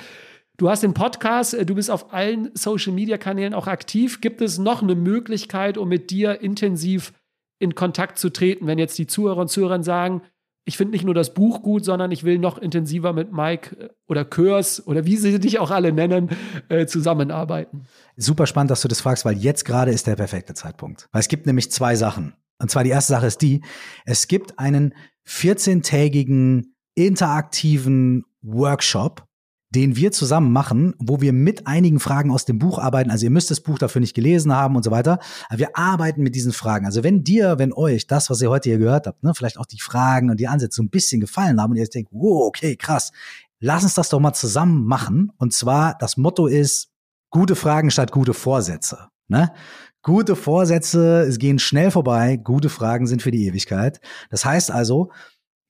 Du 0.57 0.69
hast 0.69 0.81
den 0.81 0.95
Podcast, 0.95 1.53
äh, 1.53 1.67
du 1.67 1.75
bist 1.75 1.91
auf 1.91 2.13
allen 2.13 2.49
Social-Media-Kanälen 2.55 3.53
auch 3.53 3.67
aktiv. 3.67 4.19
Gibt 4.19 4.41
es 4.41 4.57
noch 4.57 4.81
eine 4.81 4.95
Möglichkeit, 4.95 5.77
um 5.77 5.87
mit 5.87 6.09
dir 6.09 6.41
intensiv 6.41 7.13
in 7.59 7.75
Kontakt 7.75 8.17
zu 8.17 8.31
treten, 8.31 8.65
wenn 8.65 8.79
jetzt 8.79 8.97
die 8.97 9.05
Zuhörer 9.05 9.41
und 9.41 9.49
Zuhörer 9.49 9.83
sagen, 9.83 10.23
ich 10.63 10.77
finde 10.77 10.91
nicht 10.91 11.03
nur 11.03 11.13
das 11.13 11.33
Buch 11.33 11.63
gut, 11.63 11.83
sondern 11.83 12.11
ich 12.11 12.23
will 12.23 12.37
noch 12.37 12.57
intensiver 12.57 13.13
mit 13.13 13.31
Mike 13.31 13.75
äh, 13.77 13.89
oder 14.07 14.25
Körs 14.25 14.85
oder 14.85 15.05
wie 15.05 15.17
sie 15.17 15.39
dich 15.39 15.59
auch 15.59 15.71
alle 15.71 15.91
nennen, 15.91 16.29
äh, 16.69 16.85
zusammenarbeiten. 16.85 17.83
Super 18.15 18.45
spannend, 18.45 18.71
dass 18.71 18.81
du 18.81 18.87
das 18.87 19.01
fragst, 19.01 19.25
weil 19.25 19.37
jetzt 19.37 19.65
gerade 19.65 19.91
ist 19.91 20.07
der 20.07 20.15
perfekte 20.15 20.53
Zeitpunkt. 20.53 21.07
Weil 21.11 21.21
es 21.21 21.27
gibt 21.27 21.45
nämlich 21.45 21.71
zwei 21.71 21.95
Sachen. 21.95 22.33
Und 22.59 22.69
zwar 22.69 22.83
die 22.83 22.91
erste 22.91 23.13
Sache 23.13 23.25
ist 23.25 23.41
die, 23.41 23.61
es 24.05 24.27
gibt 24.27 24.59
einen 24.59 24.93
14-tägigen 25.27 26.75
interaktiven 26.93 28.25
Workshop, 28.41 29.25
den 29.71 29.95
wir 29.95 30.11
zusammen 30.11 30.51
machen, 30.51 30.93
wo 30.99 31.21
wir 31.21 31.33
mit 31.33 31.65
einigen 31.65 31.99
Fragen 31.99 32.31
aus 32.31 32.45
dem 32.45 32.59
Buch 32.59 32.77
arbeiten. 32.77 33.09
Also 33.09 33.25
ihr 33.25 33.29
müsst 33.31 33.51
das 33.51 33.61
Buch 33.61 33.79
dafür 33.79 34.01
nicht 34.01 34.13
gelesen 34.13 34.53
haben 34.53 34.75
und 34.75 34.83
so 34.83 34.91
weiter. 34.91 35.19
Aber 35.49 35.59
wir 35.59 35.77
arbeiten 35.77 36.21
mit 36.21 36.35
diesen 36.35 36.51
Fragen. 36.51 36.85
Also 36.85 37.03
wenn 37.03 37.23
dir, 37.23 37.57
wenn 37.57 37.73
euch 37.73 38.05
das, 38.05 38.29
was 38.29 38.41
ihr 38.41 38.49
heute 38.49 38.69
hier 38.69 38.79
gehört 38.79 39.07
habt, 39.07 39.23
ne, 39.23 39.33
vielleicht 39.33 39.57
auch 39.57 39.65
die 39.65 39.79
Fragen 39.79 40.29
und 40.29 40.39
die 40.39 40.47
Ansätze 40.47 40.75
so 40.75 40.83
ein 40.83 40.89
bisschen 40.89 41.21
gefallen 41.21 41.61
haben 41.61 41.71
und 41.71 41.77
ihr 41.77 41.83
jetzt 41.83 41.95
denkt, 41.95 42.11
wow, 42.11 42.47
okay, 42.47 42.75
krass, 42.75 43.11
lass 43.59 43.83
uns 43.83 43.93
das 43.93 44.09
doch 44.09 44.19
mal 44.19 44.33
zusammen 44.33 44.85
machen. 44.85 45.31
Und 45.37 45.53
zwar, 45.53 45.97
das 45.97 46.17
Motto 46.17 46.47
ist, 46.47 46.89
gute 47.29 47.55
Fragen 47.55 47.91
statt 47.91 48.11
gute 48.11 48.33
Vorsätze. 48.33 49.07
Ne? 49.29 49.53
Gute 50.03 50.35
Vorsätze, 50.35 51.21
es 51.21 51.39
gehen 51.39 51.59
schnell 51.59 51.91
vorbei, 51.91 52.35
gute 52.35 52.69
Fragen 52.69 53.07
sind 53.07 53.21
für 53.21 53.31
die 53.31 53.45
Ewigkeit. 53.45 54.01
Das 54.29 54.43
heißt 54.43 54.69
also, 54.69 55.11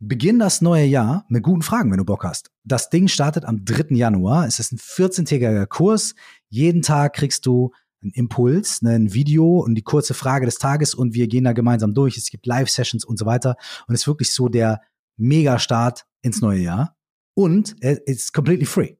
Beginn 0.03 0.39
das 0.39 0.61
neue 0.61 0.85
Jahr 0.85 1.25
mit 1.29 1.43
guten 1.43 1.61
Fragen, 1.61 1.91
wenn 1.91 1.99
du 1.99 2.05
Bock 2.05 2.23
hast. 2.23 2.49
Das 2.63 2.89
Ding 2.89 3.07
startet 3.07 3.45
am 3.45 3.63
3. 3.63 3.95
Januar. 3.95 4.47
Es 4.47 4.57
ist 4.57 4.71
ein 4.71 4.79
14-tägiger 4.79 5.67
Kurs. 5.67 6.15
Jeden 6.49 6.81
Tag 6.81 7.13
kriegst 7.13 7.45
du 7.45 7.71
einen 8.01 8.11
Impuls, 8.13 8.81
ne, 8.81 8.95
ein 8.95 9.13
Video 9.13 9.59
und 9.59 9.75
die 9.75 9.83
kurze 9.83 10.15
Frage 10.15 10.47
des 10.47 10.57
Tages 10.57 10.95
und 10.95 11.13
wir 11.13 11.27
gehen 11.27 11.43
da 11.43 11.53
gemeinsam 11.53 11.93
durch. 11.93 12.17
Es 12.17 12.31
gibt 12.31 12.47
Live-Sessions 12.47 13.05
und 13.05 13.19
so 13.19 13.27
weiter. 13.27 13.57
Und 13.87 13.93
es 13.93 14.01
ist 14.01 14.07
wirklich 14.07 14.31
so 14.31 14.49
der 14.49 14.81
Mega-Start 15.17 16.07
ins 16.23 16.41
neue 16.41 16.61
Jahr. 16.61 16.97
Und 17.35 17.75
es 17.81 17.99
ist 17.99 18.33
completely 18.33 18.65
free. 18.65 18.95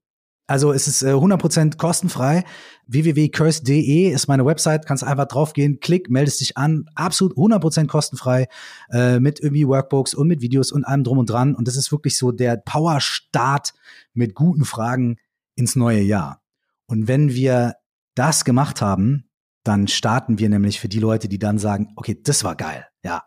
Also 0.52 0.74
es 0.74 0.86
ist 0.90 1.02
äh, 1.02 1.14
100% 1.14 1.78
kostenfrei. 1.78 2.44
www.curse.de 2.86 4.10
ist 4.10 4.28
meine 4.28 4.46
Website. 4.46 4.86
Kannst 4.86 5.02
einfach 5.02 5.28
draufgehen, 5.28 5.80
klick, 5.80 6.10
meldest 6.10 6.42
dich 6.42 6.58
an. 6.58 6.90
Absolut 6.94 7.38
100% 7.38 7.88
kostenfrei 7.88 8.50
äh, 8.90 9.22
mit 9.22 9.40
irgendwie 9.40 9.66
Workbooks 9.66 10.14
und 10.14 10.28
mit 10.28 10.42
Videos 10.42 10.74
und 10.74 10.84
allem 10.84 11.06
drum 11.06 11.20
und 11.20 11.30
dran. 11.30 11.56
Und 11.56 11.70
das 11.70 11.78
ist 11.78 11.94
wirklich 11.94 12.18
so 12.18 12.34
der 12.34 12.58
Power-Start 12.58 13.72
mit 14.14 14.36
guten 14.36 14.66
Fragen 14.66 15.16
ins 15.56 15.78
neue 15.78 16.02
Jahr. 16.02 16.42
Und 16.86 17.08
wenn 17.08 17.34
wir 17.34 17.76
das 18.16 18.44
gemacht 18.44 18.82
haben, 18.82 19.30
dann 19.64 19.88
starten 19.88 20.38
wir 20.38 20.50
nämlich 20.50 20.82
für 20.82 20.90
die 20.90 21.00
Leute, 21.00 21.30
die 21.30 21.40
dann 21.40 21.60
sagen, 21.60 21.94
okay, 21.96 22.20
das 22.22 22.44
war 22.44 22.58
geil, 22.58 22.86
ja. 23.06 23.24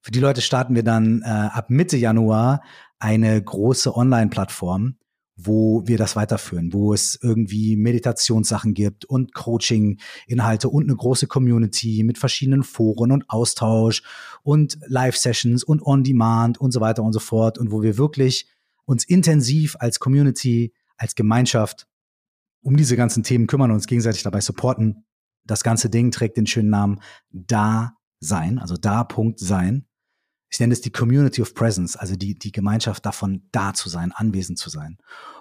Für 0.00 0.12
die 0.12 0.20
Leute 0.20 0.42
starten 0.42 0.76
wir 0.76 0.84
dann 0.84 1.22
äh, 1.22 1.28
ab 1.28 1.70
Mitte 1.70 1.96
Januar 1.96 2.62
eine 3.00 3.42
große 3.42 3.96
Online-Plattform, 3.96 4.94
wo 5.36 5.86
wir 5.86 5.98
das 5.98 6.14
weiterführen, 6.14 6.72
wo 6.72 6.92
es 6.92 7.18
irgendwie 7.20 7.76
Meditationssachen 7.76 8.74
gibt 8.74 9.04
und 9.04 9.34
Coaching-Inhalte 9.34 10.68
und 10.68 10.84
eine 10.84 10.96
große 10.96 11.26
Community 11.26 12.02
mit 12.04 12.18
verschiedenen 12.18 12.62
Foren 12.62 13.12
und 13.12 13.28
Austausch 13.30 14.02
und 14.42 14.78
Live-Sessions 14.86 15.64
und 15.64 15.82
On-Demand 15.82 16.58
und 16.58 16.72
so 16.72 16.80
weiter 16.80 17.02
und 17.02 17.12
so 17.12 17.20
fort 17.20 17.58
und 17.58 17.72
wo 17.72 17.82
wir 17.82 17.96
wirklich 17.96 18.46
uns 18.84 19.04
intensiv 19.04 19.76
als 19.78 20.00
Community, 20.00 20.72
als 20.96 21.14
Gemeinschaft 21.14 21.86
um 22.62 22.76
diese 22.76 22.96
ganzen 22.96 23.22
Themen 23.22 23.46
kümmern 23.46 23.70
und 23.70 23.76
uns 23.76 23.86
gegenseitig 23.86 24.22
dabei 24.22 24.40
supporten. 24.40 25.04
Das 25.44 25.64
ganze 25.64 25.90
Ding 25.90 26.10
trägt 26.10 26.36
den 26.36 26.46
schönen 26.46 26.70
Namen 26.70 27.00
Da 27.30 27.96
sein, 28.20 28.58
also 28.58 28.76
da 28.76 29.02
Punkt 29.02 29.40
sein. 29.40 29.86
Ich 30.52 30.60
nenne 30.60 30.74
es 30.74 30.82
die 30.82 30.92
Community 30.92 31.40
of 31.40 31.54
Presence, 31.54 31.96
also 31.96 32.14
die, 32.14 32.38
die 32.38 32.52
Gemeinschaft 32.52 33.06
davon, 33.06 33.42
da 33.52 33.72
zu 33.72 33.88
sein, 33.88 34.12
anwesend 34.14 34.58
zu 34.58 34.68
sein. 34.68 34.98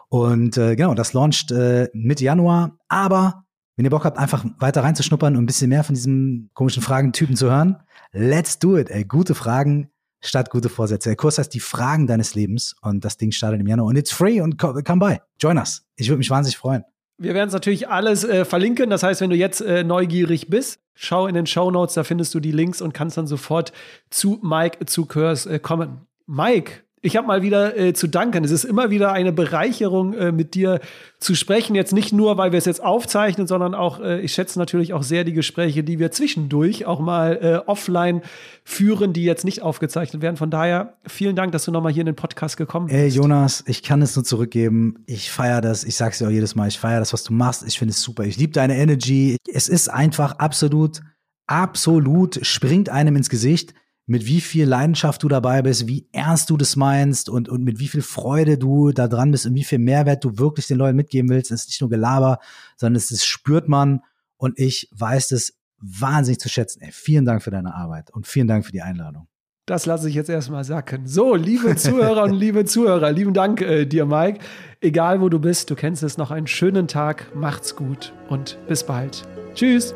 Und 0.07 0.57
äh, 0.57 0.75
genau, 0.77 0.93
das 0.93 1.11
launcht 1.11 1.51
äh, 1.51 1.89
Mitte 1.93 2.23
Januar. 2.23 2.77
Aber 2.87 3.43
wenn 3.75 3.85
ihr 3.85 3.91
Bock 3.91 4.05
habt, 4.05 4.17
einfach 4.17 4.45
weiter 4.59 4.83
reinzuschnuppern 4.83 5.35
und 5.35 5.43
ein 5.43 5.47
bisschen 5.47 5.69
mehr 5.69 5.83
von 5.83 5.95
diesem 5.95 6.49
komischen 6.53 6.81
Fragentypen 6.81 7.35
zu 7.35 7.49
hören, 7.49 7.77
let's 8.13 8.57
do 8.57 8.77
it. 8.77 8.89
Ey, 8.89 9.03
gute 9.03 9.35
Fragen 9.35 9.89
statt 10.21 10.49
gute 10.49 10.69
Vorsätze. 10.69 11.09
Der 11.09 11.15
Kurs 11.17 11.37
heißt 11.37 11.53
die 11.53 11.59
Fragen 11.59 12.07
deines 12.07 12.35
Lebens 12.35 12.75
und 12.81 13.03
das 13.03 13.17
Ding 13.17 13.31
startet 13.31 13.59
im 13.59 13.67
Januar 13.67 13.87
und 13.87 13.97
it's 13.97 14.11
free 14.11 14.39
und 14.39 14.57
come 14.57 14.99
by. 14.99 15.17
Join 15.39 15.57
us. 15.57 15.83
Ich 15.95 16.07
würde 16.07 16.19
mich 16.19 16.29
wahnsinnig 16.29 16.57
freuen. 16.57 16.83
Wir 17.21 17.35
werden 17.35 17.49
es 17.49 17.53
natürlich 17.53 17.87
alles 17.87 18.23
äh, 18.23 18.45
verlinken. 18.45 18.89
Das 18.89 19.03
heißt, 19.03 19.21
wenn 19.21 19.29
du 19.29 19.35
jetzt 19.35 19.61
äh, 19.61 19.83
neugierig 19.83 20.49
bist, 20.49 20.79
schau 20.95 21.27
in 21.27 21.35
den 21.35 21.45
Show 21.45 21.69
Notes, 21.69 21.93
da 21.93 22.03
findest 22.03 22.33
du 22.33 22.39
die 22.39 22.51
Links 22.51 22.81
und 22.81 22.93
kannst 22.93 23.15
dann 23.15 23.27
sofort 23.27 23.73
zu 24.09 24.39
Mike 24.41 24.85
zu 24.87 25.05
Kurs 25.05 25.45
äh, 25.45 25.59
kommen. 25.59 26.07
Mike, 26.25 26.83
ich 27.03 27.17
habe 27.17 27.25
mal 27.25 27.41
wieder 27.41 27.75
äh, 27.77 27.93
zu 27.93 28.07
danken. 28.07 28.43
Es 28.43 28.51
ist 28.51 28.63
immer 28.63 28.91
wieder 28.91 29.11
eine 29.11 29.33
Bereicherung, 29.33 30.13
äh, 30.13 30.31
mit 30.31 30.53
dir 30.53 30.79
zu 31.19 31.33
sprechen. 31.33 31.75
Jetzt 31.75 31.93
nicht 31.93 32.13
nur, 32.13 32.37
weil 32.37 32.51
wir 32.51 32.59
es 32.59 32.65
jetzt 32.65 32.83
aufzeichnen, 32.83 33.47
sondern 33.47 33.73
auch, 33.73 33.99
äh, 33.99 34.21
ich 34.21 34.33
schätze 34.33 34.59
natürlich 34.59 34.93
auch 34.93 35.01
sehr 35.01 35.23
die 35.23 35.33
Gespräche, 35.33 35.83
die 35.83 35.97
wir 35.97 36.11
zwischendurch 36.11 36.85
auch 36.85 36.99
mal 36.99 37.39
äh, 37.41 37.67
offline 37.67 38.21
führen, 38.63 39.13
die 39.13 39.23
jetzt 39.23 39.45
nicht 39.45 39.63
aufgezeichnet 39.63 40.21
werden. 40.21 40.37
Von 40.37 40.51
daher 40.51 40.97
vielen 41.07 41.35
Dank, 41.35 41.51
dass 41.53 41.65
du 41.65 41.71
nochmal 41.71 41.91
hier 41.91 42.01
in 42.01 42.07
den 42.07 42.15
Podcast 42.15 42.55
gekommen 42.55 42.85
bist. 42.85 42.97
Ey, 42.97 43.07
Jonas, 43.07 43.63
ich 43.65 43.81
kann 43.81 44.03
es 44.03 44.15
nur 44.15 44.23
zurückgeben. 44.23 45.03
Ich 45.07 45.31
feiere 45.31 45.61
das. 45.61 45.83
Ich 45.83 45.95
sag's 45.95 46.19
dir 46.19 46.27
auch 46.27 46.31
jedes 46.31 46.53
Mal. 46.53 46.67
Ich 46.67 46.77
feiere 46.77 46.99
das, 46.99 47.13
was 47.13 47.23
du 47.23 47.33
machst. 47.33 47.63
Ich 47.65 47.79
finde 47.79 47.93
es 47.93 48.01
super. 48.01 48.25
Ich 48.25 48.37
liebe 48.37 48.53
deine 48.53 48.77
Energy. 48.77 49.37
Es 49.51 49.69
ist 49.69 49.89
einfach 49.89 50.33
absolut, 50.33 51.01
absolut 51.47 52.45
springt 52.45 52.89
einem 52.89 53.15
ins 53.15 53.29
Gesicht 53.29 53.73
mit 54.11 54.25
wie 54.25 54.41
viel 54.41 54.65
Leidenschaft 54.65 55.23
du 55.23 55.29
dabei 55.29 55.61
bist, 55.61 55.87
wie 55.87 56.05
ernst 56.11 56.49
du 56.49 56.57
das 56.57 56.75
meinst 56.75 57.29
und, 57.29 57.47
und 57.47 57.63
mit 57.63 57.79
wie 57.79 57.87
viel 57.87 58.01
Freude 58.01 58.57
du 58.57 58.91
da 58.91 59.07
dran 59.07 59.31
bist 59.31 59.45
und 59.45 59.55
wie 59.55 59.63
viel 59.63 59.79
Mehrwert 59.79 60.25
du 60.25 60.37
wirklich 60.37 60.67
den 60.67 60.77
Leuten 60.77 60.97
mitgeben 60.97 61.29
willst. 61.29 61.49
Es 61.49 61.61
ist 61.61 61.69
nicht 61.69 61.79
nur 61.79 61.89
Gelaber, 61.89 62.39
sondern 62.75 62.97
es 62.97 63.09
ist, 63.09 63.25
spürt 63.25 63.69
man 63.69 64.01
und 64.35 64.59
ich 64.59 64.89
weiß 64.91 65.29
das 65.29 65.53
wahnsinnig 65.79 66.41
zu 66.41 66.49
schätzen. 66.49 66.81
Ey, 66.81 66.91
vielen 66.91 67.23
Dank 67.23 67.41
für 67.41 67.51
deine 67.51 67.73
Arbeit 67.73 68.11
und 68.11 68.27
vielen 68.27 68.47
Dank 68.47 68.65
für 68.65 68.73
die 68.73 68.81
Einladung. 68.81 69.29
Das 69.65 69.85
lasse 69.85 70.09
ich 70.09 70.15
jetzt 70.15 70.29
erstmal 70.29 70.65
sacken. 70.65 71.07
So, 71.07 71.33
liebe 71.35 71.77
Zuhörer 71.77 72.23
und 72.23 72.33
liebe 72.33 72.65
Zuhörer, 72.65 73.13
lieben 73.13 73.33
Dank 73.33 73.61
äh, 73.61 73.85
dir, 73.85 74.05
Mike. 74.05 74.39
Egal 74.81 75.21
wo 75.21 75.29
du 75.29 75.39
bist, 75.39 75.69
du 75.69 75.75
kennst 75.75 76.03
es 76.03 76.17
noch 76.17 76.31
einen 76.31 76.47
schönen 76.47 76.89
Tag, 76.89 77.33
macht's 77.33 77.77
gut 77.77 78.11
und 78.27 78.57
bis 78.67 78.83
bald. 78.83 79.25
Tschüss. 79.55 79.95